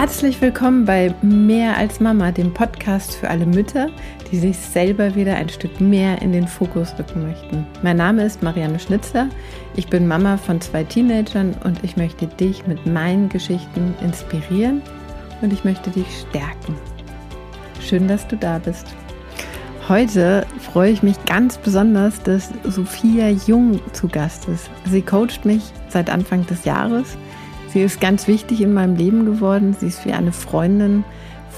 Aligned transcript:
Herzlich 0.00 0.40
willkommen 0.40 0.86
bei 0.86 1.14
Mehr 1.20 1.76
als 1.76 2.00
Mama, 2.00 2.32
dem 2.32 2.54
Podcast 2.54 3.16
für 3.16 3.28
alle 3.28 3.44
Mütter, 3.44 3.90
die 4.32 4.38
sich 4.38 4.56
selber 4.56 5.14
wieder 5.14 5.34
ein 5.34 5.50
Stück 5.50 5.78
mehr 5.78 6.22
in 6.22 6.32
den 6.32 6.48
Fokus 6.48 6.94
rücken 6.98 7.28
möchten. 7.28 7.66
Mein 7.82 7.98
Name 7.98 8.24
ist 8.24 8.42
Marianne 8.42 8.78
Schnitzer. 8.78 9.28
Ich 9.76 9.88
bin 9.88 10.08
Mama 10.08 10.38
von 10.38 10.58
zwei 10.58 10.84
Teenagern 10.84 11.54
und 11.64 11.84
ich 11.84 11.98
möchte 11.98 12.26
dich 12.26 12.66
mit 12.66 12.86
meinen 12.86 13.28
Geschichten 13.28 13.94
inspirieren 14.00 14.80
und 15.42 15.52
ich 15.52 15.64
möchte 15.64 15.90
dich 15.90 16.06
stärken. 16.30 16.74
Schön, 17.78 18.08
dass 18.08 18.26
du 18.26 18.38
da 18.38 18.58
bist. 18.58 18.86
Heute 19.86 20.46
freue 20.60 20.92
ich 20.92 21.02
mich 21.02 21.22
ganz 21.26 21.58
besonders, 21.58 22.22
dass 22.22 22.48
Sophia 22.64 23.28
Jung 23.46 23.78
zu 23.92 24.08
Gast 24.08 24.48
ist. 24.48 24.70
Sie 24.86 25.02
coacht 25.02 25.44
mich 25.44 25.62
seit 25.90 26.08
Anfang 26.08 26.46
des 26.46 26.64
Jahres. 26.64 27.18
Sie 27.72 27.82
ist 27.82 28.00
ganz 28.00 28.26
wichtig 28.26 28.60
in 28.62 28.74
meinem 28.74 28.96
Leben 28.96 29.24
geworden. 29.26 29.76
Sie 29.78 29.86
ist 29.86 30.04
wie 30.04 30.12
eine 30.12 30.32
Freundin, 30.32 31.04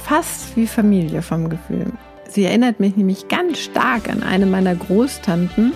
fast 0.04 0.56
wie 0.56 0.66
Familie 0.66 1.22
vom 1.22 1.48
Gefühl. 1.48 1.86
Sie 2.28 2.44
erinnert 2.44 2.80
mich 2.80 2.96
nämlich 2.96 3.28
ganz 3.28 3.58
stark 3.58 4.10
an 4.10 4.22
eine 4.22 4.46
meiner 4.46 4.74
Großtanten 4.74 5.72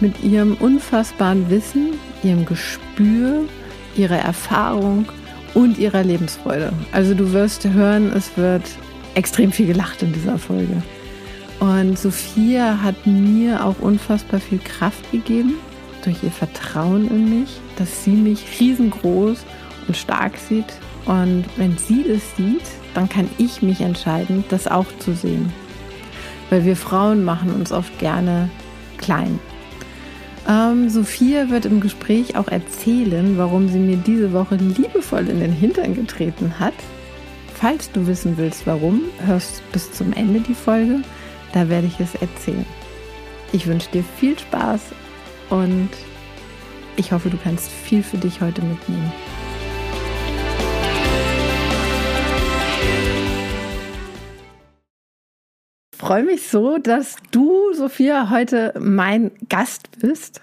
mit 0.00 0.22
ihrem 0.22 0.54
unfassbaren 0.54 1.48
Wissen, 1.50 1.94
ihrem 2.22 2.44
Gespür, 2.44 3.44
ihrer 3.96 4.18
Erfahrung 4.18 5.06
und 5.54 5.78
ihrer 5.78 6.04
Lebensfreude. 6.04 6.72
Also 6.92 7.14
du 7.14 7.32
wirst 7.32 7.64
hören, 7.66 8.12
es 8.14 8.36
wird 8.36 8.62
extrem 9.14 9.52
viel 9.52 9.66
gelacht 9.66 10.02
in 10.02 10.12
dieser 10.12 10.38
Folge. 10.38 10.82
Und 11.60 11.98
Sophia 11.98 12.82
hat 12.82 13.06
mir 13.06 13.64
auch 13.64 13.80
unfassbar 13.80 14.38
viel 14.38 14.58
Kraft 14.58 15.10
gegeben 15.10 15.54
durch 16.04 16.22
ihr 16.22 16.30
Vertrauen 16.30 17.08
in 17.10 17.40
mich, 17.40 17.60
dass 17.76 18.04
sie 18.04 18.12
mich 18.12 18.60
riesengroß 18.60 19.44
und 19.88 19.96
stark 19.96 20.36
sieht. 20.36 20.72
Und 21.06 21.44
wenn 21.56 21.76
sie 21.78 22.04
das 22.06 22.36
sieht, 22.36 22.64
dann 22.94 23.08
kann 23.08 23.28
ich 23.38 23.62
mich 23.62 23.80
entscheiden, 23.80 24.44
das 24.50 24.66
auch 24.68 24.86
zu 24.98 25.14
sehen. 25.14 25.52
Weil 26.50 26.64
wir 26.64 26.76
Frauen 26.76 27.24
machen 27.24 27.52
uns 27.52 27.72
oft 27.72 27.98
gerne 27.98 28.50
klein. 28.98 29.38
Ähm, 30.48 30.88
Sophia 30.88 31.50
wird 31.50 31.66
im 31.66 31.80
Gespräch 31.80 32.36
auch 32.36 32.48
erzählen, 32.48 33.36
warum 33.36 33.68
sie 33.68 33.78
mir 33.78 33.96
diese 33.96 34.32
Woche 34.32 34.56
liebevoll 34.56 35.28
in 35.28 35.40
den 35.40 35.52
Hintern 35.52 35.94
getreten 35.94 36.58
hat. 36.58 36.74
Falls 37.54 37.90
du 37.90 38.06
wissen 38.06 38.36
willst, 38.36 38.66
warum, 38.66 39.02
hörst 39.26 39.62
bis 39.72 39.92
zum 39.92 40.12
Ende 40.12 40.40
die 40.40 40.54
Folge. 40.54 41.02
Da 41.52 41.68
werde 41.68 41.86
ich 41.86 41.98
es 42.00 42.14
erzählen. 42.14 42.66
Ich 43.52 43.66
wünsche 43.66 43.90
dir 43.90 44.04
viel 44.18 44.38
Spaß 44.38 44.80
und 45.50 45.90
ich 46.96 47.12
hoffe, 47.12 47.30
du 47.30 47.38
kannst 47.42 47.70
viel 47.70 48.02
für 48.02 48.18
dich 48.18 48.40
heute 48.40 48.62
mitnehmen. 48.62 49.12
Freue 56.08 56.24
mich 56.24 56.48
so, 56.48 56.78
dass 56.78 57.16
du, 57.32 57.74
Sophia, 57.74 58.30
heute 58.30 58.72
mein 58.80 59.30
Gast 59.50 59.90
bist. 60.00 60.40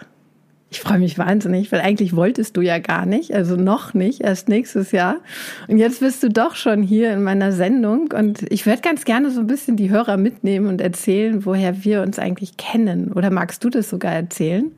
Ich 0.69 0.79
freue 0.79 0.99
mich 0.99 1.17
wahnsinnig, 1.17 1.71
weil 1.71 1.81
eigentlich 1.81 2.15
wolltest 2.15 2.55
du 2.55 2.61
ja 2.61 2.77
gar 2.77 3.07
nicht, 3.07 3.33
also 3.33 3.55
noch 3.55 3.95
nicht, 3.95 4.21
erst 4.21 4.47
nächstes 4.47 4.91
Jahr. 4.91 5.21
Und 5.67 5.79
jetzt 5.79 6.01
bist 6.01 6.21
du 6.21 6.29
doch 6.29 6.53
schon 6.53 6.83
hier 6.83 7.11
in 7.13 7.23
meiner 7.23 7.51
Sendung 7.51 8.11
und 8.11 8.45
ich 8.51 8.67
würde 8.67 8.83
ganz 8.83 9.05
gerne 9.05 9.31
so 9.31 9.39
ein 9.39 9.47
bisschen 9.47 9.75
die 9.75 9.89
Hörer 9.89 10.17
mitnehmen 10.17 10.67
und 10.67 10.81
erzählen, 10.81 11.47
woher 11.47 11.83
wir 11.83 12.03
uns 12.03 12.19
eigentlich 12.19 12.57
kennen. 12.57 13.11
Oder 13.11 13.31
magst 13.31 13.63
du 13.63 13.71
das 13.71 13.89
sogar 13.89 14.11
erzählen? 14.11 14.71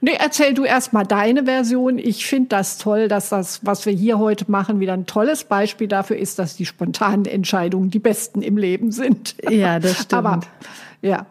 Nee, 0.00 0.16
erzähl 0.18 0.54
du 0.54 0.64
erst 0.64 0.92
mal 0.92 1.04
deine 1.04 1.44
Version. 1.44 1.98
Ich 1.98 2.26
finde 2.26 2.48
das 2.48 2.78
toll, 2.78 3.08
dass 3.08 3.28
das, 3.28 3.60
was 3.64 3.84
wir 3.84 3.92
hier 3.92 4.18
heute 4.18 4.50
machen, 4.50 4.80
wieder 4.80 4.94
ein 4.94 5.06
tolles 5.06 5.44
Beispiel 5.44 5.88
dafür 5.88 6.16
ist, 6.16 6.38
dass 6.38 6.56
die 6.56 6.66
spontanen 6.66 7.26
Entscheidungen 7.26 7.90
die 7.90 7.98
besten 7.98 8.40
im 8.40 8.56
Leben 8.56 8.92
sind. 8.92 9.34
Ja, 9.48 9.78
das 9.78 9.92
stimmt. 10.02 10.14
Aber 10.14 10.40
ja, 11.02 11.26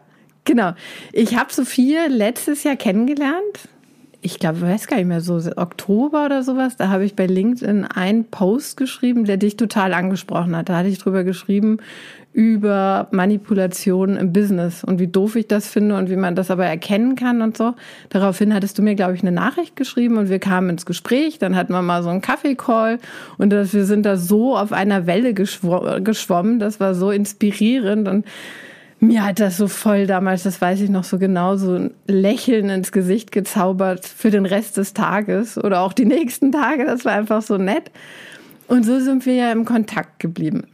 Genau. 0.50 0.74
Ich 1.14 1.36
habe 1.36 1.54
Sophia 1.54 2.08
letztes 2.08 2.64
Jahr 2.64 2.76
kennengelernt. 2.76 3.70
Ich 4.22 4.38
glaube, 4.38 4.62
weiß 4.62 4.88
gar 4.88 4.98
nicht 4.98 5.06
mehr, 5.06 5.22
so 5.22 5.40
Oktober 5.56 6.26
oder 6.26 6.44
sowas. 6.44 6.76
Da 6.76 6.90
habe 6.90 7.06
ich 7.06 7.16
bei 7.16 7.26
LinkedIn 7.26 7.86
einen 7.86 8.26
Post 8.26 8.76
geschrieben, 8.76 9.24
der 9.24 9.38
dich 9.38 9.56
total 9.56 9.94
angesprochen 9.94 10.56
hat. 10.58 10.68
Da 10.68 10.78
hatte 10.78 10.90
ich 10.90 10.98
drüber 10.98 11.24
geschrieben 11.24 11.78
über 12.32 13.08
Manipulation 13.12 14.16
im 14.16 14.32
Business 14.32 14.84
und 14.84 15.00
wie 15.00 15.08
doof 15.08 15.36
ich 15.36 15.48
das 15.48 15.68
finde 15.68 15.96
und 15.96 16.10
wie 16.10 16.16
man 16.16 16.36
das 16.36 16.52
aber 16.52 16.66
erkennen 16.66 17.16
kann 17.16 17.42
und 17.42 17.58
so. 17.58 17.74
Daraufhin 18.10 18.54
hattest 18.54 18.78
du 18.78 18.84
mir, 18.84 18.94
glaube 18.96 19.16
ich, 19.16 19.22
eine 19.22 19.32
Nachricht 19.32 19.76
geschrieben 19.76 20.18
und 20.18 20.30
wir 20.30 20.40
kamen 20.40 20.70
ins 20.70 20.86
Gespräch. 20.86 21.40
Dann 21.40 21.56
hatten 21.56 21.74
wir 21.74 21.82
mal 21.82 22.04
so 22.04 22.10
einen 22.10 22.22
Kaffeecall 22.22 23.00
und 23.38 23.52
wir 23.52 23.66
sind 23.66 24.06
da 24.06 24.16
so 24.16 24.56
auf 24.56 24.74
einer 24.74 25.08
Welle 25.08 25.34
geschwommen. 25.34 26.60
Das 26.60 26.80
war 26.80 26.94
so 26.94 27.10
inspirierend 27.10 28.08
und 28.08 28.26
mir 29.00 29.24
hat 29.24 29.40
das 29.40 29.58
so 29.58 29.68
voll 29.68 30.08
damals, 30.08 30.44
das 30.44 30.60
weiß 30.60 30.82
ich 30.82 30.90
noch 30.90 31.04
so 31.04 31.18
genau, 31.18 31.56
so 31.56 31.74
ein 31.76 31.92
Lächeln 32.08 32.70
ins 32.70 32.92
Gesicht 32.92 33.32
gezaubert 33.32 34.06
für 34.06 34.30
den 34.30 34.46
Rest 34.46 34.78
des 34.78 34.94
Tages 34.94 35.58
oder 35.58 35.82
auch 35.82 35.94
die 35.94 36.06
nächsten 36.06 36.52
Tage. 36.52 36.86
Das 36.86 37.06
war 37.06 37.14
einfach 37.14 37.42
so 37.42 37.58
nett. 37.58 37.92
Und 38.68 38.86
so 38.86 39.00
sind 39.00 39.26
wir 39.26 39.34
ja 39.34 39.52
im 39.52 39.66
Kontakt 39.66 40.20
geblieben. 40.20 40.68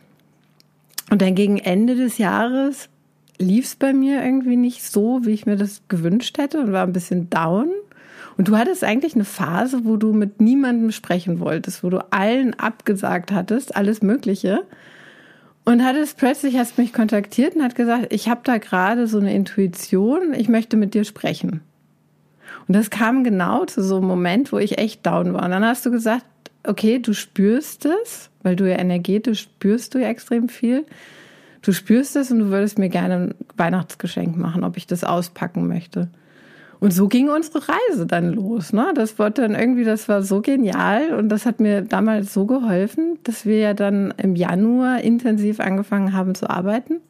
Und 1.12 1.22
dann 1.22 1.35
gegen 1.35 1.58
Ende 1.58 1.96
des 1.96 2.18
Jahres 2.18 2.90
lief 3.38 3.66
es 3.66 3.75
bei 3.75 3.94
mir 3.94 4.24
irgendwie 4.24 4.58
nicht 4.58 4.84
so, 4.84 5.22
wie 5.24 5.31
ich 5.31 5.46
mir 5.46 5.56
das 5.56 5.81
gewünscht 5.88 6.38
hätte 6.38 6.59
und 6.59 6.72
war 6.72 6.84
ein 6.84 6.94
bisschen 6.94 7.30
down. 7.30 7.69
Und 8.38 8.47
du 8.47 8.58
hattest 8.58 8.84
eigentlich 8.84 9.16
eine 9.16 9.24
Phase, 9.24 9.85
wo 9.85 9.97
du 9.97 10.14
mit 10.14 10.41
niemandem 10.41 10.91
sprechen 10.91 11.40
wolltest, 11.40 11.84
wo 11.84 11.90
du 11.90 12.00
allen 12.12 12.53
abgesagt 12.53 13.31
hattest, 13.31 13.75
alles 13.75 14.02
Mögliche. 14.02 14.64
Und 15.66 15.84
hat 15.84 15.96
es 15.96 16.14
plötzlich, 16.14 16.58
hast 16.58 16.78
mich 16.78 16.94
kontaktiert 16.94 17.56
und 17.56 17.64
hat 17.64 17.76
gesagt, 17.76 18.14
ich 18.14 18.30
habe 18.30 18.42
da 18.44 18.59
gerade 18.59 19.08
so 19.08 19.18
eine 19.18 19.34
Intuition, 19.34 20.34
ich 20.36 20.48
möchte 20.48 20.78
mit 20.78 20.94
dir 20.94 21.03
sprechen. 21.03 21.62
Und 22.68 22.76
das 22.76 22.92
kam 22.92 23.24
genau 23.24 23.66
zu 23.66 23.84
so 23.84 23.98
einem 23.98 24.08
Moment, 24.08 24.52
wo 24.52 24.59
ich 24.59 24.78
echt 24.78 25.06
down 25.06 25.34
war. 25.34 25.44
Und 25.44 25.52
dann 25.52 25.66
hast 25.66 25.86
du 25.86 25.92
gesagt, 25.92 26.26
okay, 26.64 27.00
du 27.00 27.14
spürst 27.14 27.86
es, 27.86 28.30
weil 28.44 28.56
du 28.56 28.70
ja 28.70 28.78
energetisch 28.78 29.42
spürst 29.42 29.96
du 29.96 30.00
ja 30.00 30.08
extrem 30.08 30.50
viel. 30.50 30.86
Du 31.62 31.72
spürst 31.72 32.16
es 32.16 32.32
und 32.32 32.40
du 32.40 32.50
würdest 32.50 32.78
mir 32.78 32.90
gerne 32.90 33.16
ein 33.16 33.36
Weihnachtsgeschenk 33.58 34.38
machen, 34.38 34.64
ob 34.64 34.78
ich 34.78 34.86
das 34.86 35.03
auspacken 35.03 35.68
möchte. 35.68 36.09
Und 36.85 36.91
so 36.91 37.07
ging 37.07 37.29
unsere 37.29 37.63
Reise 37.68 38.06
dann 38.06 38.31
los. 38.31 38.72
Ne? 38.72 38.94
Das 38.94 39.18
war 39.18 39.31
dann 39.31 39.56
irgendwie, 39.56 39.84
das 39.84 40.07
war 40.07 40.22
so 40.22 40.41
genial 40.41 41.16
und 41.16 41.29
das 41.29 41.47
hat 41.47 41.59
mir 41.59 41.81
damals 41.81 42.31
so 42.31 42.46
geholfen, 42.46 43.18
dass 43.23 43.44
wir 43.44 43.57
ja 43.57 43.73
dann 43.73 44.13
im 44.18 44.35
Januar 44.35 45.01
intensiv 45.01 45.59
angefangen 45.59 46.13
haben 46.13 46.35
zu 46.35 46.47
arbeiten. 46.47 47.01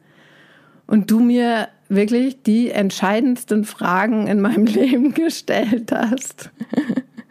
Und 0.86 1.10
du 1.10 1.20
mir 1.20 1.68
wirklich 1.90 2.42
die 2.42 2.70
entscheidendsten 2.70 3.64
Fragen 3.64 4.26
in 4.28 4.40
meinem 4.40 4.64
Leben 4.64 5.12
gestellt 5.12 5.92
hast. 5.92 6.48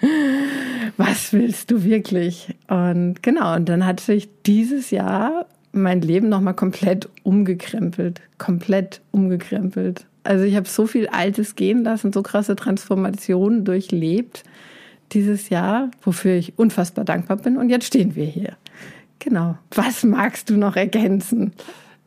Was 0.97 1.33
willst 1.33 1.72
du 1.72 1.83
wirklich? 1.83 2.53
Und 2.67 3.23
genau, 3.23 3.56
und 3.56 3.67
dann 3.69 3.88
hat 3.88 4.00
sich 4.00 4.29
dieses 4.45 4.91
Jahr 4.91 5.47
mein 5.72 6.00
Leben 6.01 6.29
nochmal 6.29 6.53
komplett 6.53 7.09
umgekrempelt. 7.23 8.22
Komplett 8.38 9.01
umgekrempelt. 9.09 10.06
Also 10.25 10.44
ich 10.44 10.56
habe 10.56 10.68
so 10.68 10.88
viel 10.88 11.08
Altes 11.08 11.56
gehen 11.56 11.84
lassen, 11.84 12.12
so 12.12 12.24
krasse 12.24 12.56
Transformationen 12.56 13.63
durchlebt 13.63 14.44
dieses 15.12 15.50
Jahr, 15.50 15.91
wofür 16.02 16.36
ich 16.36 16.58
unfassbar 16.58 17.06
dankbar 17.06 17.38
bin. 17.38 17.58
Und 17.58 17.69
jetzt 17.69 17.86
stehen 17.86 18.16
wir 18.16 18.25
hier. 18.25 18.58
Genau. 19.19 19.58
Was 19.72 20.03
magst 20.03 20.50
du 20.50 20.58
noch 20.58 20.75
ergänzen? 20.75 21.53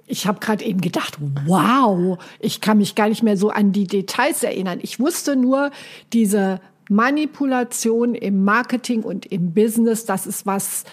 Ich 0.06 0.27
habe 0.27 0.41
gerade 0.41 0.65
eben 0.65 0.81
gedacht, 0.81 1.19
wow, 1.47 2.19
ich 2.41 2.61
kann 2.61 2.79
mich 2.79 2.95
gar 2.95 3.09
nicht 3.09 3.23
mehr 3.23 3.37
so 3.37 3.51
an 3.51 3.73
die 3.73 3.87
Details 3.87 4.43
erinnern. 4.43 4.79
Ich 4.83 4.99
wusste 4.99 5.37
nur, 5.37 5.71
diese 6.12 6.61
Manipulation 6.88 8.14
im 8.14 8.44
Marketing 8.44 9.03
und 9.03 9.26
im 9.26 9.53
Business, 9.53 10.06
das 10.06 10.26
ist 10.26 10.47
was, 10.47 10.85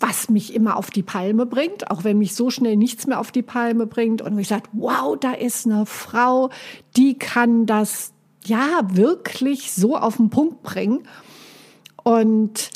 was 0.00 0.28
mich 0.28 0.54
immer 0.54 0.76
auf 0.76 0.90
die 0.90 1.02
Palme 1.02 1.46
bringt, 1.46 1.90
auch 1.90 2.04
wenn 2.04 2.18
mich 2.18 2.34
so 2.34 2.50
schnell 2.50 2.76
nichts 2.76 3.06
mehr 3.06 3.20
auf 3.20 3.32
die 3.32 3.42
Palme 3.42 3.86
bringt. 3.86 4.22
Und 4.22 4.38
ich 4.38 4.48
sage, 4.48 4.64
wow, 4.72 5.16
da 5.18 5.32
ist 5.32 5.66
eine 5.66 5.86
Frau, 5.86 6.50
die 6.96 7.14
kann 7.18 7.66
das 7.66 8.12
ja 8.44 8.80
wirklich 8.92 9.72
so 9.72 9.96
auf 9.96 10.16
den 10.16 10.30
Punkt 10.30 10.62
bringen. 10.62 11.04
Und 12.02 12.70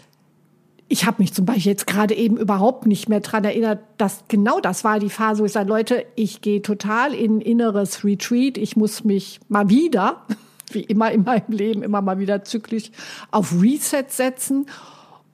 ich 0.88 1.04
habe 1.04 1.22
mich 1.22 1.34
zum 1.34 1.44
Beispiel 1.44 1.72
jetzt 1.72 1.86
gerade 1.86 2.14
eben 2.14 2.38
überhaupt 2.38 2.86
nicht 2.86 3.08
mehr 3.08 3.20
dran 3.20 3.44
erinnert, 3.44 3.80
dass 3.98 4.24
genau 4.28 4.58
das 4.58 4.84
war 4.84 4.98
die 4.98 5.10
Phase, 5.10 5.42
wo 5.42 5.46
ich 5.46 5.52
sage, 5.52 5.68
Leute, 5.68 6.06
ich 6.16 6.40
gehe 6.40 6.62
total 6.62 7.14
in 7.14 7.42
inneres 7.42 8.04
Retreat. 8.04 8.56
Ich 8.56 8.76
muss 8.76 9.04
mich 9.04 9.38
mal 9.48 9.68
wieder, 9.68 10.24
wie 10.72 10.80
immer 10.80 11.12
in 11.12 11.24
meinem 11.24 11.52
Leben, 11.52 11.82
immer 11.82 12.00
mal 12.00 12.18
wieder 12.18 12.42
zyklisch 12.42 12.90
auf 13.30 13.60
Reset 13.60 14.06
setzen. 14.08 14.66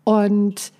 Und 0.02 0.72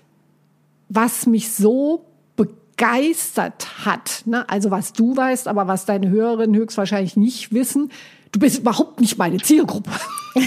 was 0.89 1.25
mich 1.25 1.51
so 1.51 2.05
begeistert 2.35 3.85
hat, 3.85 4.23
ne? 4.25 4.49
also 4.49 4.71
was 4.71 4.93
du 4.93 5.15
weißt, 5.15 5.47
aber 5.47 5.67
was 5.67 5.85
deine 5.85 6.09
Hörerinnen 6.09 6.55
höchstwahrscheinlich 6.55 7.15
nicht 7.15 7.53
wissen, 7.53 7.91
du 8.31 8.39
bist 8.39 8.59
überhaupt 8.59 8.99
nicht 8.99 9.17
meine 9.17 9.37
Zielgruppe. 9.37 9.91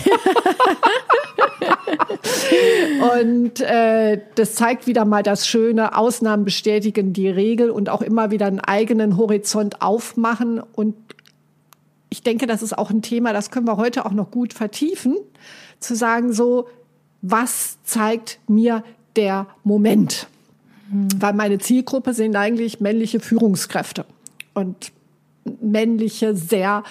und 3.16 3.60
äh, 3.60 4.20
das 4.34 4.54
zeigt 4.54 4.86
wieder 4.86 5.06
mal 5.06 5.22
das 5.22 5.46
Schöne, 5.48 5.96
Ausnahmen 5.96 6.44
bestätigen 6.44 7.14
die 7.14 7.30
Regel 7.30 7.70
und 7.70 7.88
auch 7.88 8.02
immer 8.02 8.30
wieder 8.30 8.46
einen 8.46 8.60
eigenen 8.60 9.16
Horizont 9.16 9.80
aufmachen. 9.80 10.60
Und 10.60 10.96
ich 12.10 12.22
denke, 12.22 12.46
das 12.46 12.62
ist 12.62 12.76
auch 12.76 12.90
ein 12.90 13.00
Thema, 13.00 13.32
das 13.32 13.50
können 13.50 13.66
wir 13.66 13.78
heute 13.78 14.04
auch 14.04 14.12
noch 14.12 14.30
gut 14.30 14.52
vertiefen, 14.52 15.16
zu 15.80 15.94
sagen 15.94 16.32
so, 16.32 16.68
was 17.22 17.82
zeigt 17.84 18.38
mir 18.48 18.84
der 19.18 19.48
Moment? 19.64 20.28
Mhm. 20.90 21.08
Weil 21.18 21.34
meine 21.34 21.58
Zielgruppe 21.58 22.14
sind 22.14 22.36
eigentlich 22.36 22.80
männliche 22.80 23.20
Führungskräfte 23.20 24.06
und 24.54 24.92
männliche, 25.60 26.36
sehr 26.36 26.84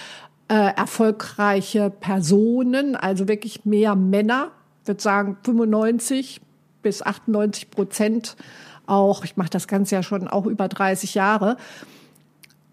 äh, 0.50 0.76
erfolgreiche 0.76 1.90
Personen, 1.90 2.96
also 2.96 3.28
wirklich 3.28 3.66
mehr 3.66 3.96
Männer, 3.96 4.52
ich 4.82 4.88
würde 4.88 5.02
sagen 5.02 5.38
95 5.44 6.42
bis 6.82 7.02
98 7.02 7.72
Prozent 7.72 8.36
auch, 8.86 9.26
ich 9.26 9.36
mache 9.38 9.50
das 9.50 9.68
Ganze 9.68 9.96
ja 9.96 10.04
schon 10.04 10.28
auch 10.28 10.46
über 10.46 10.68
30 10.68 11.14
Jahre, 11.16 11.58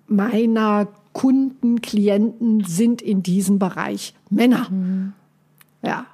meiner 0.07 0.89
Kunden, 1.13 1.81
Klienten 1.81 2.65
sind 2.65 3.01
in 3.01 3.23
diesem 3.23 3.59
Bereich 3.59 4.15
Männer. 4.31 4.69
Mhm. 4.71 5.13
Ja. 5.83 6.07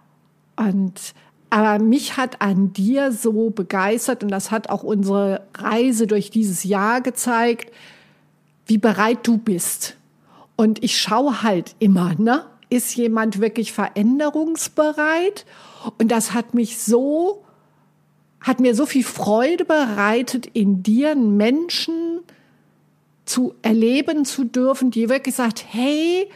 Und 0.57 1.15
aber 1.51 1.83
mich 1.83 2.17
hat 2.17 2.41
an 2.41 2.73
dir 2.73 3.13
so 3.13 3.51
begeistert 3.51 4.23
und 4.23 4.31
das 4.31 4.51
hat 4.53 4.71
auch 4.71 4.85
unsere 4.85 5.43
Reise 5.55 6.07
durch 6.07 6.31
dieses 6.31 6.63
Jahr 6.63 7.01
gezeigt, 7.01 7.73
wie 8.67 8.79
bereit 8.79 9.27
du 9.27 9.37
bist. 9.37 9.97
Und 10.57 10.83
ich 10.85 11.01
schaue 11.01 11.43
halt 11.43 11.75
immer, 11.81 12.15
ne? 12.15 12.45
Ist 12.69 12.95
jemand 12.95 13.41
wirklich 13.41 13.73
veränderungsbereit? 13.73 15.45
Und 15.99 16.13
das 16.13 16.33
hat 16.35 16.55
mich 16.55 16.79
so, 16.79 17.43
hat 18.41 18.61
mir 18.61 18.77
so 18.77 18.87
viel 18.87 19.03
Freude 19.03 19.65
bereitet, 19.65 20.47
in 20.47 20.85
dir 20.85 21.11
einen 21.11 21.37
Menschen 21.37 22.21
zu 23.25 23.55
erleben 23.63 24.25
zu 24.25 24.45
dürfen, 24.45 24.93
die 24.93 25.09
wirklich 25.09 25.35
sagt, 25.35 25.65
hey, 25.69 26.29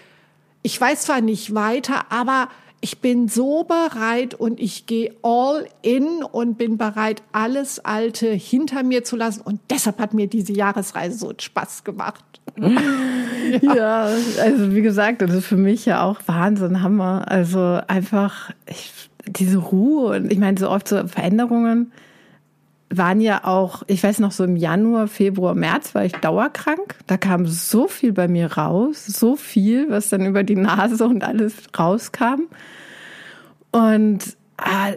ich 0.63 0.81
weiß 0.81 1.03
zwar 1.03 1.21
nicht 1.21 1.55
weiter, 1.55 2.11
aber 2.11 2.49
ich 2.85 3.01
bin 3.01 3.29
so 3.29 3.65
bereit 3.65 4.35
und 4.35 4.61
ich 4.61 4.85
gehe 4.85 5.11
all 5.23 5.67
in 5.81 6.23
und 6.23 6.59
bin 6.59 6.77
bereit, 6.77 7.23
alles 7.33 7.83
Alte 7.83 8.27
hinter 8.27 8.83
mir 8.83 9.05
zu 9.05 9.17
lassen. 9.17 9.41
Und 9.41 9.59
deshalb 9.71 9.99
hat 9.99 10.13
mir 10.13 10.27
diese 10.27 10.53
Jahresreise 10.53 11.17
so 11.17 11.33
Spaß 11.35 11.85
gemacht. 11.85 12.23
ja. 12.61 12.69
ja, 13.75 14.03
also 14.03 14.75
wie 14.75 14.83
gesagt, 14.83 15.23
das 15.23 15.33
ist 15.33 15.47
für 15.47 15.57
mich 15.57 15.87
ja 15.87 16.03
auch 16.03 16.21
Wahnsinn, 16.27 16.83
Hammer. 16.83 17.25
Also 17.27 17.81
einfach 17.89 18.51
ich, 18.67 18.93
diese 19.29 19.57
Ruhe 19.57 20.17
und 20.17 20.31
ich 20.31 20.39
meine, 20.39 20.59
so 20.61 20.69
oft 20.69 20.87
so 20.87 21.09
Veränderungen 21.09 21.91
waren 22.97 23.21
ja 23.21 23.45
auch, 23.45 23.83
ich 23.87 24.03
weiß 24.03 24.19
noch, 24.19 24.33
so 24.33 24.45
im 24.45 24.57
Januar, 24.57 25.09
Februar, 25.09 25.55
März 25.55 25.95
war 25.95 26.05
ich 26.05 26.13
dauerkrank. 26.13 26.97
Da 27.07 27.17
kam 27.17 27.47
so 27.47 27.89
viel 27.89 28.13
bei 28.13 28.29
mir 28.29 28.53
raus, 28.53 29.05
so 29.07 29.37
viel, 29.37 29.91
was 29.91 30.09
dann 30.09 30.27
über 30.27 30.43
die 30.43 30.57
Nase 30.57 31.07
und 31.07 31.25
alles 31.25 31.55
rauskam. 31.79 32.43
Und 33.71 34.37
ah, 34.57 34.93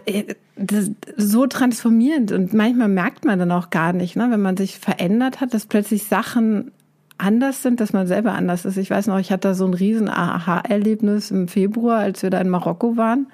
das, 0.56 0.90
so 1.16 1.46
transformierend. 1.46 2.32
Und 2.32 2.52
manchmal 2.52 2.88
merkt 2.88 3.24
man 3.24 3.38
dann 3.38 3.52
auch 3.52 3.70
gar 3.70 3.92
nicht, 3.92 4.16
ne, 4.16 4.28
wenn 4.30 4.40
man 4.40 4.56
sich 4.56 4.78
verändert 4.78 5.40
hat, 5.40 5.54
dass 5.54 5.66
plötzlich 5.66 6.04
Sachen 6.04 6.72
anders 7.18 7.62
sind, 7.62 7.80
dass 7.80 7.92
man 7.92 8.06
selber 8.06 8.32
anders 8.32 8.64
ist. 8.64 8.76
Ich 8.76 8.90
weiß 8.90 9.08
noch, 9.08 9.18
ich 9.18 9.32
hatte 9.32 9.54
so 9.54 9.66
ein 9.66 9.74
riesen 9.74 10.08
Aha-Erlebnis 10.08 11.30
im 11.30 11.48
Februar, 11.48 11.98
als 11.98 12.22
wir 12.22 12.30
da 12.30 12.40
in 12.40 12.48
Marokko 12.48 12.96
waren 12.96 13.26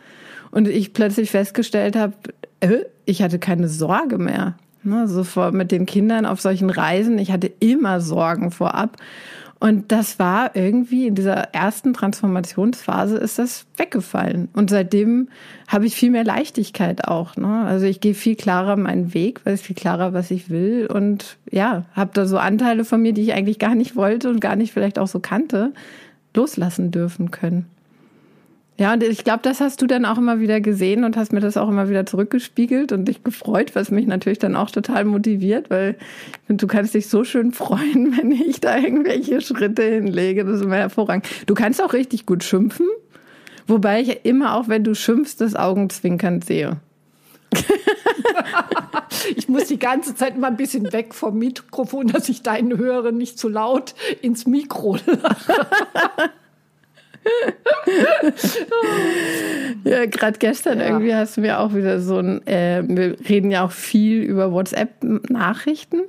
und 0.50 0.68
ich 0.68 0.92
plötzlich 0.94 1.30
festgestellt 1.30 1.96
habe, 1.96 2.14
äh, 2.60 2.84
ich 3.04 3.22
hatte 3.22 3.38
keine 3.38 3.68
Sorge 3.68 4.18
mehr. 4.18 4.54
Ne, 4.82 5.08
so 5.08 5.24
vor, 5.24 5.52
mit 5.52 5.72
den 5.72 5.86
Kindern 5.86 6.26
auf 6.26 6.42
solchen 6.42 6.68
Reisen. 6.68 7.18
Ich 7.18 7.32
hatte 7.32 7.50
immer 7.58 8.02
Sorgen 8.02 8.50
vorab. 8.50 8.98
Und 9.64 9.92
das 9.92 10.18
war 10.18 10.54
irgendwie 10.54 11.06
in 11.06 11.14
dieser 11.14 11.54
ersten 11.54 11.94
Transformationsphase 11.94 13.16
ist 13.16 13.38
das 13.38 13.64
weggefallen. 13.78 14.48
Und 14.52 14.68
seitdem 14.68 15.28
habe 15.68 15.86
ich 15.86 15.94
viel 15.94 16.10
mehr 16.10 16.24
Leichtigkeit 16.24 17.08
auch. 17.08 17.36
Ne? 17.36 17.64
Also 17.64 17.86
ich 17.86 18.00
gehe 18.00 18.12
viel 18.12 18.36
klarer 18.36 18.76
meinen 18.76 19.14
Weg, 19.14 19.40
weiß 19.46 19.62
viel 19.62 19.74
klarer, 19.74 20.12
was 20.12 20.30
ich 20.30 20.50
will. 20.50 20.86
Und 20.92 21.38
ja, 21.50 21.86
habe 21.94 22.10
da 22.12 22.26
so 22.26 22.36
Anteile 22.36 22.84
von 22.84 23.00
mir, 23.00 23.14
die 23.14 23.22
ich 23.22 23.32
eigentlich 23.32 23.58
gar 23.58 23.74
nicht 23.74 23.96
wollte 23.96 24.28
und 24.28 24.40
gar 24.40 24.54
nicht 24.54 24.74
vielleicht 24.74 24.98
auch 24.98 25.08
so 25.08 25.20
kannte, 25.20 25.72
loslassen 26.34 26.90
dürfen 26.90 27.30
können. 27.30 27.64
Ja, 28.76 28.92
und 28.92 29.04
ich 29.04 29.22
glaube, 29.22 29.40
das 29.42 29.60
hast 29.60 29.80
du 29.82 29.86
dann 29.86 30.04
auch 30.04 30.18
immer 30.18 30.40
wieder 30.40 30.60
gesehen 30.60 31.04
und 31.04 31.16
hast 31.16 31.32
mir 31.32 31.38
das 31.38 31.56
auch 31.56 31.68
immer 31.68 31.88
wieder 31.88 32.06
zurückgespiegelt 32.06 32.90
und 32.90 33.04
dich 33.04 33.22
gefreut, 33.22 33.76
was 33.76 33.92
mich 33.92 34.06
natürlich 34.06 34.40
dann 34.40 34.56
auch 34.56 34.68
total 34.68 35.04
motiviert, 35.04 35.70
weil 35.70 35.96
du 36.48 36.66
kannst 36.66 36.92
dich 36.92 37.08
so 37.08 37.22
schön 37.22 37.52
freuen, 37.52 38.16
wenn 38.18 38.32
ich 38.32 38.60
da 38.60 38.76
irgendwelche 38.76 39.40
Schritte 39.40 39.82
hinlege. 39.82 40.44
Das 40.44 40.56
ist 40.56 40.62
immer 40.62 40.76
hervorragend. 40.76 41.26
Du 41.46 41.54
kannst 41.54 41.80
auch 41.80 41.92
richtig 41.92 42.26
gut 42.26 42.42
schimpfen, 42.42 42.88
wobei 43.68 44.00
ich 44.00 44.24
immer 44.24 44.56
auch, 44.56 44.66
wenn 44.66 44.82
du 44.82 44.96
schimpfst, 44.96 45.36
das 45.38 45.54
Augenzwinkern 45.54 46.42
sehe. 46.42 46.78
ich 49.36 49.48
muss 49.48 49.66
die 49.66 49.78
ganze 49.78 50.16
Zeit 50.16 50.34
immer 50.34 50.48
ein 50.48 50.56
bisschen 50.56 50.92
weg 50.92 51.14
vom 51.14 51.38
Mikrofon, 51.38 52.08
dass 52.08 52.28
ich 52.28 52.42
deinen 52.42 52.76
Hören 52.76 53.18
nicht 53.18 53.38
zu 53.38 53.48
laut 53.48 53.94
ins 54.20 54.48
Mikro 54.48 54.98
lache. 55.06 55.66
ja, 59.84 60.06
gerade 60.06 60.38
gestern 60.38 60.80
ja. 60.80 60.86
irgendwie 60.86 61.14
hast 61.14 61.36
du 61.36 61.42
mir 61.42 61.60
auch 61.60 61.74
wieder 61.74 62.00
so 62.00 62.18
ein, 62.18 62.46
äh, 62.46 62.82
wir 62.86 63.18
reden 63.28 63.50
ja 63.50 63.64
auch 63.64 63.72
viel 63.72 64.22
über 64.22 64.52
WhatsApp-Nachrichten. 64.52 66.02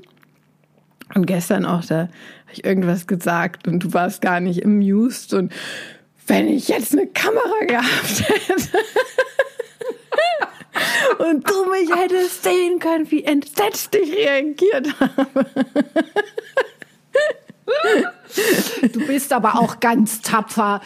Und 1.13 1.27
gestern 1.27 1.65
auch, 1.65 1.85
da 1.85 2.01
habe 2.01 2.09
ich 2.51 2.65
irgendwas 2.65 3.07
gesagt 3.07 3.67
und 3.67 3.83
du 3.83 3.93
warst 3.93 4.21
gar 4.21 4.39
nicht 4.39 4.65
amused. 4.65 5.33
Und 5.33 5.53
wenn 6.27 6.47
ich 6.47 6.67
jetzt 6.67 6.93
eine 6.93 7.07
Kamera 7.07 7.65
gehabt 7.67 8.23
hätte 8.27 8.77
und 11.29 11.49
du 11.49 11.65
mich 11.69 11.89
hättest 11.95 12.43
sehen 12.43 12.79
können, 12.79 13.09
wie 13.11 13.23
entsetzt 13.23 13.95
ich 13.95 14.13
reagiert 14.13 14.99
habe. 14.99 15.45
Du 18.91 19.05
bist 19.07 19.33
aber 19.33 19.59
auch 19.59 19.79
ganz 19.79 20.21
tapfer. 20.21 20.81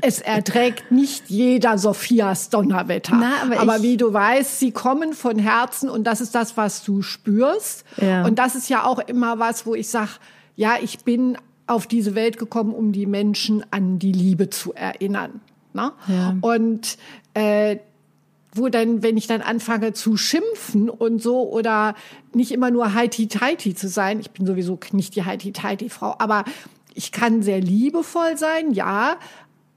Es 0.00 0.20
erträgt 0.20 0.92
nicht 0.92 1.30
jeder 1.30 1.78
Sophias 1.78 2.50
Donnerwetter. 2.50 3.16
Na, 3.18 3.42
aber, 3.42 3.60
aber 3.60 3.82
wie 3.82 3.96
du 3.96 4.12
weißt, 4.12 4.58
sie 4.58 4.70
kommen 4.70 5.14
von 5.14 5.38
Herzen 5.38 5.88
und 5.88 6.04
das 6.04 6.20
ist 6.20 6.34
das, 6.34 6.56
was 6.56 6.84
du 6.84 7.02
spürst. 7.02 7.84
Ja. 7.96 8.24
Und 8.24 8.38
das 8.38 8.54
ist 8.54 8.68
ja 8.68 8.84
auch 8.84 8.98
immer 8.98 9.38
was, 9.38 9.64
wo 9.66 9.74
ich 9.74 9.88
sage, 9.88 10.10
ja, 10.56 10.74
ich 10.80 11.00
bin 11.00 11.38
auf 11.66 11.86
diese 11.86 12.14
Welt 12.14 12.38
gekommen, 12.38 12.74
um 12.74 12.92
die 12.92 13.06
Menschen 13.06 13.64
an 13.70 13.98
die 13.98 14.12
Liebe 14.12 14.50
zu 14.50 14.74
erinnern. 14.74 15.40
Ne? 15.72 15.92
Ja. 16.08 16.36
Und 16.40 16.98
äh, 17.34 17.78
wo 18.54 18.68
dann, 18.68 19.02
wenn 19.02 19.16
ich 19.16 19.26
dann 19.26 19.40
anfange 19.40 19.94
zu 19.94 20.16
schimpfen 20.16 20.90
und 20.90 21.22
so 21.22 21.48
oder 21.50 21.94
nicht 22.34 22.52
immer 22.52 22.70
nur 22.70 22.92
heiti-teiti 22.92 23.74
zu 23.74 23.88
sein, 23.88 24.20
ich 24.20 24.30
bin 24.30 24.46
sowieso 24.46 24.78
nicht 24.92 25.16
die 25.16 25.24
heiti-teiti-Frau, 25.24 26.16
aber 26.18 26.44
ich 26.94 27.12
kann 27.12 27.42
sehr 27.42 27.60
liebevoll 27.60 28.36
sein, 28.36 28.72
ja, 28.72 29.16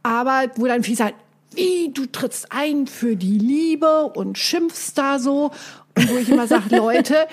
aber 0.03 0.51
wo 0.55 0.65
dann 0.65 0.83
viele 0.83 0.97
sagen, 0.97 1.15
wie, 1.51 1.91
du 1.93 2.05
trittst 2.05 2.51
ein 2.51 2.87
für 2.87 3.15
die 3.15 3.37
Liebe 3.37 4.07
und 4.07 4.37
schimpfst 4.37 4.93
da 4.95 5.19
so. 5.19 5.51
Und 5.95 6.09
wo 6.09 6.17
ich 6.17 6.29
immer 6.29 6.47
sage, 6.47 6.75
Leute, 6.75 7.27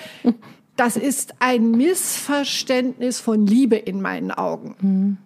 das 0.75 0.95
ist 0.95 1.35
ein 1.39 1.71
Missverständnis 1.71 3.19
von 3.19 3.45
Liebe 3.45 3.75
in 3.75 4.01
meinen 4.01 4.31
Augen. 4.31 4.75
Mhm. 4.79 5.17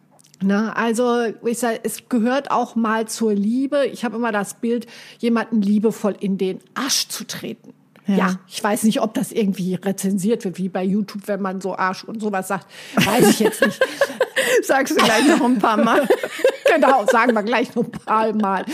Na, 0.42 0.74
also 0.74 1.26
ich 1.46 1.58
sage, 1.58 1.80
es 1.84 2.10
gehört 2.10 2.52
auch 2.52 2.76
mal 2.76 3.08
zur 3.08 3.34
Liebe. 3.34 3.88
Ich 3.88 4.06
habe 4.06 4.18
immer 4.18 4.32
das 4.32 4.56
Bild, 4.56 4.86
jemanden 5.20 5.62
liebevoll 5.62 6.16
in 6.20 6.38
den 6.38 6.60
Arsch 6.76 7.08
zu 7.08 7.26
treten. 7.26 7.74
Ja. 8.08 8.16
ja. 8.16 8.40
ich 8.48 8.64
weiß 8.64 8.84
nicht, 8.84 9.02
ob 9.02 9.14
das 9.14 9.32
irgendwie 9.32 9.76
rezensiert 9.76 10.46
wird, 10.46 10.58
wie 10.58 10.70
bei 10.70 10.84
YouTube, 10.84 11.28
wenn 11.28 11.42
man 11.42 11.62
so 11.62 11.76
Arsch 11.76 12.04
und 12.04 12.22
sowas 12.22 12.48
sagt. 12.48 12.68
Weiß 12.96 13.30
ich 13.30 13.40
jetzt 13.40 13.66
nicht. 13.66 13.80
Sagst 14.64 15.00
du 15.00 15.04
gleich 15.04 15.28
noch 15.28 15.44
ein 15.44 15.60
paar 15.60 15.78
Mal. 15.78 16.08
genau, 16.74 17.06
sagen 17.06 17.34
wir 17.34 17.44
gleich 17.44 17.76
noch 17.76 17.86
ein 17.86 17.92
paar 17.92 18.34
Mal. 18.34 18.66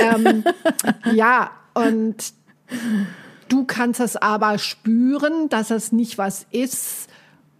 Ähm, 0.00 0.44
ja, 1.12 1.50
und 1.74 2.16
du 3.48 3.64
kannst 3.64 4.00
es 4.00 4.16
aber 4.16 4.58
spüren, 4.58 5.48
dass 5.48 5.70
es 5.70 5.92
nicht 5.92 6.18
was 6.18 6.46
ist, 6.50 7.08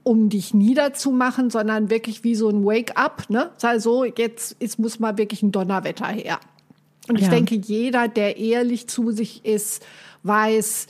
um 0.02 0.30
dich 0.30 0.54
niederzumachen, 0.54 1.50
sondern 1.50 1.90
wirklich 1.90 2.24
wie 2.24 2.34
so 2.34 2.48
ein 2.48 2.64
Wake-up. 2.64 3.28
Ne? 3.28 3.50
Also 3.60 4.04
jetzt 4.04 4.56
ist, 4.58 4.78
muss 4.78 4.98
mal 4.98 5.18
wirklich 5.18 5.42
ein 5.42 5.52
Donnerwetter 5.52 6.06
her. 6.06 6.40
Und 7.08 7.16
ich 7.16 7.26
ja. 7.26 7.30
denke, 7.30 7.54
jeder, 7.54 8.08
der 8.08 8.38
ehrlich 8.38 8.88
zu 8.88 9.10
sich 9.10 9.44
ist, 9.44 9.84
weiß, 10.22 10.86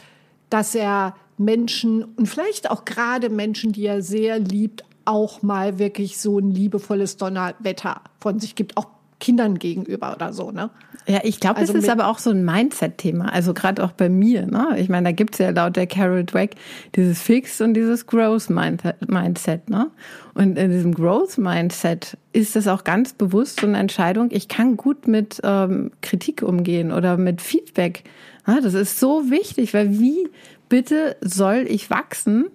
dass 0.51 0.75
er 0.75 1.15
Menschen 1.37 2.05
und 2.05 2.27
vielleicht 2.27 2.71
auch 2.71 2.85
gerade 2.85 3.31
Menschen, 3.31 3.73
die 3.73 3.87
er 3.87 4.03
sehr 4.03 4.39
liebt, 4.39 4.85
auch 5.05 5.43
mal 5.43 5.79
wirklich 5.79 6.19
so 6.19 6.39
ein 6.39 6.51
liebevolles 6.51 7.17
Donnerwetter 7.17 8.03
von 8.21 8.39
sich 8.41 8.55
gibt. 8.55 8.77
Auch 8.77 8.98
Kindern 9.21 9.59
gegenüber 9.59 10.15
oder 10.15 10.33
so, 10.33 10.51
ne? 10.51 10.71
Ja, 11.07 11.21
ich 11.25 11.41
glaube, 11.41 11.57
also 11.57 11.73
das 11.73 11.85
ist 11.85 11.91
aber 11.91 12.07
auch 12.09 12.19
so 12.19 12.31
ein 12.31 12.45
Mindset-Thema. 12.45 13.33
Also 13.33 13.55
gerade 13.55 13.83
auch 13.83 13.93
bei 13.93 14.11
mir. 14.11 14.47
Ne? 14.47 14.77
Ich 14.79 14.91
meine, 14.91 15.09
da 15.09 15.13
gibt's 15.13 15.39
ja 15.39 15.51
laut 15.51 15.75
der 15.75 15.87
Carol 15.87 16.23
Dweck 16.23 16.57
dieses 16.97 17.23
Fixed 17.23 17.63
und 17.63 17.73
dieses 17.73 18.07
Growth-Mindset. 18.07 19.71
Ne? 19.71 19.91
Und 20.35 20.59
in 20.59 20.71
diesem 20.71 20.95
Growth-Mindset 20.95 22.19
ist 22.35 22.57
das 22.57 22.69
auch 22.69 22.85
ganz 22.85 23.15
bewusst 23.15 23.61
so 23.61 23.67
eine 23.67 23.79
Entscheidung, 23.79 24.29
ich 24.33 24.49
kann 24.49 24.77
gut 24.77 25.09
mit 25.09 25.41
ähm, 25.45 25.93
Kritik 26.03 26.43
umgehen 26.43 26.93
oder 26.93 27.17
mit 27.17 27.41
Feedback. 27.41 28.05
Ja, 28.47 28.61
das 28.61 28.75
ist 28.75 29.01
so 29.01 29.31
wichtig, 29.31 29.73
weil 29.73 29.99
wie 29.99 30.29
bitte 30.69 31.17
soll 31.23 31.65
ich 31.69 31.91
wachsen, 31.91 32.47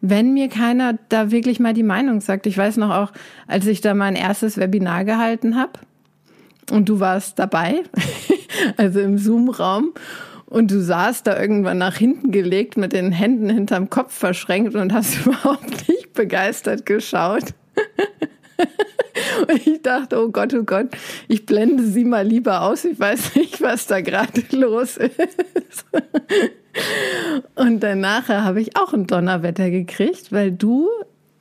wenn 0.00 0.34
mir 0.34 0.48
keiner 0.48 0.98
da 1.08 1.30
wirklich 1.30 1.60
mal 1.60 1.74
die 1.74 1.82
Meinung 1.82 2.20
sagt. 2.20 2.46
Ich 2.46 2.56
weiß 2.56 2.76
noch 2.76 2.90
auch, 2.90 3.12
als 3.46 3.66
ich 3.66 3.80
da 3.80 3.94
mein 3.94 4.14
erstes 4.16 4.58
Webinar 4.58 5.04
gehalten 5.04 5.56
habe 5.56 5.72
und 6.70 6.88
du 6.88 7.00
warst 7.00 7.38
dabei, 7.38 7.82
also 8.76 9.00
im 9.00 9.18
Zoom-Raum. 9.18 9.92
Und 10.48 10.70
du 10.70 10.80
saßt 10.80 11.26
da 11.26 11.40
irgendwann 11.40 11.78
nach 11.78 11.96
hinten 11.96 12.30
gelegt 12.30 12.76
mit 12.76 12.92
den 12.92 13.10
Händen 13.10 13.50
hinterm 13.50 13.90
Kopf 13.90 14.14
verschränkt 14.14 14.76
und 14.76 14.92
hast 14.92 15.18
überhaupt 15.26 15.88
nicht 15.88 16.12
begeistert 16.12 16.86
geschaut. 16.86 17.54
Und 19.48 19.66
ich 19.66 19.82
dachte, 19.82 20.22
oh 20.22 20.28
Gott, 20.28 20.54
oh 20.54 20.62
Gott, 20.62 20.88
ich 21.28 21.46
blende 21.46 21.84
sie 21.84 22.04
mal 22.04 22.26
lieber 22.26 22.62
aus. 22.62 22.84
Ich 22.84 22.98
weiß 22.98 23.34
nicht, 23.34 23.60
was 23.60 23.86
da 23.86 24.00
gerade 24.00 24.42
los 24.56 24.96
ist. 24.96 25.86
Und 27.54 27.80
dann 27.80 28.00
nachher 28.00 28.44
habe 28.44 28.60
ich 28.60 28.76
auch 28.76 28.92
ein 28.92 29.06
Donnerwetter 29.06 29.70
gekriegt, 29.70 30.32
weil 30.32 30.52
du 30.52 30.88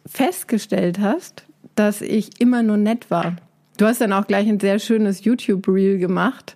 festgestellt 0.06 1.00
hast, 1.00 1.46
dass 1.76 2.02
ich 2.02 2.40
immer 2.40 2.64
nur 2.64 2.78
nett 2.78 3.12
war. 3.12 3.36
Du 3.78 3.86
hast 3.86 4.00
dann 4.00 4.14
auch 4.14 4.28
gleich 4.28 4.48
ein 4.48 4.60
sehr 4.60 4.80
schönes 4.80 5.26
YouTube-Reel 5.26 5.98
gemacht 5.98 6.56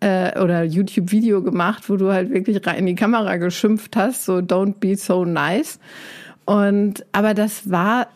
äh, 0.00 0.38
oder 0.38 0.62
YouTube-Video 0.64 1.42
gemacht, 1.42 1.88
wo 1.88 1.96
du 1.96 2.12
halt 2.12 2.30
wirklich 2.30 2.66
rein 2.66 2.80
in 2.80 2.86
die 2.86 2.94
Kamera 2.94 3.36
geschimpft 3.36 3.96
hast, 3.96 4.24
so 4.24 4.34
don't 4.36 4.74
be 4.80 4.96
so 4.96 5.24
nice. 5.24 5.78
Und 6.44 7.04
aber 7.12 7.32
das 7.34 7.70
war 7.70 8.08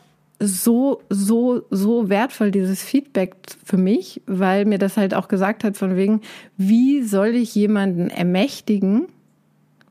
so, 0.42 1.02
so, 1.08 1.62
so 1.70 2.08
wertvoll, 2.08 2.50
dieses 2.50 2.82
Feedback 2.82 3.36
für 3.64 3.76
mich, 3.76 4.22
weil 4.26 4.64
mir 4.64 4.78
das 4.78 4.96
halt 4.96 5.14
auch 5.14 5.28
gesagt 5.28 5.62
hat, 5.62 5.76
von 5.76 5.96
wegen, 5.96 6.20
wie 6.56 7.02
soll 7.02 7.28
ich 7.28 7.54
jemanden 7.54 8.10
ermächtigen, 8.10 9.06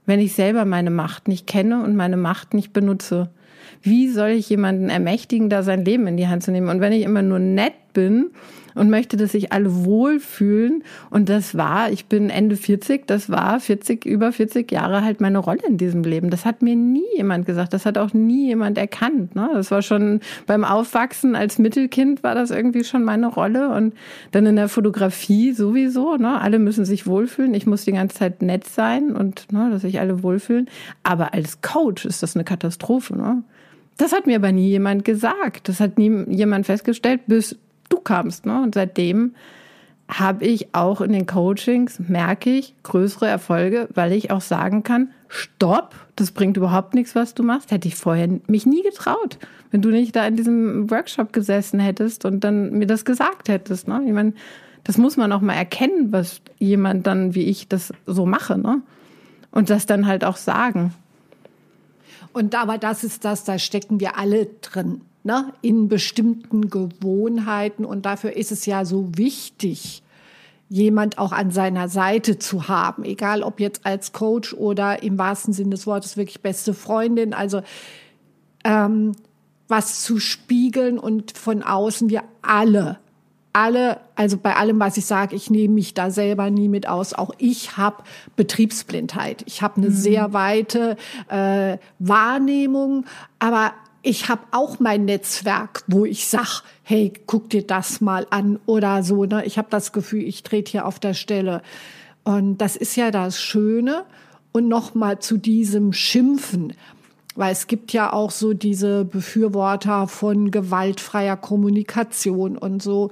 wenn 0.05 0.19
ich 0.19 0.33
selber 0.33 0.65
meine 0.65 0.89
Macht 0.89 1.27
nicht 1.27 1.47
kenne 1.47 1.83
und 1.83 1.95
meine 1.95 2.17
Macht 2.17 2.53
nicht 2.53 2.73
benutze? 2.73 3.29
Wie 3.81 4.09
soll 4.09 4.29
ich 4.29 4.49
jemanden 4.49 4.89
ermächtigen, 4.89 5.49
da 5.49 5.63
sein 5.63 5.83
Leben 5.83 6.07
in 6.07 6.17
die 6.17 6.27
Hand 6.27 6.43
zu 6.43 6.51
nehmen? 6.51 6.69
Und 6.69 6.81
wenn 6.81 6.93
ich 6.93 7.03
immer 7.03 7.21
nur 7.21 7.39
nett 7.39 7.73
bin 7.93 8.31
und 8.75 8.89
möchte, 8.89 9.17
dass 9.17 9.31
sich 9.31 9.51
alle 9.51 9.83
wohlfühlen, 9.85 10.83
und 11.09 11.29
das 11.29 11.57
war, 11.57 11.91
ich 11.91 12.05
bin 12.05 12.29
Ende 12.29 12.55
40, 12.55 13.07
das 13.07 13.29
war 13.29 13.59
40, 13.59 14.05
über 14.05 14.31
40 14.31 14.71
Jahre 14.71 15.03
halt 15.03 15.19
meine 15.19 15.39
Rolle 15.39 15.61
in 15.67 15.77
diesem 15.77 16.03
Leben. 16.03 16.29
Das 16.29 16.45
hat 16.45 16.61
mir 16.61 16.75
nie 16.75 17.03
jemand 17.15 17.45
gesagt, 17.45 17.73
das 17.73 17.85
hat 17.85 17.97
auch 17.97 18.13
nie 18.13 18.47
jemand 18.47 18.77
erkannt. 18.77 19.35
Ne? 19.35 19.49
Das 19.53 19.71
war 19.71 19.81
schon 19.81 20.21
beim 20.45 20.63
Aufwachsen 20.63 21.35
als 21.35 21.57
Mittelkind 21.57 22.23
war 22.23 22.35
das 22.35 22.51
irgendwie 22.51 22.83
schon 22.83 23.03
meine 23.03 23.27
Rolle 23.27 23.69
und 23.69 23.93
dann 24.31 24.45
in 24.45 24.55
der 24.55 24.69
Fotografie 24.69 25.53
sowieso. 25.53 26.17
Ne? 26.17 26.39
Alle 26.39 26.59
müssen 26.59 26.85
sich 26.85 27.07
wohlfühlen. 27.07 27.53
Ich 27.53 27.65
muss 27.65 27.85
die 27.85 27.93
ganze 27.93 28.17
Zeit 28.17 28.41
nett 28.41 28.67
sein 28.67 29.15
und 29.15 29.51
ne, 29.51 29.69
dass 29.71 29.81
sich 29.81 29.99
alle 29.99 30.23
wohlfühlen. 30.23 30.69
Aber 31.03 31.33
als 31.33 31.61
Coach 31.61 32.05
ist 32.05 32.23
das 32.23 32.35
eine 32.35 32.43
Katastrophe. 32.43 33.17
Ne? 33.17 33.43
Das 34.01 34.13
hat 34.13 34.25
mir 34.25 34.37
aber 34.37 34.51
nie 34.51 34.67
jemand 34.67 35.05
gesagt. 35.05 35.69
Das 35.69 35.79
hat 35.79 35.99
nie 35.99 36.25
jemand 36.27 36.65
festgestellt, 36.65 37.21
bis 37.27 37.55
du 37.89 37.99
kamst. 37.99 38.47
Ne? 38.47 38.59
Und 38.63 38.73
seitdem 38.73 39.35
habe 40.07 40.43
ich 40.43 40.73
auch 40.73 41.01
in 41.01 41.13
den 41.13 41.27
Coachings, 41.27 41.99
merke 41.99 42.49
ich, 42.49 42.73
größere 42.81 43.27
Erfolge, 43.27 43.87
weil 43.93 44.11
ich 44.13 44.31
auch 44.31 44.41
sagen 44.41 44.81
kann, 44.81 45.11
stopp, 45.27 45.93
das 46.15 46.31
bringt 46.31 46.57
überhaupt 46.57 46.95
nichts, 46.95 47.13
was 47.13 47.35
du 47.35 47.43
machst. 47.43 47.69
Hätte 47.69 47.87
ich 47.87 47.93
vorher 47.93 48.27
mich 48.47 48.65
nie 48.65 48.81
getraut, 48.81 49.37
wenn 49.69 49.83
du 49.83 49.89
nicht 49.89 50.15
da 50.15 50.25
in 50.25 50.35
diesem 50.35 50.89
Workshop 50.89 51.31
gesessen 51.31 51.79
hättest 51.79 52.25
und 52.25 52.43
dann 52.43 52.71
mir 52.71 52.87
das 52.87 53.05
gesagt 53.05 53.49
hättest. 53.49 53.87
Ne? 53.87 54.01
Ich 54.07 54.13
meine, 54.13 54.33
das 54.83 54.97
muss 54.97 55.15
man 55.15 55.31
auch 55.31 55.41
mal 55.41 55.53
erkennen, 55.53 56.11
was 56.11 56.41
jemand 56.57 57.05
dann 57.05 57.35
wie 57.35 57.43
ich 57.43 57.67
das 57.67 57.93
so 58.07 58.25
mache. 58.25 58.57
Ne? 58.57 58.81
Und 59.51 59.69
das 59.69 59.85
dann 59.85 60.07
halt 60.07 60.25
auch 60.25 60.37
sagen. 60.37 60.91
Und 62.33 62.55
aber 62.55 62.77
das 62.77 63.03
ist 63.03 63.25
das, 63.25 63.43
da 63.43 63.59
stecken 63.59 63.99
wir 63.99 64.17
alle 64.17 64.47
drin, 64.61 65.01
ne? 65.23 65.53
in 65.61 65.87
bestimmten 65.87 66.69
Gewohnheiten. 66.69 67.85
Und 67.85 68.05
dafür 68.05 68.35
ist 68.35 68.51
es 68.51 68.65
ja 68.65 68.85
so 68.85 69.09
wichtig, 69.17 70.03
jemand 70.69 71.17
auch 71.17 71.33
an 71.33 71.51
seiner 71.51 71.89
Seite 71.89 72.39
zu 72.39 72.69
haben, 72.69 73.03
egal 73.03 73.43
ob 73.43 73.59
jetzt 73.59 73.85
als 73.85 74.13
Coach 74.13 74.53
oder 74.53 75.03
im 75.03 75.17
wahrsten 75.17 75.53
Sinne 75.53 75.71
des 75.71 75.85
Wortes 75.85 76.15
wirklich 76.15 76.41
beste 76.41 76.73
Freundin. 76.73 77.33
Also 77.33 77.61
ähm, 78.63 79.11
was 79.67 80.03
zu 80.03 80.19
spiegeln 80.19 80.97
und 80.97 81.37
von 81.37 81.61
außen 81.61 82.09
wir 82.09 82.23
alle 82.41 83.00
alle, 83.53 83.99
also 84.15 84.37
bei 84.37 84.55
allem, 84.55 84.79
was 84.79 84.97
ich 84.97 85.05
sage, 85.05 85.35
ich 85.35 85.49
nehme 85.49 85.73
mich 85.73 85.93
da 85.93 86.09
selber 86.09 86.49
nie 86.49 86.69
mit 86.69 86.87
aus. 86.87 87.13
Auch 87.13 87.31
ich 87.37 87.77
habe 87.77 88.03
Betriebsblindheit. 88.35 89.43
Ich 89.45 89.61
habe 89.61 89.77
eine 89.77 89.89
mhm. 89.89 89.93
sehr 89.93 90.33
weite 90.33 90.97
äh, 91.29 91.77
Wahrnehmung, 91.99 93.05
aber 93.39 93.73
ich 94.03 94.29
habe 94.29 94.41
auch 94.51 94.79
mein 94.79 95.05
Netzwerk, 95.05 95.83
wo 95.87 96.05
ich 96.05 96.27
sag, 96.27 96.63
hey, 96.83 97.13
guck 97.27 97.49
dir 97.49 97.65
das 97.65 98.01
mal 98.01 98.25
an 98.29 98.59
oder 98.65 99.03
so. 99.03 99.25
Ne? 99.25 99.45
Ich 99.45 99.57
habe 99.57 99.67
das 99.69 99.91
Gefühl, 99.91 100.23
ich 100.23 100.43
trete 100.43 100.71
hier 100.71 100.85
auf 100.85 100.99
der 100.99 101.13
Stelle. 101.13 101.61
Und 102.23 102.57
das 102.59 102.75
ist 102.75 102.95
ja 102.95 103.11
das 103.11 103.39
Schöne. 103.39 104.05
Und 104.53 104.67
noch 104.67 104.95
mal 104.95 105.19
zu 105.19 105.37
diesem 105.37 105.93
Schimpfen 105.93 106.73
weil 107.35 107.51
es 107.51 107.67
gibt 107.67 107.93
ja 107.93 108.11
auch 108.11 108.31
so 108.31 108.53
diese 108.53 109.05
Befürworter 109.05 110.07
von 110.07 110.51
gewaltfreier 110.51 111.37
Kommunikation 111.37 112.57
und 112.57 112.83
so 112.83 113.09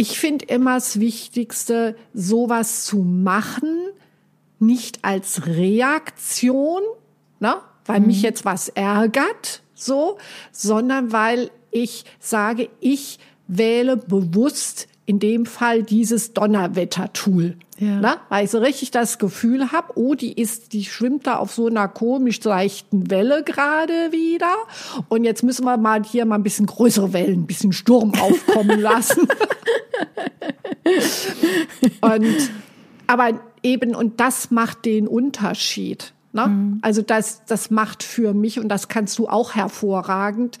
ich 0.00 0.18
finde 0.18 0.46
immer 0.46 0.76
das 0.76 0.98
Wichtigste, 0.98 1.94
sowas 2.14 2.86
zu 2.86 3.00
machen, 3.00 3.88
nicht 4.58 5.04
als 5.04 5.46
Reaktion, 5.46 6.80
ne, 7.38 7.56
weil 7.84 8.00
mhm. 8.00 8.06
mich 8.06 8.22
jetzt 8.22 8.46
was 8.46 8.70
ärgert, 8.70 9.60
so, 9.74 10.16
sondern 10.52 11.12
weil 11.12 11.50
ich 11.70 12.06
sage, 12.18 12.70
ich 12.80 13.18
wähle 13.46 13.98
bewusst 13.98 14.88
in 15.04 15.18
dem 15.18 15.44
Fall 15.44 15.82
dieses 15.82 16.32
Donnerwetter-Tool. 16.32 17.58
Ja. 17.80 17.98
Ne? 17.98 18.16
Weil 18.28 18.44
ich 18.44 18.50
so 18.50 18.58
richtig 18.58 18.90
das 18.90 19.18
Gefühl 19.18 19.72
habe, 19.72 19.92
oh, 19.94 20.14
die 20.14 20.34
ist, 20.34 20.74
die 20.74 20.84
schwimmt 20.84 21.26
da 21.26 21.36
auf 21.36 21.52
so 21.52 21.66
einer 21.66 21.88
komisch 21.88 22.44
leichten 22.44 23.10
Welle 23.10 23.42
gerade 23.42 24.12
wieder. 24.12 24.54
Und 25.08 25.24
jetzt 25.24 25.42
müssen 25.42 25.64
wir 25.64 25.78
mal 25.78 26.04
hier 26.04 26.26
mal 26.26 26.34
ein 26.34 26.42
bisschen 26.42 26.66
größere 26.66 27.14
Wellen, 27.14 27.40
ein 27.40 27.46
bisschen 27.46 27.72
Sturm 27.72 28.12
aufkommen 28.20 28.78
lassen. 28.80 29.26
und 32.02 32.50
aber 33.06 33.40
eben, 33.62 33.94
und 33.94 34.20
das 34.20 34.50
macht 34.50 34.84
den 34.84 35.08
Unterschied. 35.08 36.12
Ne? 36.32 36.48
Mhm. 36.48 36.78
Also 36.82 37.00
das, 37.00 37.44
das 37.46 37.70
macht 37.70 38.02
für 38.02 38.34
mich, 38.34 38.60
und 38.60 38.68
das 38.68 38.88
kannst 38.88 39.18
du 39.18 39.26
auch 39.26 39.54
hervorragend, 39.54 40.58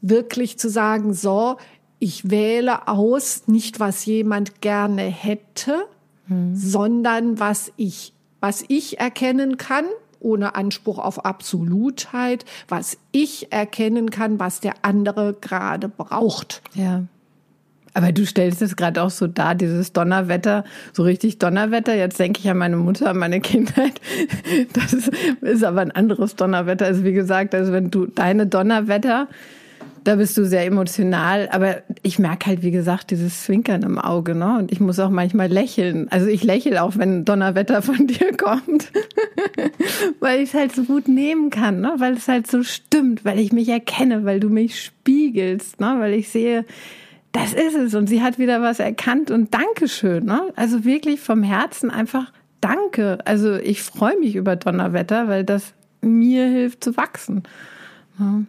wirklich 0.00 0.56
zu 0.56 0.70
sagen, 0.70 1.14
so, 1.14 1.56
ich 1.98 2.30
wähle 2.30 2.86
aus, 2.86 3.48
nicht 3.48 3.80
was 3.80 4.04
jemand 4.06 4.60
gerne 4.60 5.02
hätte, 5.02 5.86
hm. 6.28 6.54
sondern 6.54 7.38
was 7.38 7.72
ich, 7.76 8.12
was 8.40 8.64
ich 8.68 8.98
erkennen 9.00 9.56
kann, 9.56 9.84
ohne 10.20 10.54
Anspruch 10.54 10.98
auf 10.98 11.24
Absolutheit, 11.24 12.44
was 12.68 12.96
ich 13.12 13.52
erkennen 13.52 14.10
kann, 14.10 14.40
was 14.40 14.60
der 14.60 14.74
andere 14.82 15.34
gerade 15.34 15.88
braucht. 15.88 16.62
Ja. 16.74 17.04
Aber 17.96 18.10
du 18.10 18.26
stellst 18.26 18.60
es 18.60 18.74
gerade 18.74 19.02
auch 19.02 19.10
so 19.10 19.28
dar, 19.28 19.54
dieses 19.54 19.92
Donnerwetter, 19.92 20.64
so 20.92 21.04
richtig 21.04 21.38
Donnerwetter. 21.38 21.94
Jetzt 21.94 22.18
denke 22.18 22.40
ich 22.40 22.50
an 22.50 22.58
meine 22.58 22.76
Mutter, 22.76 23.10
an 23.10 23.18
meine 23.18 23.40
Kindheit. 23.40 24.00
Das 24.72 24.92
ist 25.40 25.64
aber 25.64 25.80
ein 25.80 25.92
anderes 25.92 26.34
Donnerwetter. 26.34 26.86
Also 26.86 27.04
wie 27.04 27.12
gesagt, 27.12 27.54
also 27.54 27.72
wenn 27.72 27.90
du 27.90 28.06
deine 28.06 28.46
Donnerwetter 28.46 29.28
da 30.04 30.16
bist 30.16 30.36
du 30.36 30.44
sehr 30.44 30.66
emotional, 30.66 31.48
aber 31.50 31.82
ich 32.02 32.18
merke 32.18 32.46
halt, 32.46 32.62
wie 32.62 32.70
gesagt, 32.70 33.10
dieses 33.10 33.44
Zwinkern 33.44 33.82
im 33.82 33.98
Auge, 33.98 34.34
ne? 34.34 34.58
Und 34.58 34.70
ich 34.70 34.78
muss 34.78 35.00
auch 35.00 35.10
manchmal 35.10 35.48
lächeln. 35.48 36.08
Also 36.10 36.26
ich 36.26 36.44
lächle 36.44 36.82
auch, 36.82 36.96
wenn 36.96 37.24
Donnerwetter 37.24 37.80
von 37.80 38.06
dir 38.06 38.36
kommt, 38.36 38.92
weil 40.20 40.40
ich 40.40 40.50
es 40.50 40.54
halt 40.54 40.72
so 40.72 40.84
gut 40.84 41.08
nehmen 41.08 41.50
kann, 41.50 41.80
ne? 41.80 41.94
Weil 41.98 42.14
es 42.14 42.28
halt 42.28 42.46
so 42.46 42.62
stimmt, 42.62 43.24
weil 43.24 43.38
ich 43.38 43.52
mich 43.52 43.68
erkenne, 43.68 44.24
weil 44.24 44.40
du 44.40 44.50
mich 44.50 44.80
spiegelst, 44.80 45.80
ne? 45.80 45.96
Weil 45.98 46.12
ich 46.12 46.28
sehe, 46.28 46.66
das 47.32 47.54
ist 47.54 47.74
es 47.74 47.94
und 47.94 48.06
sie 48.06 48.22
hat 48.22 48.38
wieder 48.38 48.60
was 48.60 48.80
erkannt 48.80 49.30
und 49.30 49.54
Dankeschön, 49.54 50.24
ne? 50.24 50.52
Also 50.54 50.84
wirklich 50.84 51.20
vom 51.20 51.42
Herzen 51.42 51.90
einfach 51.90 52.30
Danke. 52.60 53.18
Also 53.26 53.56
ich 53.56 53.82
freue 53.82 54.18
mich 54.18 54.36
über 54.36 54.56
Donnerwetter, 54.56 55.28
weil 55.28 55.44
das 55.44 55.74
mir 56.00 56.46
hilft 56.46 56.82
zu 56.82 56.96
wachsen. 56.96 57.42
Ne? 58.18 58.46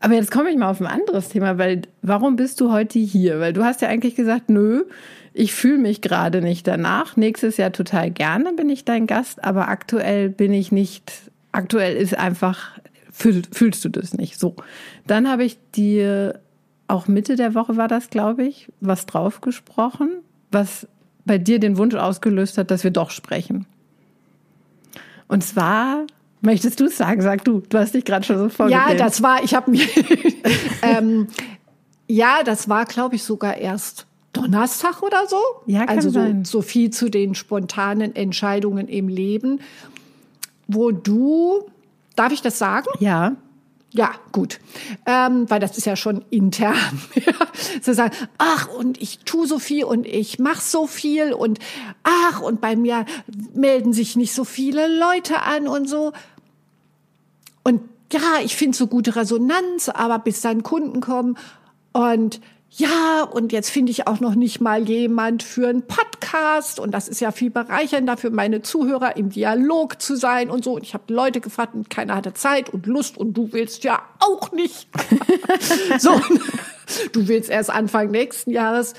Aber 0.00 0.14
jetzt 0.14 0.30
komme 0.30 0.50
ich 0.50 0.56
mal 0.56 0.70
auf 0.70 0.80
ein 0.80 0.86
anderes 0.86 1.30
Thema, 1.30 1.58
weil 1.58 1.82
warum 2.02 2.36
bist 2.36 2.60
du 2.60 2.70
heute 2.70 2.98
hier? 2.98 3.40
Weil 3.40 3.52
du 3.52 3.64
hast 3.64 3.80
ja 3.82 3.88
eigentlich 3.88 4.14
gesagt, 4.14 4.50
nö, 4.50 4.84
ich 5.32 5.54
fühle 5.54 5.78
mich 5.78 6.00
gerade 6.00 6.40
nicht 6.40 6.66
danach. 6.66 7.16
Nächstes 7.16 7.56
Jahr 7.56 7.72
total 7.72 8.10
gerne 8.10 8.52
bin 8.52 8.70
ich 8.70 8.84
dein 8.84 9.06
Gast, 9.06 9.44
aber 9.44 9.68
aktuell 9.68 10.28
bin 10.28 10.52
ich 10.52 10.72
nicht, 10.72 11.12
aktuell 11.52 11.96
ist 11.96 12.16
einfach, 12.16 12.78
fühl, 13.10 13.42
fühlst 13.52 13.84
du 13.84 13.88
das 13.88 14.14
nicht. 14.14 14.38
So. 14.38 14.56
Dann 15.06 15.28
habe 15.28 15.44
ich 15.44 15.58
dir, 15.74 16.40
auch 16.88 17.08
Mitte 17.08 17.36
der 17.36 17.54
Woche 17.54 17.76
war 17.76 17.88
das, 17.88 18.10
glaube 18.10 18.44
ich, 18.44 18.70
was 18.80 19.06
draufgesprochen, 19.06 20.10
was 20.50 20.86
bei 21.24 21.38
dir 21.38 21.58
den 21.58 21.76
Wunsch 21.76 21.94
ausgelöst 21.94 22.58
hat, 22.58 22.70
dass 22.70 22.84
wir 22.84 22.92
doch 22.92 23.10
sprechen. 23.10 23.66
Und 25.28 25.42
zwar 25.42 26.06
Möchtest 26.40 26.80
du 26.80 26.84
es 26.86 26.96
sagen? 26.96 27.22
Sag 27.22 27.44
du. 27.44 27.62
Du 27.68 27.78
hast 27.78 27.94
dich 27.94 28.04
gerade 28.04 28.24
schon 28.24 28.38
so 28.38 28.48
vorgestellt. 28.48 28.98
Ja, 28.98 29.04
das 29.04 29.22
war, 29.22 29.42
ich 29.42 29.54
habe 29.54 29.70
mir, 29.70 29.86
ähm, 30.82 31.28
ja, 32.06 32.42
das 32.44 32.68
war, 32.68 32.84
glaube 32.84 33.16
ich, 33.16 33.24
sogar 33.24 33.56
erst 33.56 34.06
Donnerstag 34.32 35.02
oder 35.02 35.26
so. 35.26 35.38
Ja, 35.66 35.86
kann 35.86 35.96
also 35.96 36.10
so, 36.10 36.20
sein. 36.20 36.44
so 36.44 36.62
viel 36.62 36.90
zu 36.90 37.08
den 37.08 37.34
spontanen 37.34 38.14
Entscheidungen 38.14 38.88
im 38.88 39.08
Leben, 39.08 39.60
wo 40.68 40.90
du, 40.90 41.64
darf 42.16 42.32
ich 42.32 42.42
das 42.42 42.58
sagen? 42.58 42.86
Ja. 43.00 43.36
Ja, 43.92 44.10
gut. 44.32 44.58
Ähm, 45.06 45.48
weil 45.48 45.60
das 45.60 45.78
ist 45.78 45.86
ja 45.86 45.96
schon 45.96 46.24
intern. 46.30 46.76
Zu 47.82 47.94
sagen, 47.94 48.14
ach, 48.36 48.68
und 48.68 49.00
ich 49.00 49.20
tu 49.20 49.46
so 49.46 49.58
viel 49.58 49.84
und 49.84 50.06
ich 50.06 50.38
mach 50.38 50.60
so 50.60 50.86
viel 50.86 51.32
und 51.32 51.58
ach, 52.02 52.40
und 52.40 52.60
bei 52.60 52.76
mir 52.76 53.06
melden 53.54 53.92
sich 53.92 54.16
nicht 54.16 54.34
so 54.34 54.44
viele 54.44 54.88
Leute 54.98 55.42
an 55.42 55.68
und 55.68 55.88
so. 55.88 56.12
Und 57.62 57.80
ja, 58.12 58.40
ich 58.44 58.56
finde 58.56 58.76
so 58.76 58.86
gute 58.86 59.16
Resonanz, 59.16 59.88
aber 59.88 60.18
bis 60.18 60.40
dann 60.40 60.62
Kunden 60.62 61.00
kommen 61.00 61.36
und 61.92 62.40
ja, 62.78 63.22
und 63.22 63.52
jetzt 63.52 63.70
finde 63.70 63.90
ich 63.90 64.06
auch 64.06 64.20
noch 64.20 64.34
nicht 64.34 64.60
mal 64.60 64.86
jemand 64.86 65.42
für 65.42 65.68
einen 65.68 65.86
Podcast 65.86 66.78
und 66.78 66.90
das 66.90 67.08
ist 67.08 67.20
ja 67.20 67.32
viel 67.32 67.48
bereichernder 67.48 68.18
für 68.18 68.30
meine 68.30 68.60
Zuhörer 68.60 69.16
im 69.16 69.30
Dialog 69.30 70.02
zu 70.02 70.14
sein 70.14 70.50
und 70.50 70.62
so. 70.62 70.74
Und 70.74 70.82
ich 70.82 70.92
habe 70.92 71.10
Leute 71.12 71.40
gefragt 71.40 71.74
und 71.74 71.88
keiner 71.88 72.14
hatte 72.14 72.34
Zeit 72.34 72.68
und 72.68 72.84
Lust 72.84 73.16
und 73.16 73.32
du 73.32 73.50
willst 73.52 73.84
ja 73.84 74.02
auch 74.18 74.52
nicht. 74.52 74.88
so, 75.98 76.20
du 77.12 77.28
willst 77.28 77.48
erst 77.48 77.70
Anfang 77.70 78.10
nächsten 78.10 78.50
Jahres. 78.50 78.92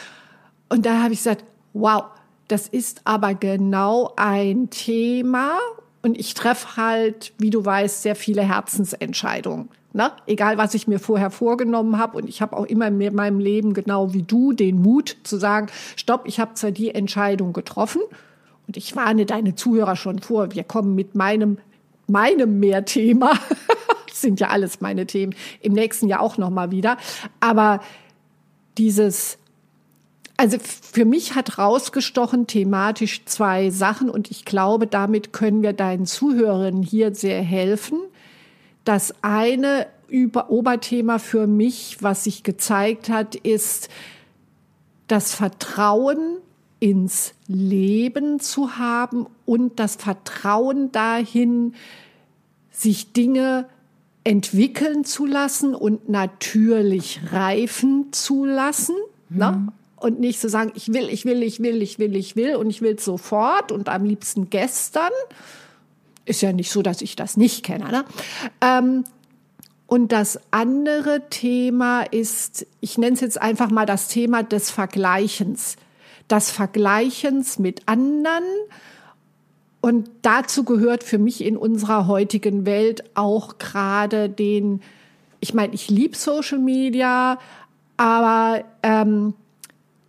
Und 0.70 0.88
da 0.88 1.04
habe 1.04 1.14
ich 1.14 1.20
gesagt, 1.20 1.44
wow, 1.74 2.06
das 2.48 2.68
ist 2.68 3.02
aber 3.04 3.36
genau 3.36 4.12
ein 4.16 4.72
Thema 4.72 5.60
und 6.02 6.18
ich 6.18 6.34
treffe 6.34 6.78
halt, 6.78 7.32
wie 7.38 7.52
du 7.52 7.64
weißt, 7.64 8.02
sehr 8.02 8.16
viele 8.16 8.42
Herzensentscheidungen. 8.42 9.70
Ne? 9.94 10.12
Egal, 10.26 10.58
was 10.58 10.74
ich 10.74 10.88
mir 10.88 11.00
vorher 11.00 11.32
vorgenommen 11.32 11.98
habe. 11.98 12.18
Und 12.18 12.30
ich 12.30 12.42
habe 12.42 12.56
auch 12.56 12.66
immer 12.66 12.88
in 12.88 13.16
meinem 13.16 13.40
Leben, 13.40 13.74
genau 13.74 14.14
wie 14.14 14.24
du, 14.24 14.54
den 14.54 14.82
Mut 14.82 15.18
zu 15.24 15.38
sagen, 15.38 15.68
stopp, 15.96 16.24
ich 16.26 16.40
habe 16.40 16.54
zwar 16.54 16.72
die 16.72 16.94
Entscheidung 16.94 17.54
getroffen. 17.54 18.02
Und 18.68 18.78
ich 18.78 18.96
warne 18.96 19.26
deine 19.26 19.56
Zuhörer 19.56 19.96
schon 19.96 20.20
vor, 20.20 20.54
wir 20.54 20.64
kommen 20.64 20.94
mit 20.94 21.16
meinem, 21.16 21.58
meinem 22.08 22.60
Mehrthema. 22.60 23.32
das 24.08 24.22
sind 24.22 24.40
ja 24.40 24.50
alles 24.50 24.82
meine 24.82 25.08
Themen. 25.08 25.34
Im 25.62 25.74
nächsten 25.74 26.08
Jahr 26.08 26.22
auch 26.22 26.38
nochmal 26.38 26.72
wieder. 26.72 26.98
Aber 27.40 27.80
dieses 28.78 29.40
also 30.40 30.58
für 30.60 31.06
mich 31.06 31.34
hat 31.34 31.58
rausgestochen 31.58 32.46
thematisch 32.46 33.26
zwei 33.26 33.72
Sachen 33.72 34.08
und 34.08 34.30
ich 34.30 34.46
glaube, 34.46 34.86
damit 34.86 35.34
können 35.34 35.64
wir 35.64 35.74
deinen 35.74 36.06
Zuhörerinnen 36.06 36.84
hier 36.84 37.14
sehr 37.16 37.42
helfen. 37.42 37.98
Das 38.88 39.14
eine 39.22 39.88
über 40.08 40.50
Oberthema 40.50 41.20
für 41.20 41.46
mich, 41.46 41.98
was 42.00 42.24
sich 42.24 42.44
gezeigt 42.44 43.10
hat, 43.10 43.36
ist 43.36 43.90
das 45.08 45.36
Vertrauen 45.36 46.38
ins 46.80 47.34
Leben 47.48 48.40
zu 48.40 48.78
haben 48.78 49.28
und 49.46 49.82
das 49.82 49.98
Vertrauen 49.98 50.94
dahin, 50.94 51.74
sich 52.72 53.12
Dinge 53.12 53.68
entwickeln 54.24 55.04
zu 55.04 55.26
lassen 55.26 55.76
und 55.76 56.08
natürlich 56.08 57.20
reifen 57.32 58.14
zu 58.14 58.46
lassen. 58.46 58.96
Ne? 59.30 59.52
Mhm. 59.52 59.66
Ne? 59.66 59.72
und 60.00 60.20
nicht 60.20 60.40
zu 60.40 60.48
sagen, 60.48 60.72
ich 60.76 60.94
will, 60.94 61.10
ich 61.10 61.26
will, 61.26 61.44
ich 61.44 61.60
will, 61.60 61.82
ich 61.82 62.00
will, 62.00 62.16
ich 62.16 62.36
will 62.36 62.56
und 62.56 62.70
ich 62.70 62.82
will 62.82 63.00
sofort 63.00 63.72
und 63.72 63.90
am 63.90 64.06
liebsten 64.06 64.50
gestern. 64.50 65.12
Ist 66.28 66.42
ja 66.42 66.52
nicht 66.52 66.72
so, 66.72 66.82
dass 66.82 67.02
ich 67.02 67.16
das 67.16 67.38
nicht 67.38 67.64
kenne. 67.64 67.90
Ne? 67.90 68.06
Ähm, 68.62 69.04
und 69.88 70.12
das 70.12 70.40
andere 70.52 71.30
Thema 71.30 72.02
ist, 72.02 72.68
ich 72.82 72.98
nenne 72.98 73.14
es 73.14 73.22
jetzt 73.22 73.42
einfach 73.42 73.72
mal 73.72 73.86
das 73.86 74.10
Thema 74.10 74.44
des 74.44 74.70
Vergleichens. 74.70 75.78
Das 76.28 76.52
Vergleichens 76.52 77.58
mit 77.58 77.84
anderen. 77.86 78.44
Und 79.80 80.10
dazu 80.22 80.66
gehört 80.66 81.06
für 81.06 81.18
mich 81.18 81.42
in 81.42 81.56
unserer 81.56 82.08
heutigen 82.08 82.66
Welt 82.66 83.06
auch 83.16 83.58
gerade 83.58 84.30
den, 84.30 84.82
ich 85.40 85.54
meine, 85.54 85.74
ich 85.74 85.90
liebe 85.90 86.18
Social 86.18 86.60
Media, 86.60 87.40
aber 87.96 88.66
ähm, 88.84 89.34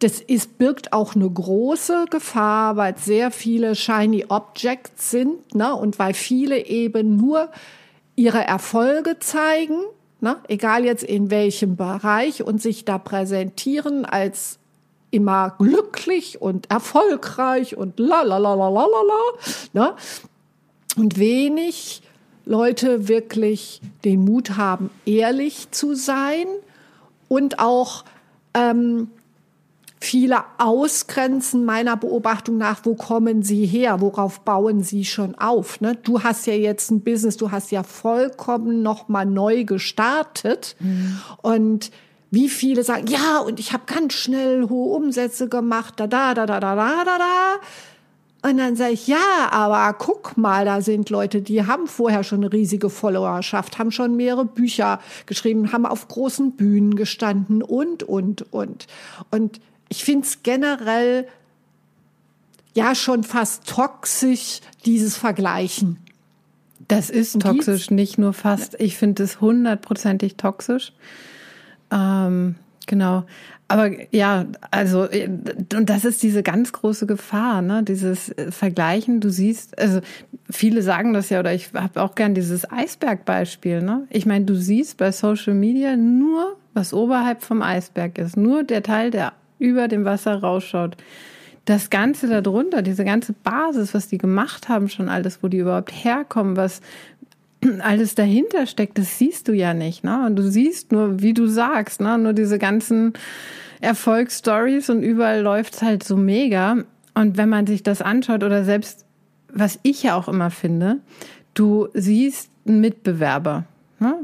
das 0.00 0.20
ist, 0.20 0.58
birgt 0.58 0.92
auch 0.92 1.14
eine 1.14 1.28
große 1.28 2.06
Gefahr, 2.10 2.76
weil 2.76 2.96
sehr 2.96 3.30
viele 3.30 3.74
shiny 3.74 4.26
Objects 4.28 5.10
sind 5.10 5.54
ne? 5.54 5.74
und 5.74 5.98
weil 5.98 6.14
viele 6.14 6.66
eben 6.66 7.16
nur 7.16 7.50
ihre 8.14 8.44
Erfolge 8.44 9.18
zeigen, 9.18 9.80
ne? 10.20 10.36
egal 10.48 10.84
jetzt 10.84 11.02
in 11.02 11.30
welchem 11.30 11.76
Bereich 11.76 12.42
und 12.42 12.62
sich 12.62 12.84
da 12.84 12.98
präsentieren 12.98 14.04
als 14.04 14.58
immer 15.10 15.56
glücklich 15.58 16.40
und 16.40 16.70
erfolgreich 16.70 17.76
und 17.76 17.98
la 17.98 18.22
la 18.22 18.38
la 18.38 18.54
la 18.54 18.68
la 18.68 18.86
la 18.86 19.02
la. 19.02 19.20
Ne? 19.72 19.94
Und 20.96 21.18
wenig 21.18 22.02
Leute 22.44 23.08
wirklich 23.08 23.80
den 24.04 24.24
Mut 24.24 24.56
haben, 24.56 24.90
ehrlich 25.06 25.70
zu 25.70 25.94
sein 25.94 26.46
und 27.28 27.58
auch 27.58 28.04
ähm, 28.54 29.08
viele 30.00 30.44
ausgrenzen 30.58 31.64
meiner 31.64 31.96
Beobachtung 31.96 32.56
nach, 32.56 32.80
wo 32.84 32.94
kommen 32.94 33.42
sie 33.42 33.66
her, 33.66 34.00
worauf 34.00 34.40
bauen 34.40 34.82
sie 34.82 35.04
schon 35.04 35.34
auf. 35.34 35.80
Ne? 35.80 35.96
Du 36.02 36.22
hast 36.22 36.46
ja 36.46 36.54
jetzt 36.54 36.90
ein 36.90 37.00
Business, 37.00 37.36
du 37.36 37.50
hast 37.50 37.70
ja 37.70 37.82
vollkommen 37.82 38.82
nochmal 38.82 39.26
neu 39.26 39.64
gestartet 39.64 40.76
mhm. 40.80 41.18
und 41.42 41.90
wie 42.30 42.48
viele 42.48 42.84
sagen, 42.84 43.06
ja, 43.06 43.38
und 43.38 43.58
ich 43.58 43.72
habe 43.72 43.84
ganz 43.86 44.12
schnell 44.12 44.68
hohe 44.68 44.94
Umsätze 44.94 45.48
gemacht, 45.48 45.94
da, 45.96 46.06
da, 46.06 46.34
da, 46.34 46.46
da, 46.46 46.60
da, 46.60 46.76
da, 46.76 47.04
da, 47.04 47.18
da. 47.18 47.60
Und 48.40 48.58
dann 48.58 48.76
sage 48.76 48.92
ich, 48.92 49.08
ja, 49.08 49.48
aber 49.50 49.92
guck 49.98 50.36
mal, 50.36 50.64
da 50.64 50.80
sind 50.80 51.10
Leute, 51.10 51.42
die 51.42 51.66
haben 51.66 51.88
vorher 51.88 52.22
schon 52.22 52.44
eine 52.44 52.52
riesige 52.52 52.88
Followerschaft, 52.88 53.78
haben 53.78 53.90
schon 53.90 54.14
mehrere 54.14 54.44
Bücher 54.44 55.00
geschrieben, 55.26 55.72
haben 55.72 55.86
auf 55.86 56.06
großen 56.06 56.52
Bühnen 56.52 56.94
gestanden 56.94 57.62
und, 57.62 58.04
und, 58.04 58.52
und. 58.52 58.86
Und 59.30 59.60
ich 59.88 60.04
finde 60.04 60.26
es 60.26 60.42
generell 60.42 61.26
ja 62.74 62.94
schon 62.94 63.24
fast 63.24 63.68
toxisch, 63.68 64.60
dieses 64.84 65.16
Vergleichen. 65.16 65.98
Das 66.86 67.10
ist 67.10 67.40
toxisch, 67.40 67.90
nicht 67.90 68.18
nur 68.18 68.32
fast. 68.32 68.76
Ich 68.80 68.96
finde 68.96 69.24
es 69.24 69.40
hundertprozentig 69.40 70.36
toxisch. 70.36 70.92
Ähm, 71.90 72.54
genau. 72.86 73.24
Aber 73.70 73.90
ja, 74.14 74.46
also, 74.70 75.06
und 75.06 75.90
das 75.90 76.06
ist 76.06 76.22
diese 76.22 76.42
ganz 76.42 76.72
große 76.72 77.06
Gefahr, 77.06 77.60
ne? 77.60 77.82
Dieses 77.82 78.34
Vergleichen. 78.48 79.20
Du 79.20 79.28
siehst, 79.28 79.78
also 79.78 80.00
viele 80.48 80.80
sagen 80.80 81.12
das 81.12 81.28
ja, 81.28 81.40
oder 81.40 81.52
ich 81.52 81.74
habe 81.74 82.02
auch 82.02 82.14
gern 82.14 82.34
dieses 82.34 82.70
Eisbergbeispiel, 82.70 83.82
ne? 83.82 84.06
Ich 84.08 84.24
meine, 84.24 84.46
du 84.46 84.54
siehst 84.54 84.96
bei 84.96 85.12
Social 85.12 85.52
Media 85.52 85.96
nur, 85.96 86.56
was 86.72 86.94
oberhalb 86.94 87.42
vom 87.42 87.60
Eisberg 87.60 88.16
ist. 88.16 88.38
Nur 88.38 88.62
der 88.62 88.82
Teil, 88.82 89.10
der 89.10 89.34
über 89.58 89.88
dem 89.88 90.04
Wasser 90.04 90.36
rausschaut. 90.36 90.96
Das 91.64 91.90
Ganze 91.90 92.28
darunter, 92.28 92.82
diese 92.82 93.04
ganze 93.04 93.34
Basis, 93.34 93.92
was 93.92 94.08
die 94.08 94.18
gemacht 94.18 94.68
haben, 94.68 94.88
schon 94.88 95.08
alles, 95.08 95.42
wo 95.42 95.48
die 95.48 95.58
überhaupt 95.58 95.92
herkommen, 95.92 96.56
was 96.56 96.80
alles 97.80 98.14
dahinter 98.14 98.66
steckt, 98.66 98.98
das 98.98 99.18
siehst 99.18 99.48
du 99.48 99.52
ja 99.52 99.74
nicht. 99.74 100.04
Ne? 100.04 100.24
Und 100.26 100.36
du 100.36 100.42
siehst 100.42 100.92
nur, 100.92 101.20
wie 101.20 101.34
du 101.34 101.46
sagst, 101.46 102.00
ne? 102.00 102.16
nur 102.18 102.32
diese 102.32 102.58
ganzen 102.58 103.12
Erfolgsstories 103.80 104.90
und 104.90 105.02
überall 105.02 105.42
läuft's 105.42 105.82
halt 105.82 106.04
so 106.04 106.16
mega. 106.16 106.78
Und 107.14 107.36
wenn 107.36 107.48
man 107.48 107.66
sich 107.66 107.82
das 107.82 108.00
anschaut 108.00 108.44
oder 108.44 108.64
selbst, 108.64 109.04
was 109.52 109.78
ich 109.82 110.04
ja 110.04 110.16
auch 110.16 110.28
immer 110.28 110.50
finde, 110.50 110.98
du 111.54 111.88
siehst 111.94 112.50
einen 112.66 112.80
Mitbewerber. 112.80 113.64
Ne? 113.98 114.14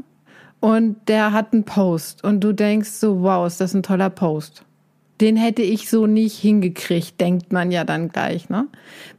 Und 0.61 0.95
der 1.07 1.31
hat 1.31 1.53
einen 1.53 1.63
Post 1.63 2.23
und 2.23 2.43
du 2.43 2.53
denkst 2.53 2.89
so, 2.89 3.21
wow, 3.21 3.45
ist 3.45 3.61
das 3.61 3.73
ein 3.73 3.83
toller 3.83 4.09
Post 4.09 4.64
den 5.21 5.37
hätte 5.37 5.61
ich 5.61 5.89
so 5.89 6.07
nicht 6.07 6.37
hingekriegt, 6.37 7.19
denkt 7.21 7.53
man 7.53 7.71
ja 7.71 7.83
dann 7.83 8.09
gleich. 8.09 8.49
Ne? 8.49 8.67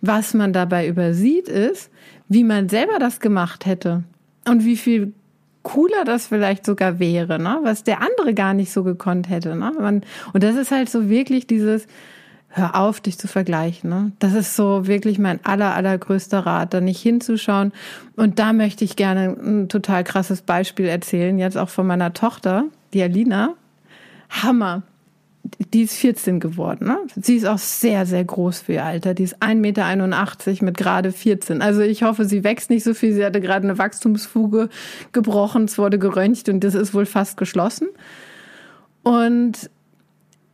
Was 0.00 0.35
man 0.35 0.52
dabei 0.52 0.87
übersieht, 0.87 1.48
ist, 1.48 1.90
wie 2.28 2.44
man 2.44 2.68
selber 2.68 2.98
das 2.98 3.20
gemacht 3.20 3.66
hätte 3.66 4.04
und 4.46 4.64
wie 4.64 4.76
viel 4.76 5.12
cooler 5.62 6.04
das 6.04 6.28
vielleicht 6.28 6.64
sogar 6.64 7.00
wäre, 7.00 7.40
ne? 7.40 7.59
was 7.62 7.82
der 7.82 8.00
andere 8.00 8.35
gar 8.35 8.54
nicht 8.54 8.72
so 8.72 8.85
gekonnt 8.85 9.28
hätte. 9.28 9.56
Ne? 9.56 9.72
Man, 9.78 10.02
und 10.32 10.42
das 10.42 10.54
ist 10.54 10.70
halt 10.70 10.88
so 10.88 11.09
wirklich 11.09 11.46
dieses, 11.46 11.88
hör 12.48 12.76
auf, 12.76 13.00
dich 13.00 13.18
zu 13.18 13.26
vergleichen. 13.26 13.90
Ne? 13.90 14.12
Das 14.18 14.35
ist 14.35 14.54
so 14.54 14.87
wirklich 14.87 15.18
mein 15.18 15.44
aller, 15.44 15.74
allergrößter 15.74 16.40
Rat, 16.40 16.72
da 16.72 16.80
nicht 16.80 17.00
hinzuschauen. 17.00 17.72
Und 18.14 18.38
da 18.38 18.52
möchte 18.52 18.85
ich 18.85 18.96
gerne 18.96 19.37
ein 19.38 19.68
total 19.68 20.04
krasses 20.04 20.42
Beispiel 20.42 20.87
erzählen, 20.87 21.38
jetzt 21.38 21.59
auch 21.59 21.68
von 21.68 21.87
meiner 21.87 22.12
Tochter, 22.12 22.64
die 22.92 23.02
Alina. 23.02 23.54
Hammer. 24.30 24.82
Die 25.72 25.82
ist 25.82 25.94
14 25.94 26.40
geworden. 26.40 26.88
Ne? 26.88 26.98
Sie 27.16 27.37
ist 27.37 27.46
auch 27.46 27.59
sehr, 27.59 28.06
sehr 28.06 28.24
groß 28.24 28.61
für 28.61 28.74
ihr 28.74 28.85
Alter. 28.85 29.14
Die 29.14 29.24
ist 29.24 29.42
1,81 29.42 29.54
Meter 29.56 30.64
mit 30.64 30.76
gerade 30.76 31.12
14. 31.12 31.62
Also 31.62 31.80
ich 31.80 32.02
hoffe, 32.02 32.24
sie 32.24 32.44
wächst 32.44 32.70
nicht 32.70 32.85
so 32.85 32.94
viel. 32.94 33.12
Sie 33.12 33.24
hatte 33.24 33.40
gerade 33.40 33.66
eine 33.66 33.78
Wachstumsfuge 33.78 34.68
gebrochen. 35.12 35.64
Es 35.64 35.78
wurde 35.78 35.98
geröntgt 35.98 36.48
und 36.48 36.64
das 36.64 36.74
ist 36.74 36.94
wohl 36.94 37.06
fast 37.06 37.37
geschlossen. 37.37 37.88
Und 39.02 39.70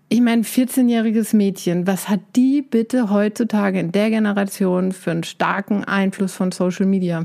ich 0.09 0.20
meine, 0.20 0.42
14-jähriges 0.42 1.35
Mädchen, 1.35 1.87
was 1.87 2.11
hat 2.11 2.20
die 2.37 2.61
bitte 2.61 3.09
heutzutage 3.09 3.81
in 3.81 3.92
der 3.92 4.11
Generation 4.11 4.92
für 4.92 5.11
einen 5.11 5.22
starken 5.22 5.85
Einfluss 5.85 6.35
von 6.35 6.52
Social 6.52 6.85
Media? 6.85 7.24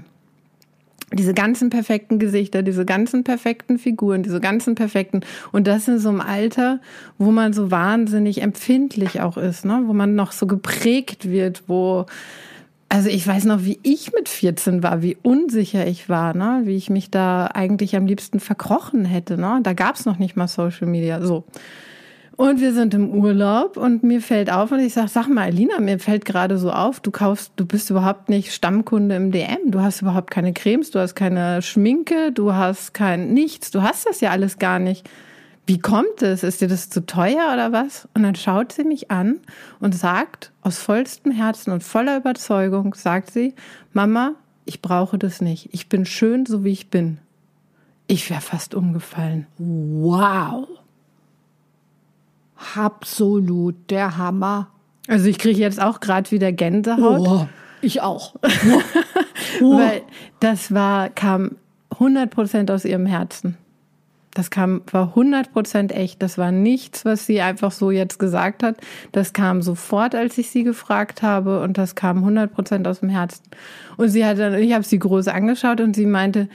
Diese 1.14 1.34
ganzen 1.34 1.70
perfekten 1.70 2.20
Gesichter, 2.20 2.64
diese 2.64 2.84
ganzen 2.84 3.24
perfekten 3.24 3.80
Figuren, 3.80 4.24
diese 4.24 4.42
ganzen 4.42 4.76
perfekten, 4.76 5.22
und 5.54 5.66
das 5.66 5.88
in 5.88 6.00
so 6.00 6.10
einem 6.10 6.20
Alter, 6.20 6.80
wo 7.18 7.32
man 7.32 7.54
so 7.54 7.72
wahnsinnig 7.72 8.42
empfindlich 8.42 9.22
auch 9.22 9.38
ist, 9.38 9.64
ne? 9.64 9.84
wo 9.86 9.94
man 9.94 10.16
noch 10.16 10.34
so 10.34 10.48
geprägt 10.48 11.30
wird, 11.30 11.64
wo, 11.68 12.08
also 12.90 13.08
ich 13.08 13.26
weiß 13.26 13.46
noch, 13.46 13.64
wie 13.64 13.80
ich 13.84 14.12
mit 14.12 14.28
14 14.28 14.84
war, 14.84 15.02
wie 15.02 15.16
unsicher 15.24 15.88
ich 15.88 16.10
war, 16.10 16.36
ne? 16.36 16.64
wie 16.66 16.76
ich 16.76 16.90
mich 16.90 17.10
da 17.10 17.48
eigentlich 17.54 17.96
am 17.96 18.06
liebsten 18.06 18.42
verkrochen 18.42 19.06
hätte. 19.06 19.38
Ne? 19.38 19.62
Da 19.64 19.72
gab's 19.72 20.06
noch 20.06 20.20
nicht 20.20 20.36
mal 20.36 20.50
Social 20.50 20.88
Media. 20.88 21.26
So. 21.26 21.46
Und 22.38 22.62
wir 22.62 22.72
sind 22.72 22.94
im 22.94 23.10
Urlaub 23.10 23.78
und 23.78 24.04
mir 24.04 24.22
fällt 24.22 24.52
auf 24.52 24.72
und 24.72 24.80
ich 24.80 24.94
sage, 24.94 25.08
sag 25.08 25.28
mal, 25.28 25.46
Alina, 25.46 25.80
mir 25.80 25.98
fällt 25.98 26.24
gerade 26.24 26.60
so 26.60 26.72
auf, 26.72 27.00
du 27.00 27.10
kaufst, 27.10 27.52
du 27.56 27.66
bist 27.66 27.90
überhaupt 27.90 28.30
nicht 28.30 28.54
Stammkunde 28.54 29.16
im 29.16 29.32
DM, 29.32 29.72
du 29.72 29.82
hast 29.82 30.04
überhaupt 30.04 30.30
keine 30.30 30.54
Cremes, 30.54 30.92
du 30.92 31.00
hast 31.00 31.16
keine 31.16 31.64
Schminke, 31.64 32.32
du 32.32 32.54
hast 32.54 32.94
kein 32.94 33.34
nichts, 33.34 33.72
du 33.72 33.82
hast 33.82 34.08
das 34.08 34.22
ja 34.22 34.30
alles 34.30 34.60
gar 34.60 34.78
nicht. 34.78 35.10
Wie 35.66 35.80
kommt 35.80 36.22
es? 36.22 36.44
Ist 36.44 36.62
dir 36.62 36.68
das 36.68 36.92
zu 36.92 37.08
teuer 37.08 37.52
oder 37.54 37.72
was? 37.72 38.08
Und 38.14 38.22
dann 38.22 38.36
schaut 38.36 38.72
sie 38.72 38.84
mich 38.84 39.10
an 39.10 39.40
und 39.80 39.96
sagt 39.96 40.52
aus 40.62 40.78
vollstem 40.78 41.32
Herzen 41.32 41.72
und 41.72 41.84
voller 41.84 42.18
Überzeugung, 42.18 42.94
sagt 42.94 43.32
sie, 43.32 43.56
Mama, 43.94 44.34
ich 44.64 44.84
brauche 44.84 45.18
das 45.18 45.42
nicht. 45.42 45.70
Ich 45.72 45.90
bin 45.90 46.06
schön, 46.06 46.46
so 46.46 46.64
wie 46.64 46.72
ich 46.72 46.92
bin. 46.92 47.18
Ich 48.06 48.30
wäre 48.30 48.42
fast 48.42 48.76
umgefallen. 48.76 49.48
Wow 49.58 50.68
absolut 52.76 53.76
der 53.90 54.18
Hammer. 54.18 54.68
Also 55.08 55.28
ich 55.28 55.38
kriege 55.38 55.60
jetzt 55.60 55.82
auch 55.82 56.00
gerade 56.00 56.30
wieder 56.32 56.52
Gänsehaut. 56.52 57.28
Oh, 57.28 57.48
ich 57.82 58.02
auch. 58.02 58.36
Oh. 59.62 59.78
Weil 59.78 60.02
das 60.40 60.74
war, 60.74 61.10
kam 61.10 61.56
100 61.92 62.30
Prozent 62.30 62.70
aus 62.70 62.86
ihrem 62.86 63.06
Herzen. 63.06 63.58
Das 64.34 64.52
kam, 64.52 64.82
war 64.92 65.10
100 65.10 65.52
Prozent 65.52 65.92
echt. 65.92 66.22
Das 66.22 66.38
war 66.38 66.52
nichts, 66.52 67.06
was 67.06 67.26
sie 67.26 67.42
einfach 67.42 67.72
so 67.72 67.90
jetzt 67.90 68.20
gesagt 68.20 68.62
hat. 68.62 68.78
Das 69.12 69.34
kam 69.34 69.64
sofort, 69.64 70.14
als 70.14 70.38
ich 70.38 70.52
sie 70.52 70.64
gefragt 70.64 71.24
habe 71.24 71.62
und 71.62 71.78
das 71.80 71.96
kam 71.96 72.18
100 72.18 72.54
Prozent 72.54 72.88
aus 72.88 73.00
dem 73.00 73.10
Herzen. 73.10 73.44
Und 73.96 74.10
sie 74.10 74.26
hat 74.26 74.38
dann, 74.38 74.54
ich 74.56 74.74
habe 74.74 74.84
sie 74.84 75.00
groß 75.00 75.28
angeschaut 75.28 75.82
und 75.82 75.96
sie 75.96 76.06
meinte, 76.06 76.50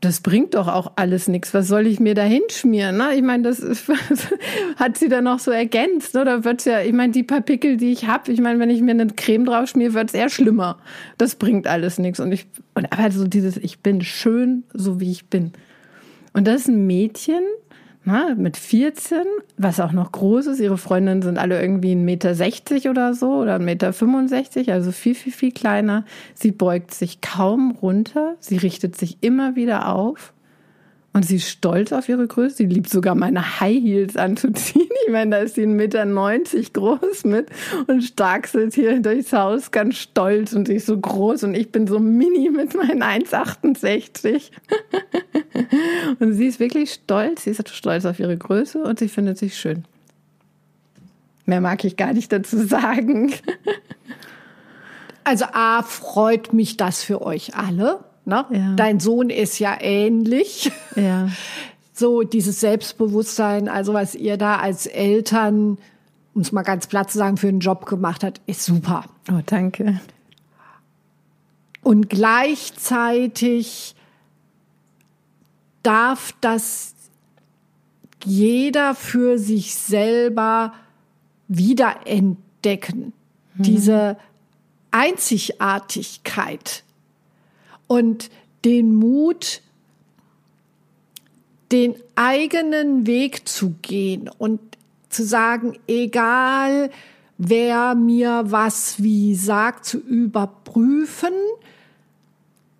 das 0.00 0.20
bringt 0.20 0.54
doch 0.54 0.68
auch 0.68 0.92
alles 0.96 1.26
nichts. 1.26 1.52
Was 1.54 1.66
soll 1.66 1.86
ich 1.86 1.98
mir 1.98 2.14
da 2.14 2.22
hinschmieren? 2.22 2.98
Ne? 2.98 3.16
Ich 3.16 3.22
meine, 3.22 3.42
das 3.42 3.58
ist, 3.58 3.88
hat 4.76 4.96
sie 4.96 5.08
dann 5.08 5.24
noch 5.24 5.40
so 5.40 5.50
ergänzt, 5.50 6.14
oder 6.14 6.44
wird's 6.44 6.64
ja, 6.66 6.80
ich 6.80 6.92
meine, 6.92 7.12
die 7.12 7.24
paar 7.24 7.40
Pickel, 7.40 7.76
die 7.76 7.92
ich 7.92 8.06
habe, 8.06 8.30
ich 8.30 8.40
meine, 8.40 8.60
wenn 8.60 8.70
ich 8.70 8.80
mir 8.80 8.92
eine 8.92 9.08
Creme 9.08 9.44
drauf 9.44 9.70
schmier, 9.70 9.94
wird's 9.94 10.14
eher 10.14 10.28
schlimmer. 10.28 10.78
Das 11.16 11.34
bringt 11.34 11.66
alles 11.66 11.98
nichts. 11.98 12.20
Und 12.20 12.30
ich, 12.30 12.46
und 12.74 12.92
aber 12.92 13.10
so 13.10 13.26
dieses, 13.26 13.56
ich 13.56 13.80
bin 13.80 14.00
schön, 14.02 14.62
so 14.72 15.00
wie 15.00 15.10
ich 15.10 15.26
bin. 15.26 15.52
Und 16.32 16.46
das 16.46 16.62
ist 16.62 16.68
ein 16.68 16.86
Mädchen, 16.86 17.42
na, 18.08 18.34
mit 18.34 18.56
14, 18.56 19.18
was 19.58 19.80
auch 19.80 19.92
noch 19.92 20.12
groß 20.12 20.46
ist. 20.46 20.60
Ihre 20.60 20.78
Freundinnen 20.78 21.20
sind 21.20 21.36
alle 21.36 21.60
irgendwie 21.60 21.92
1,60 21.92 22.72
Meter 22.72 22.90
oder 22.90 23.12
so 23.12 23.34
oder 23.34 23.56
1,65 23.56 24.58
Meter, 24.58 24.72
also 24.72 24.92
viel, 24.92 25.14
viel, 25.14 25.32
viel 25.32 25.52
kleiner. 25.52 26.06
Sie 26.34 26.50
beugt 26.50 26.94
sich 26.94 27.20
kaum 27.20 27.72
runter. 27.72 28.36
Sie 28.40 28.56
richtet 28.56 28.96
sich 28.96 29.18
immer 29.20 29.56
wieder 29.56 29.94
auf. 29.94 30.32
Und 31.18 31.24
sie 31.24 31.34
ist 31.34 31.48
stolz 31.48 31.90
auf 31.90 32.08
ihre 32.08 32.28
Größe. 32.28 32.58
Sie 32.58 32.66
liebt 32.66 32.88
sogar 32.88 33.16
meine 33.16 33.58
High 33.58 33.82
Heels 33.82 34.16
anzuziehen. 34.16 34.88
Ich 35.08 35.12
meine, 35.12 35.30
da 35.30 35.38
ist 35.38 35.54
sie 35.54 35.64
1,90 35.64 35.66
Meter 35.68 36.06
groß 36.74 37.24
mit 37.24 37.48
und 37.86 38.02
starkselt 38.02 38.74
hier 38.74 39.00
durchs 39.00 39.32
Haus 39.32 39.70
ganz 39.70 39.96
stolz 39.96 40.52
und 40.52 40.68
sie 40.68 40.74
ist 40.74 40.84
so 40.84 40.98
groß 40.98 41.44
und 41.44 41.54
ich 41.54 41.72
bin 41.72 41.86
so 41.86 41.98
mini 41.98 42.50
mit 42.50 42.74
meinen 42.76 43.02
1,68. 43.02 44.50
Und 46.20 46.34
sie 46.34 46.46
ist 46.46 46.60
wirklich 46.60 46.92
stolz. 46.92 47.44
Sie 47.44 47.50
ist 47.50 47.68
stolz 47.70 48.04
auf 48.04 48.20
ihre 48.20 48.36
Größe 48.36 48.82
und 48.82 48.98
sie 48.98 49.08
findet 49.08 49.38
sich 49.38 49.56
schön. 49.56 49.86
Mehr 51.46 51.62
mag 51.62 51.82
ich 51.84 51.96
gar 51.96 52.12
nicht 52.12 52.30
dazu 52.30 52.58
sagen. 52.58 53.32
Also 55.24 55.44
A, 55.52 55.82
freut 55.82 56.54
mich 56.54 56.78
das 56.78 57.04
für 57.04 57.20
euch 57.20 57.54
alle. 57.54 58.00
Ne? 58.28 58.44
Ja. 58.50 58.74
Dein 58.76 59.00
Sohn 59.00 59.30
ist 59.30 59.58
ja 59.58 59.76
ähnlich. 59.80 60.70
Ja. 60.94 61.28
So 61.94 62.22
dieses 62.22 62.60
Selbstbewusstsein, 62.60 63.68
also 63.68 63.92
was 63.92 64.14
ihr 64.14 64.36
da 64.36 64.58
als 64.58 64.86
Eltern, 64.86 65.78
um 66.32 66.42
es 66.42 66.52
mal 66.52 66.62
ganz 66.62 66.86
platt 66.86 67.10
zu 67.10 67.18
sagen, 67.18 67.36
für 67.36 67.48
einen 67.48 67.58
Job 67.58 67.86
gemacht 67.86 68.22
hat, 68.22 68.40
ist 68.46 68.64
super. 68.64 69.06
Oh, 69.28 69.40
danke. 69.44 70.00
Und 71.82 72.08
gleichzeitig 72.08 73.96
darf 75.82 76.32
das 76.40 76.94
jeder 78.24 78.94
für 78.94 79.36
sich 79.36 79.74
selber 79.74 80.72
wiederentdecken. 81.48 83.12
Mhm. 83.56 83.62
Diese 83.64 84.16
Einzigartigkeit 84.92 86.84
und 87.88 88.30
den 88.64 88.94
Mut, 88.94 89.62
den 91.72 91.96
eigenen 92.14 93.06
Weg 93.06 93.48
zu 93.48 93.74
gehen 93.82 94.30
und 94.38 94.60
zu 95.10 95.24
sagen, 95.24 95.76
egal 95.88 96.90
wer 97.38 97.94
mir 97.94 98.44
was 98.46 99.02
wie 99.02 99.34
sagt, 99.34 99.84
zu 99.84 99.98
überprüfen, 99.98 101.32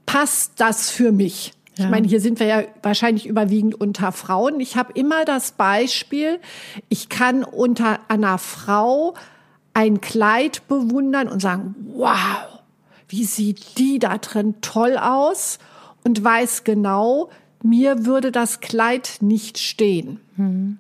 passt 0.07 0.53
das 0.57 0.90
für 0.90 1.12
mich? 1.12 1.53
Ja. 1.77 1.85
Ich 1.85 1.90
meine, 1.90 2.09
hier 2.09 2.21
sind 2.21 2.40
wir 2.40 2.47
ja 2.47 2.62
wahrscheinlich 2.83 3.27
überwiegend 3.27 3.81
unter 3.81 4.11
Frauen. 4.11 4.59
Ich 4.59 4.77
habe 4.77 4.92
immer 4.94 5.25
das 5.25 5.53
Beispiel, 5.53 6.40
ich 6.88 7.09
kann 7.09 7.44
unter 7.44 8.01
einer 8.09 8.38
Frau 8.38 9.14
ein 9.75 10.01
Kleid 10.01 10.66
bewundern 10.66 11.29
und 11.29 11.40
sagen, 11.40 11.77
wow, 11.94 12.58
wie 13.09 13.25
sieht 13.25 13.79
die 13.79 13.99
da 13.99 14.18
drin 14.18 14.57
toll 14.61 14.97
aus 14.97 15.59
und 16.05 16.23
weiß 16.23 16.64
genau, 16.64 17.31
mir 17.62 18.07
würde 18.07 18.33
das 18.33 18.61
Kleid 18.61 19.18
nicht 19.21 19.59
stehen. 19.59 20.21
Mhm. 20.37 20.79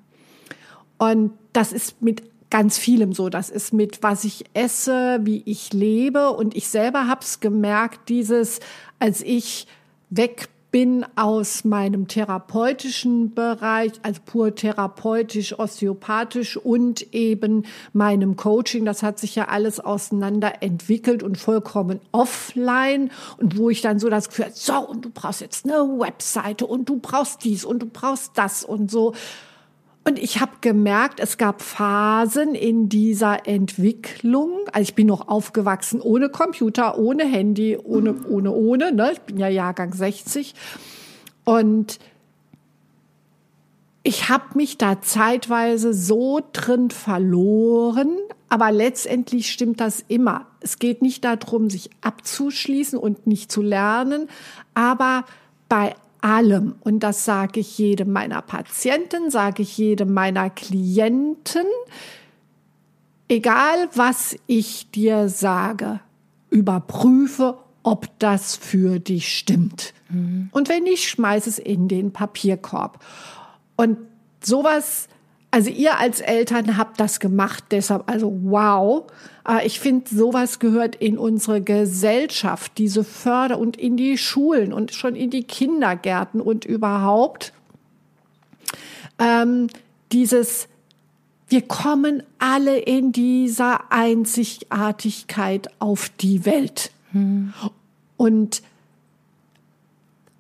Und 0.98 1.32
das 1.52 1.72
ist 1.72 2.02
mit 2.02 2.22
ganz 2.50 2.78
vielem 2.78 3.12
so. 3.12 3.28
Das 3.28 3.50
ist 3.50 3.72
mit, 3.72 4.02
was 4.02 4.24
ich 4.24 4.44
esse, 4.54 5.20
wie 5.22 5.42
ich 5.44 5.72
lebe. 5.72 6.30
Und 6.30 6.56
ich 6.56 6.68
selber 6.68 7.06
hab's 7.06 7.40
gemerkt, 7.40 8.08
dieses, 8.08 8.60
als 8.98 9.22
ich 9.22 9.66
weg 10.10 10.48
bin 10.70 11.06
aus 11.16 11.64
meinem 11.64 12.08
therapeutischen 12.08 13.34
Bereich, 13.34 13.92
also 14.02 14.20
pur 14.24 14.54
therapeutisch, 14.54 15.58
osteopathisch 15.58 16.56
und 16.56 17.14
eben 17.14 17.64
meinem 17.92 18.36
Coaching. 18.36 18.84
Das 18.84 19.02
hat 19.02 19.18
sich 19.18 19.34
ja 19.34 19.48
alles 19.48 19.80
auseinander 19.80 20.62
entwickelt 20.62 21.22
und 21.22 21.38
vollkommen 21.38 22.00
offline. 22.12 23.10
Und 23.38 23.56
wo 23.56 23.70
ich 23.70 23.80
dann 23.80 23.98
so 23.98 24.10
das 24.10 24.28
Gefühl, 24.28 24.50
so, 24.52 24.78
und 24.78 25.04
du 25.04 25.10
brauchst 25.10 25.40
jetzt 25.40 25.64
eine 25.64 25.78
Webseite 25.98 26.66
und 26.66 26.88
du 26.88 26.98
brauchst 26.98 27.44
dies 27.44 27.64
und 27.64 27.80
du 27.80 27.86
brauchst 27.86 28.36
das 28.36 28.62
und 28.62 28.90
so. 28.90 29.14
Und 30.04 30.18
ich 30.18 30.40
habe 30.40 30.52
gemerkt, 30.62 31.20
es 31.20 31.36
gab 31.36 31.60
Phasen 31.60 32.54
in 32.54 32.88
dieser 32.88 33.46
Entwicklung. 33.46 34.52
Also 34.72 34.82
ich 34.82 34.94
bin 34.94 35.06
noch 35.06 35.28
aufgewachsen 35.28 36.00
ohne 36.00 36.30
Computer, 36.30 36.98
ohne 36.98 37.24
Handy, 37.24 37.76
ohne, 37.76 38.14
ohne, 38.26 38.52
ohne. 38.52 38.92
Ne? 38.92 39.12
Ich 39.12 39.20
bin 39.20 39.36
ja 39.36 39.48
Jahrgang 39.48 39.92
60. 39.92 40.54
Und 41.44 41.98
ich 44.02 44.30
habe 44.30 44.44
mich 44.54 44.78
da 44.78 45.02
zeitweise 45.02 45.92
so 45.92 46.40
drin 46.54 46.90
verloren, 46.90 48.16
aber 48.48 48.72
letztendlich 48.72 49.50
stimmt 49.52 49.80
das 49.80 50.02
immer. 50.08 50.46
Es 50.60 50.78
geht 50.78 51.02
nicht 51.02 51.24
darum, 51.24 51.68
sich 51.68 51.90
abzuschließen 52.00 52.98
und 52.98 53.26
nicht 53.26 53.52
zu 53.52 53.60
lernen, 53.60 54.28
aber 54.72 55.24
bei 55.68 55.94
allem, 56.20 56.74
und 56.80 57.00
das 57.00 57.24
sage 57.24 57.60
ich 57.60 57.78
jedem 57.78 58.12
meiner 58.12 58.42
Patienten, 58.42 59.30
sage 59.30 59.62
ich 59.62 59.78
jedem 59.78 60.14
meiner 60.14 60.50
Klienten, 60.50 61.66
egal 63.28 63.88
was 63.94 64.36
ich 64.46 64.90
dir 64.90 65.28
sage, 65.28 66.00
überprüfe, 66.50 67.58
ob 67.82 68.08
das 68.18 68.56
für 68.56 68.98
dich 68.98 69.36
stimmt. 69.36 69.94
Mhm. 70.08 70.48
Und 70.52 70.68
wenn 70.68 70.84
nicht, 70.84 71.08
schmeiß 71.08 71.46
es 71.46 71.58
in 71.58 71.88
den 71.88 72.12
Papierkorb. 72.12 73.04
Und 73.76 73.98
sowas, 74.42 75.08
also 75.50 75.70
ihr 75.70 75.98
als 75.98 76.20
Eltern 76.20 76.76
habt 76.76 77.00
das 77.00 77.20
gemacht, 77.20 77.64
deshalb, 77.70 78.10
also 78.10 78.38
wow. 78.42 79.04
Ich 79.64 79.80
finde, 79.80 80.14
sowas 80.14 80.58
gehört 80.58 80.94
in 80.96 81.16
unsere 81.16 81.62
Gesellschaft, 81.62 82.72
diese 82.76 83.02
Förder 83.02 83.58
und 83.58 83.78
in 83.78 83.96
die 83.96 84.18
Schulen 84.18 84.74
und 84.74 84.92
schon 84.92 85.16
in 85.16 85.30
die 85.30 85.44
Kindergärten 85.44 86.42
und 86.42 86.66
überhaupt. 86.66 87.54
Ähm, 89.18 89.68
dieses, 90.12 90.68
wir 91.48 91.62
kommen 91.62 92.22
alle 92.38 92.78
in 92.78 93.12
dieser 93.12 93.90
Einzigartigkeit 93.90 95.70
auf 95.78 96.10
die 96.20 96.44
Welt. 96.44 96.90
Hm. 97.12 97.54
Und 98.18 98.62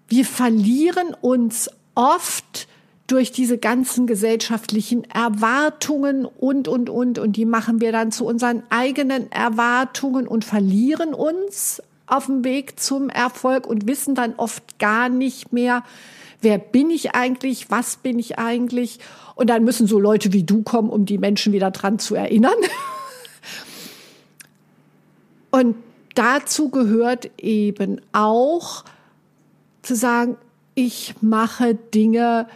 wir 0.08 0.26
verlieren 0.26 1.14
uns 1.20 1.70
oft 1.94 2.68
durch 3.08 3.32
diese 3.32 3.58
ganzen 3.58 4.06
gesellschaftlichen 4.06 5.04
Erwartungen 5.04 6.26
und, 6.26 6.68
und, 6.68 6.90
und. 6.90 7.18
Und 7.18 7.36
die 7.36 7.46
machen 7.46 7.80
wir 7.80 7.90
dann 7.90 8.12
zu 8.12 8.26
unseren 8.26 8.62
eigenen 8.68 9.32
Erwartungen 9.32 10.28
und 10.28 10.44
verlieren 10.44 11.14
uns 11.14 11.82
auf 12.06 12.26
dem 12.26 12.44
Weg 12.44 12.78
zum 12.78 13.08
Erfolg 13.08 13.66
und 13.66 13.86
wissen 13.86 14.14
dann 14.14 14.34
oft 14.36 14.78
gar 14.78 15.08
nicht 15.08 15.54
mehr, 15.54 15.84
wer 16.42 16.58
bin 16.58 16.90
ich 16.90 17.14
eigentlich, 17.14 17.70
was 17.70 17.96
bin 17.96 18.18
ich 18.18 18.38
eigentlich. 18.38 18.98
Und 19.34 19.48
dann 19.48 19.64
müssen 19.64 19.86
so 19.86 19.98
Leute 19.98 20.34
wie 20.34 20.44
du 20.44 20.62
kommen, 20.62 20.90
um 20.90 21.06
die 21.06 21.18
Menschen 21.18 21.54
wieder 21.54 21.70
dran 21.70 21.98
zu 21.98 22.14
erinnern. 22.14 22.52
Und 25.50 25.76
dazu 26.14 26.68
gehört 26.68 27.30
eben 27.38 28.02
auch 28.12 28.84
zu 29.80 29.94
sagen, 29.94 30.36
ich 30.74 31.14
mache 31.22 31.74
Dinge, 31.74 32.46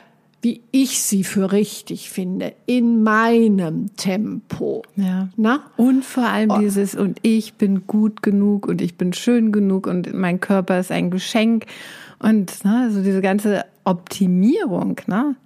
wie 0.42 0.60
ich 0.72 1.00
sie 1.00 1.22
für 1.22 1.52
richtig 1.52 2.10
finde, 2.10 2.52
in 2.66 3.04
meinem 3.04 3.96
Tempo. 3.96 4.82
Ja. 4.96 5.28
Na? 5.36 5.60
Und 5.76 6.04
vor 6.04 6.24
allem 6.24 6.50
oh. 6.50 6.58
dieses, 6.58 6.96
und 6.96 7.20
ich 7.22 7.54
bin 7.54 7.86
gut 7.86 8.22
genug 8.22 8.66
und 8.66 8.82
ich 8.82 8.96
bin 8.96 9.12
schön 9.12 9.52
genug 9.52 9.86
und 9.86 10.12
mein 10.12 10.40
Körper 10.40 10.80
ist 10.80 10.90
ein 10.90 11.10
Geschenk. 11.10 11.66
Und 12.18 12.64
ne, 12.64 12.82
also 12.84 13.02
diese 13.02 13.22
ganze 13.22 13.64
Optimierung, 13.84 15.00
ne? 15.06 15.36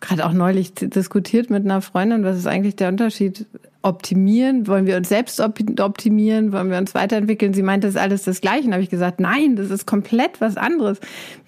Gerade 0.00 0.26
auch 0.26 0.32
neulich 0.32 0.74
diskutiert 0.74 1.50
mit 1.50 1.64
einer 1.64 1.80
Freundin, 1.82 2.24
was 2.24 2.36
ist 2.38 2.46
eigentlich 2.46 2.76
der 2.76 2.88
Unterschied? 2.88 3.46
Optimieren? 3.82 4.66
Wollen 4.66 4.86
wir 4.86 4.96
uns 4.96 5.08
selbst 5.08 5.40
optimieren? 5.40 6.52
Wollen 6.52 6.70
wir 6.70 6.78
uns 6.78 6.94
weiterentwickeln? 6.94 7.54
Sie 7.54 7.62
meinte, 7.62 7.86
das 7.86 7.94
ist 7.94 8.00
alles 8.00 8.24
das 8.24 8.40
Gleiche. 8.40 8.66
Und 8.66 8.72
habe 8.72 8.82
ich 8.82 8.90
gesagt, 8.90 9.20
nein, 9.20 9.56
das 9.56 9.70
ist 9.70 9.86
komplett 9.86 10.40
was 10.40 10.56
anderes. 10.56 10.98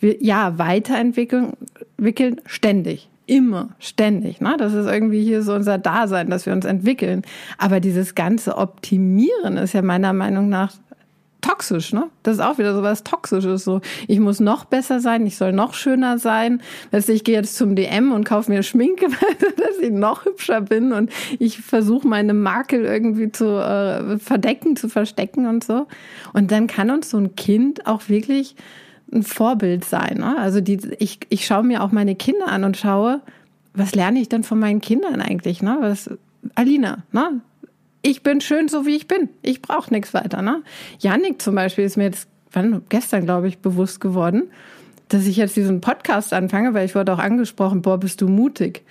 Wir, 0.01 0.23
ja, 0.23 0.57
weiterentwickeln 0.57 1.53
entwickeln 2.01 2.41
ständig. 2.47 3.09
Immer, 3.27 3.71
ständig. 3.79 4.41
Ne? 4.41 4.57
Das 4.59 4.73
ist 4.73 4.87
irgendwie 4.87 5.23
hier 5.23 5.43
so 5.43 5.55
unser 5.55 5.79
Dasein, 5.79 6.31
dass 6.31 6.47
wir 6.47 6.53
uns 6.53 6.65
entwickeln. 6.65 7.23
Aber 7.59 7.79
dieses 7.79 8.17
ganze 8.17 8.57
Optimieren 8.57 9.57
ist 9.57 9.73
ja 9.73 9.83
meiner 9.83 10.13
Meinung 10.13 10.49
nach 10.49 10.73
toxisch, 11.41 11.93
ne? 11.93 12.09
Das 12.23 12.35
ist 12.35 12.41
auch 12.41 12.59
wieder 12.59 12.75
so 12.75 12.83
was 12.83 13.05
Toxisches. 13.05 13.65
So, 13.65 13.81
ich 14.09 14.21
muss 14.21 14.41
noch 14.41 14.65
besser 14.65 15.01
sein, 15.01 15.27
ich 15.27 15.37
soll 15.37 15.53
noch 15.53 15.75
schöner 15.75 16.19
sein. 16.19 16.63
Weißt 16.91 17.09
du, 17.09 17.13
ich 17.13 17.25
gehe 17.25 17.35
jetzt 17.35 17.57
zum 17.57 17.77
DM 17.77 18.13
und 18.13 18.25
kaufe 18.25 18.51
mir 18.51 18.63
Schminke, 18.63 19.07
dass 19.57 19.79
ich 19.81 19.91
noch 19.91 20.25
hübscher 20.25 20.61
bin 20.61 20.93
und 20.93 21.11
ich 21.39 21.61
versuche 21.61 22.07
meine 22.07 22.35
Makel 22.35 22.85
irgendwie 22.85 23.33
zu 23.33 23.47
äh, 23.47 24.19
verdecken, 24.19 24.77
zu 24.77 24.89
verstecken 24.89 25.47
und 25.47 25.65
so. 25.65 25.87
Und 26.33 26.51
dann 26.51 26.67
kann 26.67 26.91
uns 26.91 27.11
so 27.11 27.19
ein 27.19 27.37
Kind 27.37 27.87
auch 27.87 28.09
wirklich 28.09 28.57
ein 29.13 29.23
Vorbild 29.23 29.85
sein. 29.85 30.19
Ne? 30.19 30.37
Also 30.39 30.61
die, 30.61 30.79
ich, 30.99 31.21
ich 31.29 31.47
schaue 31.47 31.65
mir 31.65 31.83
auch 31.83 31.93
meine 31.93 32.15
Kinder 32.15 32.49
an 32.49 32.65
und 32.65 32.77
schaue, 32.77 33.21
was 33.75 33.95
lerne 33.95 34.21
ich 34.21 34.29
denn 34.29 34.45
von 34.45 34.59
meinen 34.59 34.81
Kindern 34.81 35.21
eigentlich? 35.21 35.63
Ne? 35.63 35.77
Was, 35.81 36.11
Alina, 36.55 37.05
ne? 37.13 37.41
Ich 38.03 38.23
bin 38.23 38.41
schön 38.41 38.69
so 38.69 38.87
wie 38.87 38.97
ich 38.97 39.07
bin. 39.07 39.29
Ich 39.43 39.63
brauche 39.63 39.93
nichts 39.93 40.15
weiter. 40.15 40.43
Ne? 40.43 40.63
Janik 40.99 41.41
zum 41.43 41.55
Beispiel 41.55 41.85
ist 41.85 41.97
mir 41.97 42.05
jetzt 42.05 42.29
wann, 42.53 42.83
gestern, 42.89 43.25
glaube 43.25 43.49
ich, 43.49 43.59
bewusst 43.59 44.01
geworden, 44.01 44.51
dass 45.09 45.27
ich 45.27 45.37
jetzt 45.37 45.57
diesen 45.57 45.81
Podcast 45.81 46.33
anfange, 46.33 46.75
weil 46.75 46.87
ich 46.87 46.95
wurde 46.95 47.13
auch 47.13 47.19
angesprochen, 47.19 47.83
boah, 47.83 47.99
bist 47.99 48.21
du 48.21 48.29
mutig. 48.29 48.85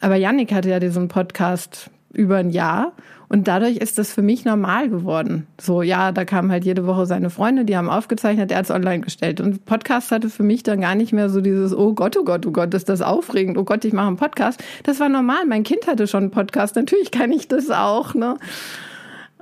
Aber 0.00 0.16
Janik 0.16 0.52
hatte 0.52 0.68
ja 0.68 0.80
diesen 0.80 1.08
Podcast 1.08 1.90
über 2.14 2.36
ein 2.36 2.50
Jahr 2.50 2.92
und 3.32 3.48
dadurch 3.48 3.78
ist 3.78 3.96
das 3.96 4.12
für 4.12 4.20
mich 4.20 4.44
normal 4.44 4.90
geworden. 4.90 5.46
So, 5.58 5.80
ja, 5.80 6.12
da 6.12 6.26
kamen 6.26 6.52
halt 6.52 6.66
jede 6.66 6.86
Woche 6.86 7.06
seine 7.06 7.30
Freunde, 7.30 7.64
die 7.64 7.78
haben 7.78 7.88
aufgezeichnet, 7.88 8.50
er 8.50 8.58
hat 8.58 8.66
es 8.66 8.70
online 8.70 9.00
gestellt. 9.00 9.40
Und 9.40 9.64
Podcast 9.64 10.10
hatte 10.12 10.28
für 10.28 10.42
mich 10.42 10.62
dann 10.64 10.82
gar 10.82 10.94
nicht 10.94 11.14
mehr 11.14 11.30
so 11.30 11.40
dieses, 11.40 11.74
oh 11.74 11.94
Gott, 11.94 12.14
oh 12.18 12.24
Gott, 12.24 12.44
oh 12.44 12.50
Gott, 12.50 12.74
ist 12.74 12.90
das 12.90 13.00
aufregend, 13.00 13.56
oh 13.56 13.64
Gott, 13.64 13.86
ich 13.86 13.94
mache 13.94 14.08
einen 14.08 14.18
Podcast. 14.18 14.62
Das 14.82 15.00
war 15.00 15.08
normal. 15.08 15.46
Mein 15.46 15.62
Kind 15.62 15.86
hatte 15.86 16.06
schon 16.06 16.24
einen 16.24 16.30
Podcast. 16.30 16.76
Natürlich 16.76 17.10
kann 17.10 17.32
ich 17.32 17.48
das 17.48 17.70
auch, 17.70 18.12
ne? 18.12 18.36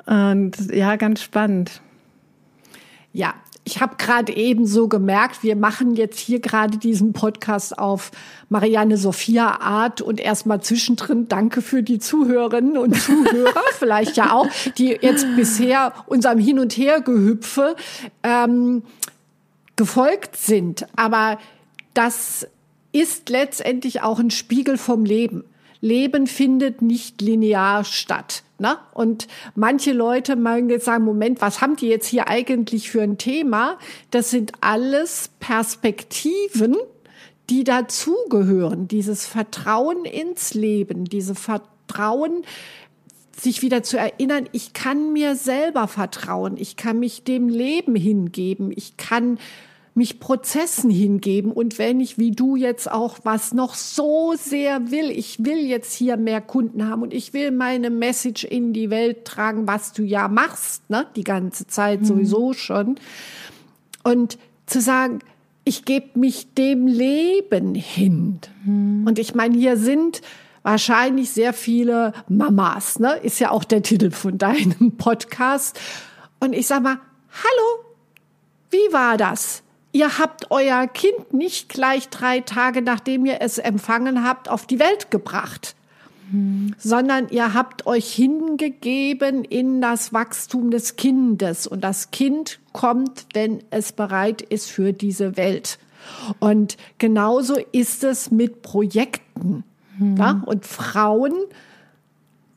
Und 0.06 0.72
ja, 0.72 0.94
ganz 0.94 1.20
spannend. 1.20 1.80
Ja, 3.12 3.34
ich 3.70 3.80
habe 3.80 3.94
gerade 3.96 4.34
eben 4.34 4.66
so 4.66 4.88
gemerkt, 4.88 5.44
wir 5.44 5.54
machen 5.54 5.94
jetzt 5.94 6.18
hier 6.18 6.40
gerade 6.40 6.76
diesen 6.76 7.12
Podcast 7.12 7.78
auf 7.78 8.10
Marianne 8.48 8.96
Sophia 8.96 9.60
Art 9.60 10.00
und 10.00 10.18
erstmal 10.18 10.60
zwischendrin 10.60 11.28
danke 11.28 11.62
für 11.62 11.84
die 11.84 12.00
Zuhörerinnen 12.00 12.76
und 12.76 13.00
Zuhörer, 13.00 13.62
vielleicht 13.78 14.16
ja 14.16 14.32
auch, 14.32 14.48
die 14.76 14.98
jetzt 15.00 15.24
bisher 15.36 15.92
unserem 16.06 16.38
Hin 16.38 16.58
und 16.58 16.76
Her 16.76 17.00
Gehüpfe 17.00 17.76
ähm, 18.24 18.82
gefolgt 19.76 20.36
sind. 20.36 20.86
Aber 20.96 21.38
das 21.94 22.48
ist 22.90 23.28
letztendlich 23.28 24.02
auch 24.02 24.18
ein 24.18 24.30
Spiegel 24.30 24.78
vom 24.78 25.04
Leben. 25.04 25.44
Leben 25.80 26.26
findet 26.26 26.82
nicht 26.82 27.22
linear 27.22 27.84
statt. 27.84 28.42
Ne? 28.60 28.76
Und 28.92 29.26
manche 29.54 29.92
Leute 29.92 30.36
mögen 30.36 30.68
jetzt 30.68 30.84
sagen, 30.84 31.04
Moment, 31.04 31.40
was 31.40 31.62
haben 31.62 31.76
die 31.76 31.88
jetzt 31.88 32.06
hier 32.06 32.28
eigentlich 32.28 32.90
für 32.90 33.02
ein 33.02 33.16
Thema? 33.16 33.78
Das 34.10 34.30
sind 34.30 34.52
alles 34.60 35.30
Perspektiven, 35.40 36.76
die 37.48 37.64
dazugehören. 37.64 38.86
Dieses 38.86 39.26
Vertrauen 39.26 40.04
ins 40.04 40.52
Leben, 40.52 41.06
diese 41.06 41.34
Vertrauen, 41.34 42.44
sich 43.34 43.62
wieder 43.62 43.82
zu 43.82 43.98
erinnern, 43.98 44.46
ich 44.52 44.74
kann 44.74 45.14
mir 45.14 45.34
selber 45.36 45.88
vertrauen, 45.88 46.58
ich 46.58 46.76
kann 46.76 46.98
mich 46.98 47.24
dem 47.24 47.48
Leben 47.48 47.94
hingeben, 47.94 48.70
ich 48.76 48.98
kann 48.98 49.38
mich 49.94 50.20
Prozessen 50.20 50.90
hingeben 50.90 51.52
und 51.52 51.78
wenn 51.78 52.00
ich 52.00 52.18
wie 52.18 52.30
du 52.30 52.56
jetzt 52.56 52.90
auch 52.90 53.18
was 53.24 53.52
noch 53.52 53.74
so 53.74 54.34
sehr 54.36 54.90
will, 54.90 55.10
ich 55.10 55.44
will 55.44 55.58
jetzt 55.58 55.92
hier 55.92 56.16
mehr 56.16 56.40
Kunden 56.40 56.86
haben 56.88 57.02
und 57.02 57.12
ich 57.12 57.32
will 57.32 57.50
meine 57.50 57.90
Message 57.90 58.44
in 58.44 58.72
die 58.72 58.90
Welt 58.90 59.24
tragen, 59.24 59.66
was 59.66 59.92
du 59.92 60.02
ja 60.02 60.28
machst, 60.28 60.88
ne, 60.90 61.06
die 61.16 61.24
ganze 61.24 61.66
Zeit 61.66 62.02
mhm. 62.02 62.04
sowieso 62.06 62.52
schon. 62.52 62.96
Und 64.02 64.38
zu 64.66 64.80
sagen, 64.80 65.18
ich 65.64 65.84
gebe 65.84 66.18
mich 66.18 66.54
dem 66.54 66.86
Leben 66.86 67.74
hin. 67.74 68.40
Mhm. 68.64 69.06
Und 69.06 69.18
ich 69.18 69.34
meine, 69.34 69.56
hier 69.56 69.76
sind 69.76 70.22
wahrscheinlich 70.62 71.30
sehr 71.30 71.52
viele 71.52 72.12
Mamas, 72.28 72.98
ne? 72.98 73.14
Ist 73.22 73.38
ja 73.40 73.50
auch 73.50 73.64
der 73.64 73.82
Titel 73.82 74.10
von 74.10 74.38
deinem 74.38 74.92
Podcast. 74.96 75.78
Und 76.38 76.52
ich 76.52 76.66
sag 76.66 76.82
mal, 76.82 76.98
hallo, 77.30 77.84
wie 78.70 78.92
war 78.92 79.16
das? 79.16 79.62
Ihr 79.92 80.18
habt 80.18 80.50
euer 80.50 80.86
Kind 80.86 81.32
nicht 81.32 81.68
gleich 81.68 82.08
drei 82.08 82.40
Tage, 82.40 82.80
nachdem 82.82 83.26
ihr 83.26 83.40
es 83.40 83.58
empfangen 83.58 84.24
habt, 84.24 84.48
auf 84.48 84.66
die 84.66 84.78
Welt 84.78 85.10
gebracht, 85.10 85.74
mhm. 86.30 86.74
sondern 86.78 87.28
ihr 87.28 87.54
habt 87.54 87.86
euch 87.86 88.12
hingegeben 88.12 89.44
in 89.44 89.80
das 89.80 90.12
Wachstum 90.12 90.70
des 90.70 90.94
Kindes. 90.94 91.66
Und 91.66 91.82
das 91.82 92.12
Kind 92.12 92.60
kommt, 92.72 93.26
wenn 93.34 93.64
es 93.70 93.92
bereit 93.92 94.42
ist 94.42 94.70
für 94.70 94.92
diese 94.92 95.36
Welt. 95.36 95.78
Und 96.38 96.76
genauso 96.98 97.56
ist 97.72 98.04
es 98.04 98.30
mit 98.30 98.62
Projekten. 98.62 99.64
Mhm. 99.98 100.16
Ja? 100.16 100.42
Und 100.46 100.66
Frauen 100.66 101.34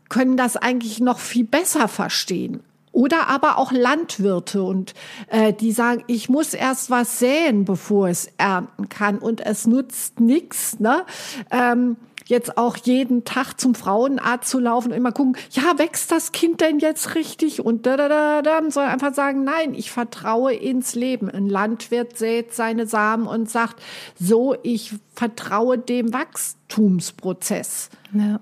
können 0.07 0.37
das 0.37 0.55
eigentlich 0.55 0.99
noch 0.99 1.17
viel 1.17 1.45
besser 1.45 1.87
verstehen. 1.87 2.61
Oder 2.93 3.27
aber 3.27 3.57
auch 3.57 3.71
Landwirte 3.73 4.63
und 4.63 4.93
äh, 5.27 5.51
die 5.51 5.73
sagen, 5.73 6.03
ich 6.07 6.29
muss 6.29 6.53
erst 6.53 6.89
was 6.89 7.19
säen, 7.19 7.65
bevor 7.65 8.07
es 8.07 8.29
ernten 8.37 8.87
kann 8.87 9.17
und 9.17 9.41
es 9.41 9.67
nutzt 9.67 10.19
nichts, 10.21 10.79
ne? 10.79 11.03
Ähm, 11.51 11.97
jetzt 12.25 12.57
auch 12.57 12.77
jeden 12.77 13.25
Tag 13.25 13.59
zum 13.59 13.75
Frauenarzt 13.75 14.49
zu 14.49 14.59
laufen 14.59 14.91
und 14.91 14.97
immer 14.97 15.11
gucken, 15.11 15.35
ja, 15.51 15.77
wächst 15.77 16.11
das 16.11 16.31
Kind 16.31 16.61
denn 16.61 16.79
jetzt 16.79 17.15
richtig? 17.15 17.65
Und 17.65 17.85
da, 17.85 17.97
da, 17.97 18.07
da, 18.07 18.41
da, 18.41 18.59
sondern 18.69 18.93
einfach 18.93 19.13
sagen, 19.13 19.43
nein, 19.43 19.73
ich 19.73 19.91
vertraue 19.91 20.53
ins 20.53 20.95
Leben. 20.95 21.29
Ein 21.29 21.49
Landwirt 21.49 22.17
sät 22.17 22.53
seine 22.53 22.87
Samen 22.87 23.27
und 23.27 23.49
sagt, 23.49 23.81
so, 24.19 24.55
ich 24.63 24.93
vertraue 25.13 25.77
dem 25.77 26.13
Wachstumsprozess. 26.13 27.89
Ja. 28.13 28.39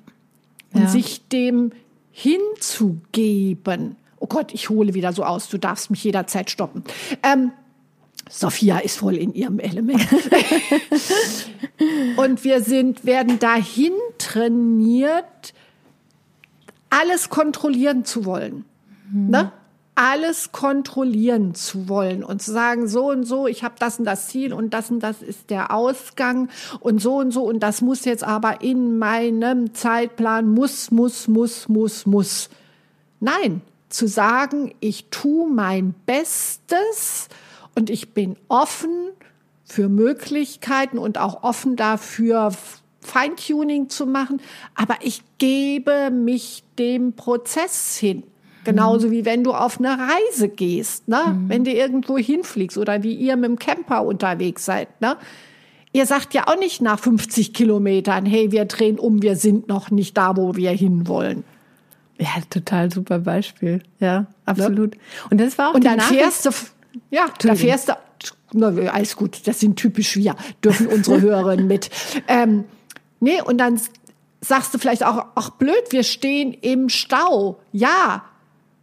Und 0.74 0.82
Ja. 0.82 0.88
sich 0.88 1.28
dem 1.30 1.72
hinzugeben. 2.12 3.96
Oh 4.22 4.28
Gott, 4.28 4.54
ich 4.54 4.70
hole 4.70 4.94
wieder 4.94 5.14
so 5.14 5.24
aus, 5.24 5.50
du 5.50 5.58
darfst 5.58 5.90
mich 5.90 6.04
jederzeit 6.04 6.52
stoppen. 6.52 6.84
Ähm, 7.24 7.52
Sophia 8.30 8.78
ist 8.78 8.98
voll 8.98 9.16
in 9.16 9.34
ihrem 9.34 9.60
Element. 9.60 10.00
Und 12.18 12.44
wir 12.44 12.62
sind, 12.62 13.04
werden 13.04 13.40
dahin 13.40 13.94
trainiert, 14.20 15.56
alles 16.92 17.30
kontrollieren 17.30 18.06
zu 18.06 18.26
wollen. 18.26 18.66
Ne? 19.12 19.52
Alles 19.96 20.52
kontrollieren 20.52 21.56
zu 21.56 21.90
wollen 21.90 22.24
und 22.24 22.42
zu 22.42 22.52
sagen, 22.52 22.88
so 22.88 23.10
und 23.10 23.26
so, 23.26 23.48
ich 23.48 23.64
habe 23.64 23.76
das 23.78 24.00
und 24.00 24.06
das 24.06 24.28
Ziel 24.28 24.54
und 24.54 24.74
das 24.74 24.90
und 24.90 25.02
das 25.02 25.22
ist 25.22 25.50
der 25.50 25.74
Ausgang 25.74 26.50
und 26.80 27.02
so 27.02 27.18
und 27.18 27.32
so 27.32 27.44
und 27.44 27.60
das 27.60 27.82
muss 27.82 28.06
jetzt 28.06 28.24
aber 28.24 28.62
in 28.62 28.98
meinem 28.98 29.74
Zeitplan 29.74 30.48
muss, 30.48 30.92
muss, 30.92 31.28
muss, 31.28 31.68
muss, 31.68 32.06
muss. 32.06 32.50
Nein, 33.20 33.62
zu 33.92 34.08
sagen, 34.08 34.74
ich 34.80 35.06
tue 35.12 35.50
mein 35.50 35.94
Bestes 36.06 37.30
und 37.76 37.90
ich 37.90 38.14
bin 38.14 38.36
offen 38.48 39.10
für 39.64 39.90
Möglichkeiten 39.90 40.98
und 40.98 41.18
auch 41.18 41.44
offen 41.44 41.76
dafür, 41.76 42.52
Feintuning 43.00 43.90
zu 43.90 44.06
machen, 44.06 44.42
aber 44.76 44.96
ich 45.02 45.24
gebe 45.40 46.12
mich 46.12 46.64
dem 46.78 47.14
Prozess 47.14 47.98
hin. 47.98 48.24
Genauso 48.64 49.10
wie 49.10 49.26
wenn 49.26 49.44
du 49.44 49.54
auf 49.54 49.80
eine 49.80 49.98
Reise 49.98 50.48
gehst, 50.48 51.08
ne? 51.08 51.36
wenn 51.48 51.64
du 51.64 51.72
irgendwo 51.72 52.18
hinfliegst 52.18 52.78
oder 52.78 53.02
wie 53.02 53.16
ihr 53.16 53.36
mit 53.36 53.50
dem 53.50 53.58
Camper 53.58 54.06
unterwegs 54.06 54.66
seid. 54.66 55.02
Ne? 55.02 55.18
Ihr 55.94 56.06
sagt 56.06 56.36
ja 56.36 56.48
auch 56.48 56.60
nicht 56.60 56.80
nach 56.80 57.00
50 57.00 57.54
Kilometern, 57.54 58.28
hey, 58.28 58.52
wir 58.52 58.66
drehen 58.66 59.00
um, 59.00 59.24
wir 59.24 59.36
sind 59.36 59.68
noch 59.68 59.90
nicht 59.90 60.16
da, 60.16 60.38
wo 60.38 60.56
wir 60.56 60.70
hinwollen. 60.70 61.44
Ja, 62.22 62.30
total 62.52 62.92
super 62.92 63.18
Beispiel. 63.20 63.82
Ja, 64.00 64.28
absolut. 64.46 64.96
Und 65.32 65.42
das 65.42 65.58
war 65.58 65.70
auch 65.70 65.74
Und 65.74 65.84
die 65.84 65.88
dann 65.88 65.98
Nachricht- 65.98 66.22
fährst 66.22 66.46
du, 66.46 66.50
ja, 67.10 67.26
da 67.42 67.56
fährst 67.56 67.90
du, 67.90 67.94
na, 68.54 68.68
alles 68.92 69.16
gut, 69.16 69.48
das 69.48 69.60
sind 69.60 69.78
typisch 69.78 70.16
wir, 70.18 70.36
dürfen 70.64 70.86
unsere 70.86 71.20
Hörerinnen 71.22 71.66
mit. 71.68 71.90
Ähm, 72.28 72.66
nee, 73.20 73.42
und 73.42 73.58
dann 73.58 73.80
sagst 74.40 74.72
du 74.74 74.78
vielleicht 74.78 75.04
auch, 75.04 75.26
ach 75.36 75.50
blöd, 75.52 75.84
wir 75.90 76.04
stehen 76.04 76.54
im 76.54 76.90
Stau. 76.90 77.60
Ja. 77.72 78.24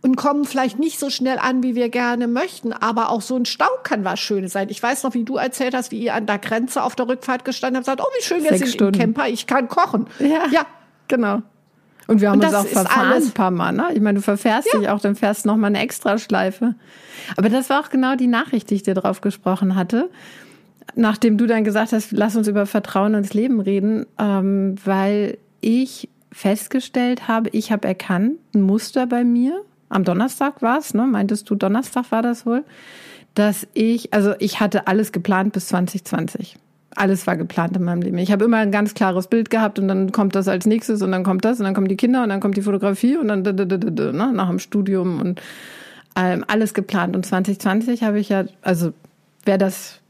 Und 0.00 0.14
kommen 0.16 0.44
vielleicht 0.44 0.78
nicht 0.78 0.98
so 1.00 1.10
schnell 1.10 1.38
an, 1.38 1.62
wie 1.64 1.74
wir 1.74 1.88
gerne 1.88 2.28
möchten. 2.28 2.72
Aber 2.72 3.10
auch 3.10 3.20
so 3.20 3.36
ein 3.36 3.44
Stau 3.44 3.66
kann 3.82 4.04
was 4.04 4.20
Schönes 4.20 4.52
sein. 4.52 4.68
Ich 4.70 4.80
weiß 4.82 5.02
noch, 5.02 5.12
wie 5.14 5.24
du 5.24 5.36
erzählt 5.36 5.74
hast, 5.74 5.90
wie 5.90 5.98
ihr 6.00 6.14
an 6.14 6.24
der 6.26 6.38
Grenze 6.38 6.84
auf 6.84 6.94
der 6.94 7.08
Rückfahrt 7.08 7.44
gestanden 7.44 7.76
habt 7.78 7.88
und 7.88 7.96
gesagt, 7.96 8.08
oh, 8.08 8.16
wie 8.18 8.24
schön, 8.24 8.44
wir 8.44 8.56
sind 8.56 8.68
Stunden. 8.68 8.94
im 8.94 9.00
Camper, 9.14 9.28
ich 9.28 9.46
kann 9.48 9.66
kochen. 9.68 10.06
Ja, 10.20 10.46
ja. 10.52 10.66
genau. 11.08 11.42
Und 12.08 12.20
wir 12.20 12.30
haben 12.30 12.40
Und 12.40 12.46
uns 12.46 12.52
das 12.52 12.64
auch 12.64 12.68
verfahren 12.68 13.12
alles- 13.12 13.26
ein 13.26 13.32
paar 13.32 13.50
Mal. 13.52 13.72
Ne? 13.72 13.84
Ich 13.94 14.00
meine, 14.00 14.18
du 14.18 14.22
verfährst 14.22 14.68
dich 14.72 14.88
auch, 14.88 14.98
dann 15.00 15.14
fährst 15.14 15.44
du 15.44 15.48
noch 15.50 15.56
mal 15.56 15.68
eine 15.68 15.78
Extraschleife. 15.80 16.74
Aber 17.36 17.48
das 17.50 17.70
war 17.70 17.80
auch 17.80 17.90
genau 17.90 18.16
die 18.16 18.26
Nachricht, 18.26 18.70
die 18.70 18.74
ich 18.76 18.82
dir 18.82 18.94
drauf 18.94 19.20
gesprochen 19.20 19.76
hatte. 19.76 20.10
Nachdem 20.96 21.36
du 21.38 21.46
dann 21.46 21.64
gesagt 21.64 21.92
hast, 21.92 22.10
lass 22.12 22.34
uns 22.34 22.48
über 22.48 22.66
Vertrauen 22.66 23.14
ins 23.14 23.34
Leben 23.34 23.60
reden, 23.60 24.06
ähm, 24.18 24.74
weil 24.84 25.38
ich 25.60 26.08
festgestellt 26.32 27.28
habe, 27.28 27.50
ich 27.52 27.70
habe 27.72 27.86
erkannt, 27.86 28.32
ein 28.54 28.62
Muster 28.62 29.06
bei 29.06 29.22
mir, 29.22 29.60
am 29.90 30.04
Donnerstag 30.04 30.62
war 30.62 30.78
es, 30.78 30.94
ne? 30.94 31.06
meintest 31.06 31.48
du, 31.50 31.54
Donnerstag 31.54 32.10
war 32.10 32.22
das 32.22 32.46
wohl, 32.46 32.64
dass 33.34 33.66
ich, 33.74 34.12
also 34.14 34.34
ich 34.38 34.60
hatte 34.60 34.86
alles 34.86 35.12
geplant 35.12 35.52
bis 35.52 35.68
2020. 35.68 36.56
Alles 36.98 37.26
war 37.26 37.36
geplant 37.36 37.76
in 37.76 37.84
meinem 37.84 38.02
Leben. 38.02 38.18
Ich 38.18 38.32
habe 38.32 38.44
immer 38.44 38.58
ein 38.58 38.72
ganz 38.72 38.94
klares 38.94 39.28
Bild 39.28 39.50
gehabt 39.50 39.78
und 39.78 39.88
dann 39.88 40.12
kommt 40.12 40.34
das 40.34 40.48
als 40.48 40.66
nächstes 40.66 41.00
und 41.02 41.12
dann 41.12 41.22
kommt 41.22 41.44
das 41.44 41.58
und 41.58 41.64
dann 41.64 41.74
kommen 41.74 41.88
die 41.88 41.96
Kinder 41.96 42.22
und 42.22 42.28
dann 42.28 42.40
kommt 42.40 42.56
die 42.56 42.62
Fotografie 42.62 43.16
und 43.16 43.28
dann 43.28 43.44
da, 43.44 43.52
da, 43.52 43.64
da, 43.64 43.76
da, 43.76 43.90
da, 43.90 44.12
ne? 44.12 44.32
nach 44.32 44.48
dem 44.48 44.58
Studium 44.58 45.20
und 45.20 45.40
ähm, 46.16 46.44
alles 46.48 46.74
geplant. 46.74 47.14
Und 47.14 47.24
2020 47.24 48.02
habe 48.02 48.18
ich 48.18 48.30
ja, 48.30 48.44
also 48.62 48.92
wer 49.44 49.58
das 49.58 50.00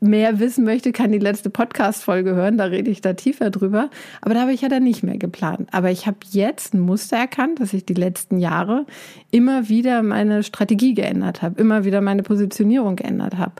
mehr 0.00 0.38
wissen 0.38 0.64
möchte, 0.64 0.92
kann 0.92 1.12
die 1.12 1.18
letzte 1.18 1.50
Podcast-Folge 1.50 2.34
hören, 2.34 2.58
da 2.58 2.64
rede 2.64 2.90
ich 2.90 3.00
da 3.00 3.14
tiefer 3.14 3.50
drüber. 3.50 3.90
Aber 4.20 4.34
da 4.34 4.42
habe 4.42 4.52
ich 4.52 4.60
ja 4.60 4.68
dann 4.68 4.84
nicht 4.84 5.02
mehr 5.02 5.16
geplant. 5.16 5.68
Aber 5.72 5.90
ich 5.90 6.06
habe 6.06 6.18
jetzt 6.30 6.74
ein 6.74 6.80
Muster 6.80 7.16
erkannt, 7.16 7.60
dass 7.60 7.72
ich 7.72 7.86
die 7.86 7.94
letzten 7.94 8.38
Jahre 8.38 8.86
immer 9.30 9.68
wieder 9.68 10.02
meine 10.02 10.42
Strategie 10.42 10.94
geändert 10.94 11.42
habe, 11.42 11.60
immer 11.60 11.84
wieder 11.84 12.00
meine 12.00 12.22
Positionierung 12.22 12.96
geändert 12.96 13.38
habe. 13.38 13.54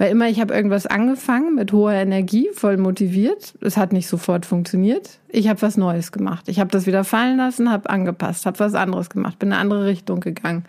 Weil 0.00 0.12
immer 0.12 0.30
ich 0.30 0.40
habe 0.40 0.54
irgendwas 0.54 0.86
angefangen 0.86 1.54
mit 1.54 1.72
hoher 1.72 1.92
Energie, 1.92 2.48
voll 2.54 2.78
motiviert. 2.78 3.52
Es 3.60 3.76
hat 3.76 3.92
nicht 3.92 4.08
sofort 4.08 4.46
funktioniert. 4.46 5.18
Ich 5.28 5.46
habe 5.46 5.60
was 5.60 5.76
Neues 5.76 6.10
gemacht. 6.10 6.48
Ich 6.48 6.58
habe 6.58 6.70
das 6.70 6.86
wieder 6.86 7.04
fallen 7.04 7.36
lassen, 7.36 7.70
habe 7.70 7.90
angepasst, 7.90 8.46
habe 8.46 8.58
was 8.60 8.72
anderes 8.72 9.10
gemacht, 9.10 9.38
bin 9.38 9.50
in 9.50 9.52
eine 9.52 9.60
andere 9.60 9.84
Richtung 9.84 10.20
gegangen. 10.20 10.64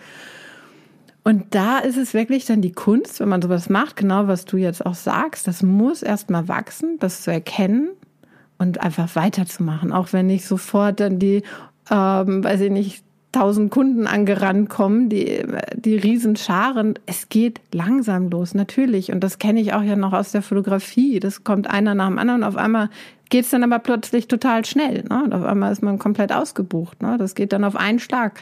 Und 1.23 1.55
da 1.55 1.79
ist 1.79 1.95
es 1.95 2.13
wirklich 2.13 2.43
dann 2.43 2.61
die 2.61 2.73
Kunst, 2.73 3.21
wenn 3.21 3.29
man 3.29 3.41
sowas 3.41 3.69
macht, 3.69 3.95
genau 3.95 4.27
was 4.27 4.43
du 4.43 4.57
jetzt 4.57 4.85
auch 4.85 4.95
sagst, 4.95 5.47
das 5.47 5.63
muss 5.63 6.03
erstmal 6.03 6.49
wachsen, 6.49 6.97
das 6.99 7.21
zu 7.21 7.31
erkennen 7.31 7.91
und 8.57 8.81
einfach 8.81 9.15
weiterzumachen, 9.15 9.93
auch 9.93 10.11
wenn 10.11 10.27
nicht 10.27 10.45
sofort 10.45 10.99
dann 10.99 11.19
die, 11.19 11.43
ähm, 11.89 12.43
weiß 12.43 12.59
ich 12.59 12.71
nicht, 12.71 13.05
tausend 13.31 13.71
Kunden 13.71 14.07
angerannt 14.07 14.69
kommen, 14.69 15.09
die, 15.09 15.43
die 15.75 15.95
Riesenscharen. 15.95 16.99
Es 17.05 17.29
geht 17.29 17.61
langsam 17.71 18.29
los, 18.29 18.53
natürlich. 18.53 19.11
Und 19.11 19.21
das 19.21 19.39
kenne 19.39 19.61
ich 19.61 19.73
auch 19.73 19.83
ja 19.83 19.95
noch 19.95 20.13
aus 20.13 20.31
der 20.31 20.41
Fotografie. 20.41 21.19
Das 21.19 21.43
kommt 21.43 21.69
einer 21.69 21.95
nach 21.95 22.07
dem 22.07 22.19
anderen 22.19 22.43
auf 22.43 22.55
einmal 22.55 22.89
geht 23.31 23.45
es 23.45 23.51
dann 23.51 23.63
aber 23.63 23.79
plötzlich 23.79 24.27
total 24.27 24.65
schnell. 24.65 25.05
Ne? 25.09 25.23
Und 25.23 25.33
auf 25.33 25.43
einmal 25.43 25.71
ist 25.71 25.81
man 25.81 25.97
komplett 25.97 26.31
ausgebucht. 26.31 27.01
Ne? 27.01 27.17
Das 27.17 27.33
geht 27.33 27.53
dann 27.53 27.63
auf 27.63 27.75
einen 27.75 27.99
Schlag. 27.99 28.39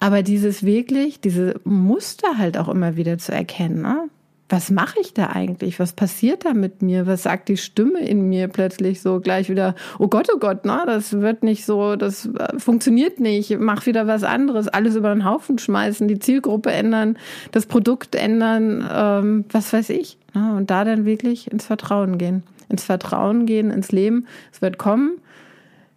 Aber 0.00 0.22
dieses 0.22 0.64
wirklich, 0.64 1.20
diese 1.20 1.60
Muster 1.64 2.36
halt 2.36 2.58
auch 2.58 2.68
immer 2.68 2.96
wieder 2.96 3.16
zu 3.18 3.32
erkennen. 3.32 3.80
Ne? 3.80 4.08
Was 4.52 4.70
mache 4.70 5.00
ich 5.00 5.14
da 5.14 5.28
eigentlich? 5.30 5.80
Was 5.80 5.94
passiert 5.94 6.44
da 6.44 6.52
mit 6.52 6.82
mir? 6.82 7.06
Was 7.06 7.22
sagt 7.22 7.48
die 7.48 7.56
Stimme 7.56 8.00
in 8.00 8.28
mir 8.28 8.48
plötzlich 8.48 9.00
so 9.00 9.18
gleich 9.18 9.48
wieder? 9.48 9.74
Oh 9.98 10.08
Gott, 10.08 10.28
oh 10.30 10.38
Gott, 10.38 10.66
ne? 10.66 10.82
das 10.84 11.14
wird 11.14 11.42
nicht 11.42 11.64
so, 11.64 11.96
das 11.96 12.26
äh, 12.26 12.58
funktioniert 12.58 13.18
nicht. 13.18 13.58
Mach 13.58 13.86
wieder 13.86 14.06
was 14.06 14.24
anderes. 14.24 14.68
Alles 14.68 14.94
über 14.94 15.14
den 15.14 15.24
Haufen 15.24 15.56
schmeißen, 15.56 16.06
die 16.06 16.18
Zielgruppe 16.18 16.70
ändern, 16.70 17.16
das 17.52 17.64
Produkt 17.64 18.14
ändern, 18.14 18.86
ähm, 18.92 19.46
was 19.50 19.72
weiß 19.72 19.88
ich. 19.88 20.18
Ne? 20.34 20.54
Und 20.54 20.70
da 20.70 20.84
dann 20.84 21.06
wirklich 21.06 21.50
ins 21.50 21.64
Vertrauen 21.64 22.18
gehen. 22.18 22.42
Ins 22.68 22.84
Vertrauen 22.84 23.46
gehen, 23.46 23.70
ins 23.70 23.90
Leben. 23.90 24.26
Es 24.52 24.60
wird 24.60 24.76
kommen. 24.76 25.12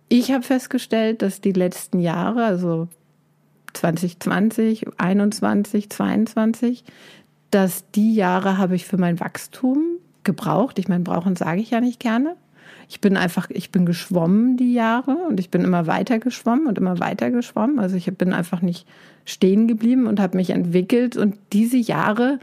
Ich 0.07 0.31
habe 0.31 0.43
festgestellt, 0.43 1.21
dass 1.23 1.41
die 1.41 1.51
letzten 1.51 1.99
Jahre, 1.99 2.45
also 2.45 2.87
2020, 3.73 4.85
21, 4.97 5.89
22, 5.89 6.85
dass 7.55 7.89
die 7.91 8.13
Jahre 8.15 8.57
habe 8.57 8.75
ich 8.75 8.85
für 8.85 8.97
mein 8.97 9.21
Wachstum 9.21 9.97
gebraucht. 10.23 10.77
Ich 10.77 10.89
meine, 10.89 11.05
brauchen 11.05 11.37
sage 11.37 11.61
ich 11.61 11.71
ja 11.71 11.79
nicht 11.79 12.01
gerne. 12.01 12.35
Ich 12.89 13.01
bin 13.01 13.17
einfach, 13.17 13.49
ich 13.49 13.71
bin 13.71 13.85
geschwommen 13.85 14.57
die 14.57 14.73
Jahre 14.73 15.15
und 15.27 15.39
ich 15.39 15.49
bin 15.49 15.63
immer 15.63 15.87
weiter 15.87 16.19
geschwommen 16.19 16.67
und 16.67 16.77
immer 16.77 16.99
weiter 16.99 17.31
geschwommen. 17.31 17.79
Also 17.79 17.95
ich 17.95 18.05
bin 18.17 18.33
einfach 18.33 18.61
nicht 18.61 18.87
stehen 19.25 19.67
geblieben 19.67 20.07
und 20.07 20.19
habe 20.19 20.37
mich 20.37 20.51
entwickelt. 20.51 21.17
Und 21.17 21.35
diese 21.51 21.77
Jahre 21.77 22.39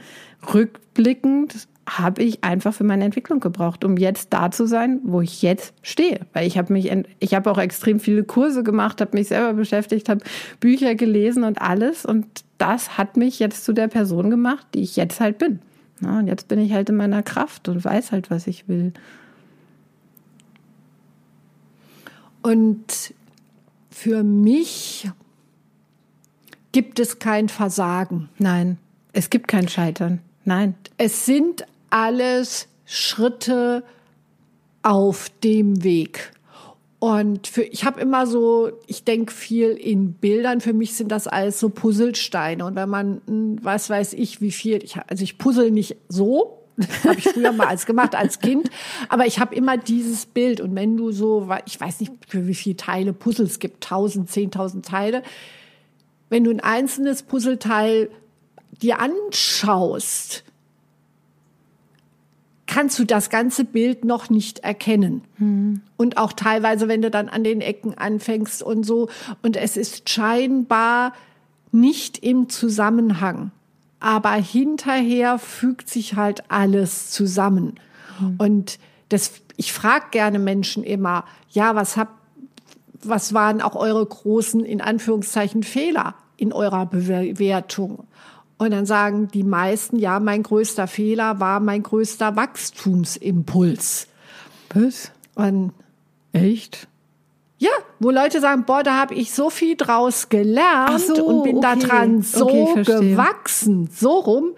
rückblickend 0.52 1.68
habe 1.88 2.22
ich 2.22 2.44
einfach 2.44 2.72
für 2.72 2.84
meine 2.84 3.04
Entwicklung 3.04 3.40
gebraucht, 3.40 3.84
um 3.84 3.96
jetzt 3.96 4.32
da 4.32 4.50
zu 4.50 4.66
sein, 4.66 5.00
wo 5.04 5.20
ich 5.20 5.42
jetzt 5.42 5.74
stehe. 5.82 6.20
Weil 6.32 6.46
ich 6.46 6.56
habe 6.56 6.72
mich, 6.72 6.92
ich 7.18 7.34
habe 7.34 7.50
auch 7.50 7.58
extrem 7.58 7.98
viele 7.98 8.24
Kurse 8.24 8.62
gemacht, 8.62 9.00
habe 9.00 9.16
mich 9.16 9.28
selber 9.28 9.54
beschäftigt, 9.54 10.08
habe 10.08 10.24
Bücher 10.60 10.94
gelesen 10.94 11.44
und 11.44 11.60
alles. 11.60 12.04
Und 12.06 12.26
das 12.58 12.98
hat 12.98 13.16
mich 13.16 13.38
jetzt 13.38 13.64
zu 13.64 13.72
der 13.72 13.88
Person 13.88 14.30
gemacht, 14.30 14.66
die 14.74 14.82
ich 14.82 14.96
jetzt 14.96 15.20
halt 15.20 15.38
bin. 15.38 15.58
Ja, 16.00 16.18
und 16.18 16.26
jetzt 16.26 16.48
bin 16.48 16.58
ich 16.58 16.72
halt 16.72 16.88
in 16.88 16.96
meiner 16.96 17.22
Kraft 17.22 17.68
und 17.68 17.84
weiß 17.84 18.12
halt, 18.12 18.30
was 18.30 18.46
ich 18.46 18.68
will. 18.68 18.92
Und 22.42 23.14
für 23.90 24.22
mich 24.24 25.08
gibt 26.72 26.98
es 26.98 27.18
kein 27.18 27.48
Versagen. 27.48 28.28
Nein, 28.38 28.78
es 29.12 29.30
gibt 29.30 29.48
kein 29.48 29.68
Scheitern. 29.68 30.20
Nein. 30.44 30.74
Es 30.98 31.24
sind 31.24 31.64
alles 31.90 32.68
Schritte 32.84 33.84
auf 34.82 35.30
dem 35.44 35.84
Weg. 35.84 36.32
Und 36.98 37.48
für, 37.48 37.62
ich 37.62 37.84
habe 37.84 38.00
immer 38.00 38.28
so, 38.28 38.70
ich 38.86 39.04
denke 39.04 39.32
viel 39.32 39.70
in 39.70 40.12
Bildern. 40.12 40.60
Für 40.60 40.72
mich 40.72 40.94
sind 40.94 41.10
das 41.10 41.26
alles 41.26 41.58
so 41.58 41.68
Puzzlesteine. 41.68 42.64
Und 42.64 42.76
wenn 42.76 42.88
man, 42.88 43.20
hm, 43.26 43.58
was 43.60 43.90
weiß 43.90 44.12
ich, 44.12 44.40
wie 44.40 44.52
viel, 44.52 44.82
ich, 44.84 44.96
also 45.08 45.24
ich 45.24 45.36
puzzle 45.36 45.72
nicht 45.72 45.96
so, 46.08 46.61
habe 47.04 47.18
ich 47.18 47.28
früher 47.28 47.52
mal 47.52 47.66
als 47.66 47.86
gemacht 47.86 48.14
als 48.14 48.40
Kind. 48.40 48.70
Aber 49.08 49.26
ich 49.26 49.38
habe 49.38 49.54
immer 49.54 49.76
dieses 49.76 50.26
Bild. 50.26 50.60
Und 50.60 50.74
wenn 50.74 50.96
du 50.96 51.12
so, 51.12 51.48
ich 51.66 51.80
weiß 51.80 52.00
nicht, 52.00 52.12
für 52.26 52.46
wie 52.46 52.54
viele 52.54 52.76
Teile 52.76 53.12
Puzzles 53.12 53.58
gibt, 53.58 53.84
tausend, 53.84 54.30
zehntausend 54.30 54.86
Teile. 54.86 55.22
Wenn 56.28 56.44
du 56.44 56.50
ein 56.50 56.60
einzelnes 56.60 57.22
Puzzleteil 57.22 58.10
dir 58.80 59.00
anschaust, 59.00 60.44
kannst 62.66 62.98
du 62.98 63.04
das 63.04 63.28
ganze 63.28 63.64
Bild 63.64 64.06
noch 64.06 64.30
nicht 64.30 64.60
erkennen. 64.60 65.22
Mhm. 65.36 65.82
Und 65.98 66.16
auch 66.16 66.32
teilweise, 66.32 66.88
wenn 66.88 67.02
du 67.02 67.10
dann 67.10 67.28
an 67.28 67.44
den 67.44 67.60
Ecken 67.60 67.98
anfängst 67.98 68.62
und 68.62 68.84
so. 68.84 69.10
Und 69.42 69.56
es 69.56 69.76
ist 69.76 70.08
scheinbar 70.08 71.12
nicht 71.70 72.18
im 72.18 72.48
Zusammenhang. 72.48 73.50
Aber 74.02 74.32
hinterher 74.32 75.38
fügt 75.38 75.88
sich 75.88 76.16
halt 76.16 76.50
alles 76.50 77.10
zusammen. 77.10 77.78
Mhm. 78.20 78.34
Und 78.38 78.78
das, 79.08 79.32
ich 79.56 79.72
frage 79.72 80.06
gerne 80.10 80.38
Menschen 80.38 80.82
immer, 80.82 81.24
ja, 81.50 81.74
was 81.74 81.96
habt, 81.96 82.12
was 83.02 83.32
waren 83.32 83.60
auch 83.60 83.76
eure 83.76 84.04
großen, 84.04 84.64
in 84.64 84.80
Anführungszeichen, 84.80 85.62
Fehler 85.62 86.14
in 86.36 86.52
eurer 86.52 86.86
Bewertung? 86.86 88.04
Und 88.58 88.72
dann 88.72 88.86
sagen 88.86 89.28
die 89.28 89.44
meisten, 89.44 89.96
ja, 89.96 90.20
mein 90.20 90.42
größter 90.42 90.86
Fehler 90.88 91.40
war 91.40 91.60
mein 91.60 91.82
größter 91.82 92.36
Wachstumsimpuls. 92.36 94.08
Was? 94.74 95.12
Und 95.34 95.72
Echt? 96.32 96.88
Ja, 97.62 97.70
wo 98.00 98.10
Leute 98.10 98.40
sagen, 98.40 98.64
boah, 98.64 98.82
da 98.82 98.96
habe 98.96 99.14
ich 99.14 99.32
so 99.32 99.48
viel 99.48 99.76
draus 99.76 100.28
gelernt 100.28 100.98
so, 100.98 101.24
und 101.24 101.44
bin 101.44 101.58
okay. 101.58 101.78
daran 101.78 102.20
so 102.20 102.48
okay, 102.48 102.82
gewachsen, 102.82 103.88
so 103.88 104.18
rum, 104.18 104.48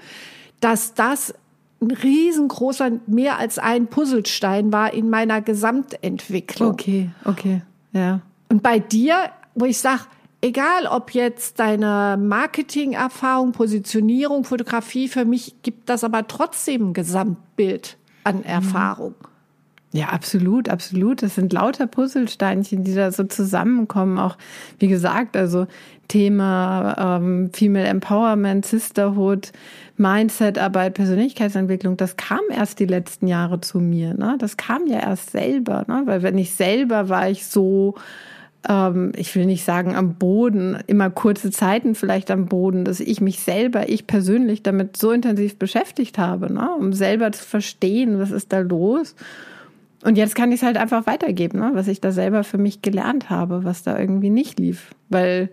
dass 0.60 0.94
das 0.94 1.34
ein 1.82 1.90
riesengroßer, 1.90 2.92
mehr 3.06 3.38
als 3.38 3.58
ein 3.58 3.88
Puzzlestein 3.88 4.72
war 4.72 4.94
in 4.94 5.10
meiner 5.10 5.42
Gesamtentwicklung. 5.42 6.70
Okay, 6.70 7.10
okay, 7.26 7.60
ja. 7.92 8.22
Und 8.48 8.62
bei 8.62 8.78
dir, 8.78 9.16
wo 9.54 9.66
ich 9.66 9.76
sage, 9.76 10.04
egal 10.40 10.86
ob 10.86 11.10
jetzt 11.10 11.58
deine 11.60 12.18
Marketing-Erfahrung, 12.18 13.52
Positionierung, 13.52 14.44
Fotografie, 14.44 15.08
für 15.08 15.26
mich 15.26 15.56
gibt 15.60 15.90
das 15.90 16.04
aber 16.04 16.26
trotzdem 16.26 16.88
ein 16.88 16.92
Gesamtbild 16.94 17.98
an 18.24 18.38
mhm. 18.38 18.44
Ja, 19.94 20.08
absolut, 20.08 20.68
absolut. 20.68 21.22
Das 21.22 21.36
sind 21.36 21.52
lauter 21.52 21.86
Puzzlesteinchen, 21.86 22.82
die 22.82 22.94
da 22.96 23.12
so 23.12 23.22
zusammenkommen. 23.22 24.18
Auch, 24.18 24.36
wie 24.80 24.88
gesagt, 24.88 25.36
also 25.36 25.68
Thema 26.08 27.20
ähm, 27.20 27.50
Female 27.52 27.86
Empowerment, 27.86 28.66
Sisterhood, 28.66 29.52
Mindset-Arbeit, 29.96 30.94
Persönlichkeitsentwicklung, 30.94 31.96
das 31.96 32.16
kam 32.16 32.40
erst 32.50 32.80
die 32.80 32.86
letzten 32.86 33.28
Jahre 33.28 33.60
zu 33.60 33.78
mir. 33.78 34.14
Ne? 34.14 34.34
Das 34.40 34.56
kam 34.56 34.88
ja 34.88 34.98
erst 34.98 35.30
selber, 35.30 35.84
ne? 35.86 36.02
weil 36.06 36.24
wenn 36.24 36.38
ich 36.38 36.54
selber 36.54 37.08
war 37.08 37.30
ich 37.30 37.46
so 37.46 37.94
ähm, 38.68 39.12
ich 39.14 39.32
will 39.36 39.46
nicht 39.46 39.64
sagen 39.64 39.94
am 39.94 40.14
Boden, 40.14 40.76
immer 40.88 41.08
kurze 41.08 41.52
Zeiten 41.52 41.94
vielleicht 41.94 42.32
am 42.32 42.46
Boden, 42.46 42.84
dass 42.84 42.98
ich 42.98 43.20
mich 43.20 43.38
selber, 43.38 43.88
ich 43.88 44.08
persönlich 44.08 44.64
damit 44.64 44.96
so 44.96 45.12
intensiv 45.12 45.56
beschäftigt 45.56 46.18
habe, 46.18 46.52
ne? 46.52 46.68
um 46.76 46.92
selber 46.92 47.30
zu 47.30 47.44
verstehen, 47.44 48.18
was 48.18 48.32
ist 48.32 48.52
da 48.52 48.58
los. 48.58 49.14
Und 50.04 50.18
jetzt 50.18 50.34
kann 50.34 50.52
ich 50.52 50.60
es 50.60 50.62
halt 50.62 50.76
einfach 50.76 51.06
weitergeben, 51.06 51.58
ne? 51.58 51.70
was 51.72 51.88
ich 51.88 52.00
da 52.00 52.12
selber 52.12 52.44
für 52.44 52.58
mich 52.58 52.82
gelernt 52.82 53.30
habe, 53.30 53.64
was 53.64 53.82
da 53.82 53.98
irgendwie 53.98 54.28
nicht 54.28 54.60
lief. 54.60 54.90
Weil 55.08 55.48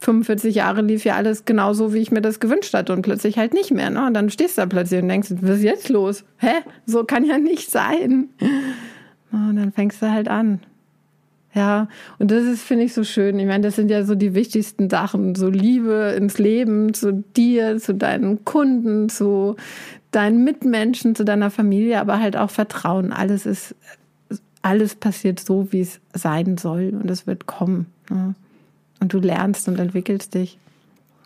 45 0.00 0.54
Jahre 0.54 0.80
lief 0.80 1.04
ja 1.04 1.16
alles 1.16 1.44
genauso, 1.44 1.92
wie 1.92 1.98
ich 1.98 2.10
mir 2.10 2.22
das 2.22 2.40
gewünscht 2.40 2.72
hatte 2.72 2.94
und 2.94 3.02
plötzlich 3.02 3.36
halt 3.36 3.52
nicht 3.52 3.70
mehr. 3.70 3.90
Ne? 3.90 4.06
Und 4.06 4.14
dann 4.14 4.30
stehst 4.30 4.56
du 4.56 4.62
da 4.62 4.66
plötzlich 4.66 5.02
und 5.02 5.08
denkst, 5.08 5.34
was 5.42 5.58
ist 5.58 5.64
jetzt 5.64 5.90
los? 5.90 6.24
Hä? 6.38 6.62
So 6.86 7.04
kann 7.04 7.24
ja 7.24 7.36
nicht 7.38 7.70
sein. 7.70 8.30
Und 9.30 9.56
dann 9.56 9.72
fängst 9.72 10.00
du 10.00 10.10
halt 10.10 10.28
an. 10.28 10.60
Ja, 11.54 11.88
und 12.18 12.30
das 12.30 12.44
ist, 12.44 12.62
finde 12.62 12.84
ich, 12.84 12.94
so 12.94 13.04
schön. 13.04 13.38
Ich 13.38 13.46
meine, 13.46 13.62
das 13.62 13.76
sind 13.76 13.90
ja 13.90 14.04
so 14.04 14.14
die 14.14 14.34
wichtigsten 14.34 14.88
Sachen. 14.88 15.34
So 15.34 15.48
Liebe 15.48 16.14
ins 16.16 16.38
Leben, 16.38 16.94
zu 16.94 17.12
dir, 17.12 17.76
zu 17.76 17.94
deinen 17.94 18.46
Kunden, 18.46 19.10
zu 19.10 19.56
deinen 20.12 20.44
Mitmenschen, 20.44 21.16
zu 21.16 21.24
deiner 21.24 21.50
Familie, 21.50 22.00
aber 22.00 22.20
halt 22.20 22.36
auch 22.36 22.50
Vertrauen. 22.50 23.12
Alles 23.12 23.46
ist, 23.46 23.74
alles 24.60 24.94
passiert 24.94 25.40
so, 25.40 25.72
wie 25.72 25.80
es 25.80 26.00
sein 26.14 26.56
soll 26.58 26.94
und 27.00 27.10
es 27.10 27.26
wird 27.26 27.46
kommen. 27.46 27.86
Ja. 28.10 28.34
Und 29.00 29.12
du 29.12 29.18
lernst 29.18 29.66
und 29.66 29.80
entwickelst 29.80 30.34
dich. 30.34 30.58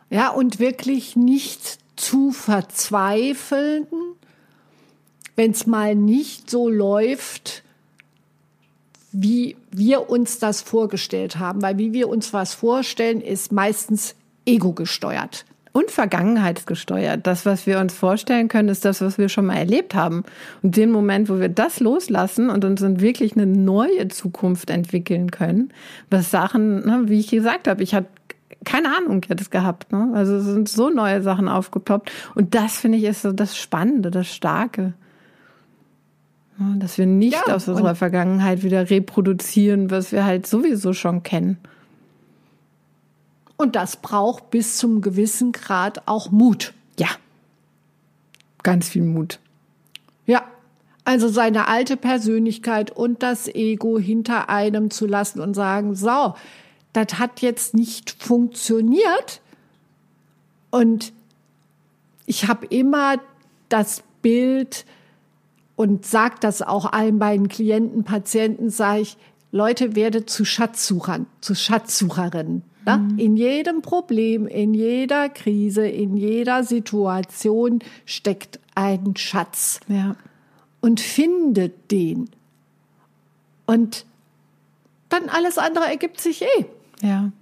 Ja, 0.08 0.30
und 0.30 0.60
wirklich 0.60 1.16
nicht 1.16 1.78
zu 1.96 2.30
verzweifeln, 2.30 3.86
wenn 5.34 5.50
es 5.50 5.66
mal 5.66 5.94
nicht 5.94 6.48
so 6.48 6.68
läuft, 6.68 7.62
wie 9.12 9.56
wir 9.70 10.08
uns 10.08 10.38
das 10.38 10.62
vorgestellt 10.62 11.38
haben. 11.38 11.60
Weil 11.60 11.76
wie 11.78 11.92
wir 11.92 12.08
uns 12.08 12.32
was 12.32 12.54
vorstellen, 12.54 13.20
ist 13.20 13.52
meistens 13.52 14.14
ego 14.46 14.72
gesteuert. 14.72 15.44
Und 15.76 15.90
vergangenheitsgesteuert. 15.90 17.26
Das, 17.26 17.44
was 17.44 17.66
wir 17.66 17.78
uns 17.80 17.92
vorstellen 17.92 18.48
können, 18.48 18.70
ist 18.70 18.86
das, 18.86 19.02
was 19.02 19.18
wir 19.18 19.28
schon 19.28 19.44
mal 19.44 19.58
erlebt 19.58 19.94
haben. 19.94 20.24
Und 20.62 20.74
den 20.78 20.90
Moment, 20.90 21.28
wo 21.28 21.38
wir 21.38 21.50
das 21.50 21.80
loslassen 21.80 22.48
und 22.48 22.64
uns 22.64 22.80
in 22.80 23.02
wirklich 23.02 23.34
eine 23.34 23.44
neue 23.44 24.08
Zukunft 24.08 24.70
entwickeln 24.70 25.30
können, 25.30 25.74
was 26.08 26.30
Sachen, 26.30 26.86
ne, 26.86 27.02
wie 27.08 27.20
ich 27.20 27.28
gesagt 27.28 27.68
habe, 27.68 27.82
ich 27.82 27.94
hatte 27.94 28.08
keine 28.64 28.96
Ahnung 28.96 29.20
jetzt 29.28 29.50
gehabt. 29.50 29.92
Ne? 29.92 30.12
Also 30.14 30.36
es 30.36 30.46
sind 30.46 30.66
so 30.66 30.88
neue 30.88 31.20
Sachen 31.20 31.46
aufgeploppt. 31.46 32.10
Und 32.34 32.54
das 32.54 32.78
finde 32.78 32.96
ich 32.96 33.04
ist 33.04 33.20
so 33.20 33.32
das 33.32 33.58
Spannende, 33.58 34.10
das 34.10 34.28
Starke. 34.28 34.94
Dass 36.78 36.96
wir 36.96 37.04
nicht 37.04 37.46
ja, 37.46 37.54
aus 37.54 37.68
unserer 37.68 37.94
Vergangenheit 37.94 38.62
wieder 38.62 38.88
reproduzieren, 38.88 39.90
was 39.90 40.10
wir 40.10 40.24
halt 40.24 40.46
sowieso 40.46 40.94
schon 40.94 41.22
kennen. 41.22 41.58
Und 43.56 43.76
das 43.76 43.96
braucht 43.96 44.50
bis 44.50 44.78
zum 44.78 45.00
gewissen 45.00 45.52
Grad 45.52 46.06
auch 46.06 46.30
Mut. 46.30 46.74
Ja. 46.98 47.08
Ganz 48.62 48.88
viel 48.88 49.02
Mut. 49.02 49.38
Ja. 50.26 50.44
Also 51.04 51.28
seine 51.28 51.68
alte 51.68 51.96
Persönlichkeit 51.96 52.90
und 52.90 53.22
das 53.22 53.46
Ego 53.46 53.98
hinter 53.98 54.48
einem 54.48 54.90
zu 54.90 55.06
lassen 55.06 55.40
und 55.40 55.54
sagen, 55.54 55.94
so, 55.94 56.34
das 56.92 57.18
hat 57.18 57.42
jetzt 57.42 57.74
nicht 57.74 58.22
funktioniert. 58.22 59.40
Und 60.70 61.12
ich 62.26 62.48
habe 62.48 62.66
immer 62.66 63.20
das 63.68 64.02
Bild, 64.20 64.84
und 65.76 66.06
sage 66.06 66.36
das 66.40 66.62
auch 66.62 66.90
allen 66.92 67.18
meinen 67.18 67.48
Klienten, 67.48 68.02
Patienten, 68.02 68.70
sage 68.70 69.02
ich, 69.02 69.16
Leute, 69.52 69.94
werde 69.94 70.26
zu 70.26 70.44
Schatzsuchern, 70.44 71.26
zu 71.40 71.54
Schatzsucherinnen. 71.54 72.62
Ne? 72.86 72.96
Mhm. 72.98 73.18
In 73.18 73.36
jedem 73.36 73.82
Problem, 73.82 74.46
in 74.46 74.72
jeder 74.72 75.28
Krise, 75.28 75.86
in 75.86 76.16
jeder 76.16 76.64
Situation 76.64 77.80
steckt 78.06 78.60
ein 78.74 79.14
Schatz. 79.16 79.80
Ja. 79.88 80.16
Und 80.80 81.00
findet 81.00 81.90
den. 81.90 82.30
Und 83.66 84.06
dann 85.08 85.28
alles 85.28 85.58
andere 85.58 85.86
ergibt 85.86 86.20
sich 86.20 86.42
eh. 86.42 86.66
Ja. 87.02 87.32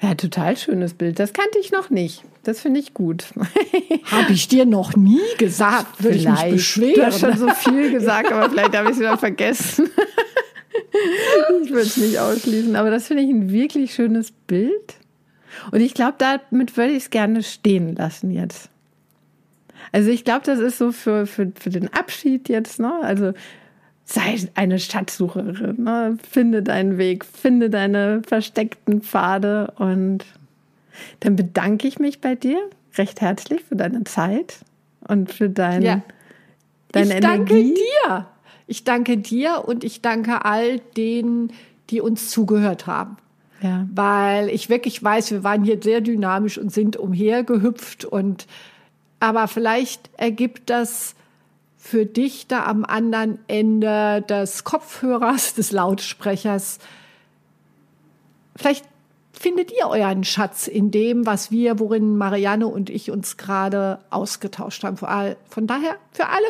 Ja, 0.00 0.14
total 0.14 0.56
schönes 0.56 0.94
Bild. 0.94 1.18
Das 1.18 1.32
kannte 1.32 1.58
ich 1.58 1.72
noch 1.72 1.90
nicht. 1.90 2.22
Das 2.44 2.60
finde 2.60 2.78
ich 2.78 2.94
gut. 2.94 3.24
Habe 4.04 4.32
ich 4.32 4.46
dir 4.46 4.66
noch 4.66 4.94
nie 4.94 5.18
gesagt, 5.38 6.04
würde 6.04 6.18
ich 6.18 6.28
mich 6.28 6.50
beschweren. 6.50 6.94
Du 6.94 7.06
hast 7.06 7.20
schon 7.20 7.36
so 7.36 7.48
viel 7.48 7.90
gesagt, 7.90 8.30
aber 8.30 8.48
vielleicht 8.50 8.76
habe 8.76 8.90
ich 8.90 8.92
es 8.92 9.00
wieder 9.00 9.18
vergessen. 9.18 9.88
ich 11.62 11.70
würde 11.70 11.82
es 11.82 11.96
nicht 11.96 12.18
ausschließen, 12.18 12.76
aber 12.76 12.90
das 12.90 13.06
finde 13.06 13.22
ich 13.22 13.30
ein 13.30 13.50
wirklich 13.50 13.94
schönes 13.94 14.30
Bild. 14.30 14.94
Und 15.70 15.80
ich 15.80 15.94
glaube, 15.94 16.16
damit 16.18 16.76
würde 16.76 16.92
ich 16.92 17.04
es 17.04 17.10
gerne 17.10 17.42
stehen 17.42 17.96
lassen 17.96 18.30
jetzt. 18.30 18.68
Also 19.92 20.10
ich 20.10 20.24
glaube, 20.24 20.44
das 20.44 20.58
ist 20.58 20.78
so 20.78 20.92
für, 20.92 21.26
für, 21.26 21.52
für 21.58 21.70
den 21.70 21.92
Abschied 21.92 22.48
jetzt, 22.48 22.80
ne? 22.80 22.92
Also 23.02 23.32
sei 24.04 24.36
eine 24.54 24.78
Schatzsucherin, 24.78 25.82
ne? 25.82 26.16
finde 26.28 26.62
deinen 26.62 26.96
Weg, 26.96 27.24
finde 27.24 27.70
deine 27.70 28.22
versteckten 28.26 29.02
Pfade 29.02 29.72
und 29.78 30.24
dann 31.20 31.36
bedanke 31.36 31.88
ich 31.88 31.98
mich 31.98 32.20
bei 32.20 32.34
dir 32.34 32.58
recht 32.96 33.20
herzlich 33.20 33.62
für 33.62 33.76
deine 33.76 34.04
Zeit 34.04 34.58
und 35.06 35.32
für 35.32 35.50
dein, 35.50 35.82
ja. 35.82 36.02
deine 36.92 37.06
ich 37.06 37.24
Energie. 37.24 37.72
Ich 37.72 37.74
danke 38.08 38.16
dir. 38.18 38.26
Ich 38.66 38.84
danke 38.84 39.18
dir 39.18 39.64
und 39.66 39.84
ich 39.84 40.02
danke 40.02 40.44
all 40.44 40.80
denen, 40.96 41.52
die 41.90 42.00
uns 42.00 42.30
zugehört 42.30 42.86
haben. 42.86 43.16
Ja. 43.62 43.86
Weil 43.94 44.48
ich 44.50 44.68
wirklich 44.68 45.02
weiß, 45.02 45.30
wir 45.30 45.44
waren 45.44 45.64
hier 45.64 45.80
sehr 45.82 46.00
dynamisch 46.00 46.58
und 46.58 46.72
sind 46.72 46.96
umhergehüpft 46.96 48.04
und 48.04 48.46
aber 49.18 49.48
vielleicht 49.48 50.10
ergibt 50.18 50.68
das 50.68 51.14
für 51.78 52.04
dich 52.04 52.48
da 52.48 52.66
am 52.66 52.84
anderen 52.84 53.38
Ende 53.46 54.22
des 54.28 54.64
Kopfhörers, 54.64 55.54
des 55.54 55.72
Lautsprechers 55.72 56.80
vielleicht 58.56 58.86
findet 59.32 59.70
ihr 59.70 59.86
euren 59.88 60.24
Schatz 60.24 60.66
in 60.66 60.90
dem, 60.90 61.26
was 61.26 61.50
wir, 61.50 61.78
worin 61.78 62.16
Marianne 62.16 62.66
und 62.66 62.90
ich 62.90 63.10
uns 63.10 63.36
gerade 63.36 64.00
ausgetauscht 64.10 64.82
haben? 64.82 64.96
Von 64.96 65.66
daher 65.66 65.96
für 66.10 66.26
alle. 66.28 66.46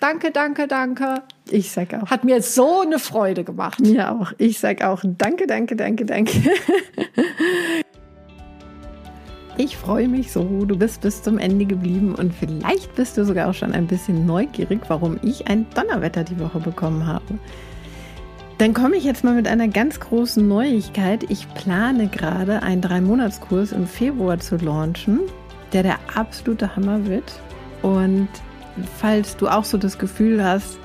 Danke, 0.00 0.30
danke, 0.30 0.66
danke. 0.66 1.22
Ich 1.50 1.70
sag 1.70 1.92
auch. 1.94 2.10
Hat 2.10 2.24
mir 2.24 2.42
so 2.42 2.80
eine 2.80 2.98
Freude 2.98 3.44
gemacht. 3.44 3.80
Mir 3.80 4.12
auch. 4.12 4.32
Ich 4.38 4.58
sag 4.58 4.82
auch 4.82 5.02
danke, 5.04 5.46
danke, 5.46 5.76
danke, 5.76 6.04
danke. 6.04 6.32
Ich 9.56 9.76
freue 9.76 10.08
mich 10.08 10.32
so, 10.32 10.64
du 10.64 10.78
bist 10.78 11.02
bis 11.02 11.22
zum 11.22 11.36
Ende 11.36 11.66
geblieben 11.66 12.14
und 12.14 12.32
vielleicht 12.32 12.94
bist 12.94 13.18
du 13.18 13.26
sogar 13.26 13.50
auch 13.50 13.52
schon 13.52 13.72
ein 13.72 13.86
bisschen 13.86 14.24
neugierig, 14.24 14.80
warum 14.88 15.18
ich 15.22 15.48
ein 15.48 15.66
Donnerwetter 15.74 16.24
die 16.24 16.40
Woche 16.40 16.60
bekommen 16.60 17.06
habe. 17.06 17.38
Dann 18.56 18.72
komme 18.72 18.96
ich 18.96 19.04
jetzt 19.04 19.22
mal 19.22 19.34
mit 19.34 19.46
einer 19.46 19.68
ganz 19.68 20.00
großen 20.00 20.48
Neuigkeit. 20.48 21.24
Ich 21.28 21.46
plane 21.52 22.08
gerade 22.08 22.62
einen 22.62 22.80
Drei-Monats-Kurs 22.80 23.72
im 23.72 23.86
Februar 23.86 24.38
zu 24.38 24.56
launchen, 24.56 25.20
der 25.74 25.82
der 25.82 25.98
absolute 26.14 26.74
Hammer 26.74 27.04
wird. 27.04 27.30
Und 27.82 28.28
falls 28.98 29.36
du 29.36 29.48
auch 29.48 29.64
so 29.64 29.78
das 29.78 29.98
Gefühl 29.98 30.44
hast, 30.44 30.78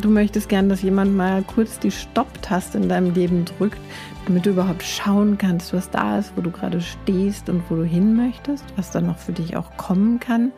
du 0.00 0.10
möchtest 0.10 0.48
gern, 0.48 0.68
dass 0.68 0.82
jemand 0.82 1.16
mal 1.16 1.42
kurz 1.42 1.78
die 1.78 1.90
Stopp-Taste 1.90 2.78
in 2.78 2.88
deinem 2.88 3.14
Leben 3.14 3.44
drückt, 3.44 3.78
damit 4.26 4.46
du 4.46 4.50
überhaupt 4.50 4.82
schauen 4.82 5.38
kannst, 5.38 5.72
was 5.72 5.90
da 5.90 6.18
ist, 6.18 6.32
wo 6.36 6.40
du 6.40 6.50
gerade 6.50 6.80
stehst 6.80 7.48
und 7.48 7.62
wo 7.68 7.76
du 7.76 7.84
hin 7.84 8.16
möchtest, 8.16 8.64
was 8.76 8.90
dann 8.90 9.06
noch 9.06 9.18
für 9.18 9.32
dich 9.32 9.56
auch 9.56 9.76
kommen 9.76 10.20
kann, 10.20 10.52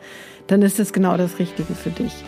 dann 0.47 0.61
ist 0.61 0.79
das 0.79 0.93
genau 0.93 1.17
das 1.17 1.39
Richtige 1.39 1.75
für 1.75 1.91
dich. 1.91 2.23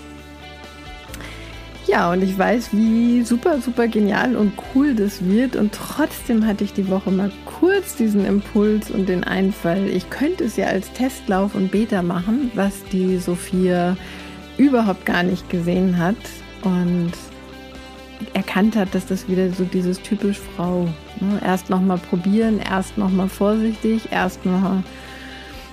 Ja, 1.88 2.12
und 2.12 2.22
ich 2.22 2.38
weiß, 2.38 2.70
wie 2.74 3.24
super, 3.24 3.59
super 3.59 3.88
genial 3.88 4.36
und 4.36 4.53
cool 4.74 4.93
das 4.93 5.26
wird. 5.26 5.55
Und 5.55 5.74
trotzdem 5.74 6.45
hatte 6.45 6.64
ich 6.64 6.74
die 6.74 6.89
Woche 6.89 7.09
mal 7.12 7.32
kurz 7.45 7.95
diesen 7.95 8.24
Impuls 8.24 8.91
und 8.91 9.09
den 9.09 9.24
Einfall, 9.24 9.89
ich 9.89 10.09
könnte 10.09 10.43
es 10.43 10.55
ja 10.55 10.68
als 10.68 10.93
Testlauf 10.93 11.55
und 11.55 11.72
Beta 11.72 12.03
machen, 12.03 12.51
was 12.53 12.84
die 12.91 13.18
Sophia 13.18 13.97
überhaupt 14.62 15.05
gar 15.05 15.24
nicht 15.24 15.49
gesehen 15.49 15.97
hat 15.97 16.16
und 16.64 17.12
erkannt 18.34 18.76
hat, 18.76 18.93
dass 18.93 19.07
das 19.07 19.28
wieder 19.28 19.49
so 19.51 19.64
dieses 19.64 19.99
typisch 20.01 20.39
Frau. 20.55 20.84
Ne? 21.20 21.41
Erst 21.43 21.72
nochmal 21.72 21.97
probieren, 21.97 22.59
erst 22.59 22.97
nochmal 22.97 23.28
vorsichtig, 23.28 24.12
erst 24.12 24.45
nochmal. 24.45 24.84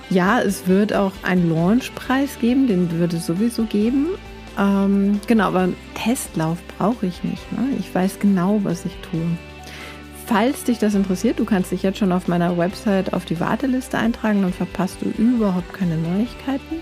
Ja, 0.09 0.41
es 0.41 0.65
wird 0.65 0.91
auch 0.91 1.11
einen 1.21 1.53
Launchpreis 1.53 2.39
geben, 2.39 2.65
den 2.65 2.91
würde 2.91 3.17
es 3.17 3.27
sowieso 3.27 3.65
geben. 3.65 4.07
Ähm, 4.57 5.19
genau, 5.27 5.45
aber 5.45 5.69
Testlauf 5.93 6.57
brauche 6.79 7.05
ich 7.05 7.23
nicht. 7.23 7.51
Ne? 7.51 7.77
Ich 7.77 7.93
weiß 7.93 8.19
genau, 8.19 8.59
was 8.63 8.85
ich 8.85 8.95
tue. 9.11 9.21
Falls 10.25 10.63
dich 10.63 10.79
das 10.79 10.95
interessiert, 10.95 11.37
du 11.37 11.45
kannst 11.45 11.71
dich 11.71 11.83
jetzt 11.83 11.99
schon 11.99 12.11
auf 12.11 12.27
meiner 12.27 12.57
Website 12.57 13.13
auf 13.13 13.25
die 13.25 13.39
Warteliste 13.39 13.99
eintragen, 13.99 14.41
dann 14.41 14.53
verpasst 14.53 14.97
du 15.01 15.09
überhaupt 15.21 15.73
keine 15.73 15.97
Neuigkeiten. 15.97 16.81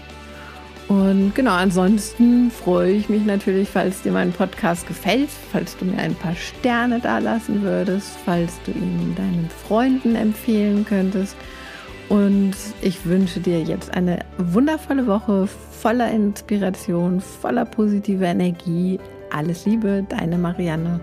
Und 0.87 1.35
genau, 1.35 1.51
ansonsten 1.51 2.49
freue 2.49 2.93
ich 2.93 3.09
mich 3.09 3.25
natürlich, 3.25 3.67
falls 3.67 4.03
dir 4.03 4.13
mein 4.13 4.31
Podcast 4.31 4.87
gefällt, 4.87 5.29
falls 5.51 5.75
du 5.75 5.85
mir 5.85 5.97
ein 5.97 6.15
paar 6.15 6.35
Sterne 6.35 7.01
da 7.01 7.17
lassen 7.17 7.61
würdest, 7.61 8.11
falls 8.23 8.53
du 8.65 8.71
ihn 8.71 9.13
deinen 9.15 9.49
Freunden 9.67 10.15
empfehlen 10.15 10.85
könntest. 10.85 11.35
Und 12.07 12.53
ich 12.81 13.05
wünsche 13.05 13.41
dir 13.41 13.61
jetzt 13.61 13.93
eine 13.93 14.19
wundervolle 14.37 15.07
Woche 15.07 15.47
voller 15.47 16.09
Inspiration, 16.09 17.19
voller 17.19 17.65
positiver 17.65 18.27
Energie. 18.27 18.97
Alles 19.29 19.65
Liebe, 19.65 20.05
deine 20.07 20.37
Marianne. 20.37 21.01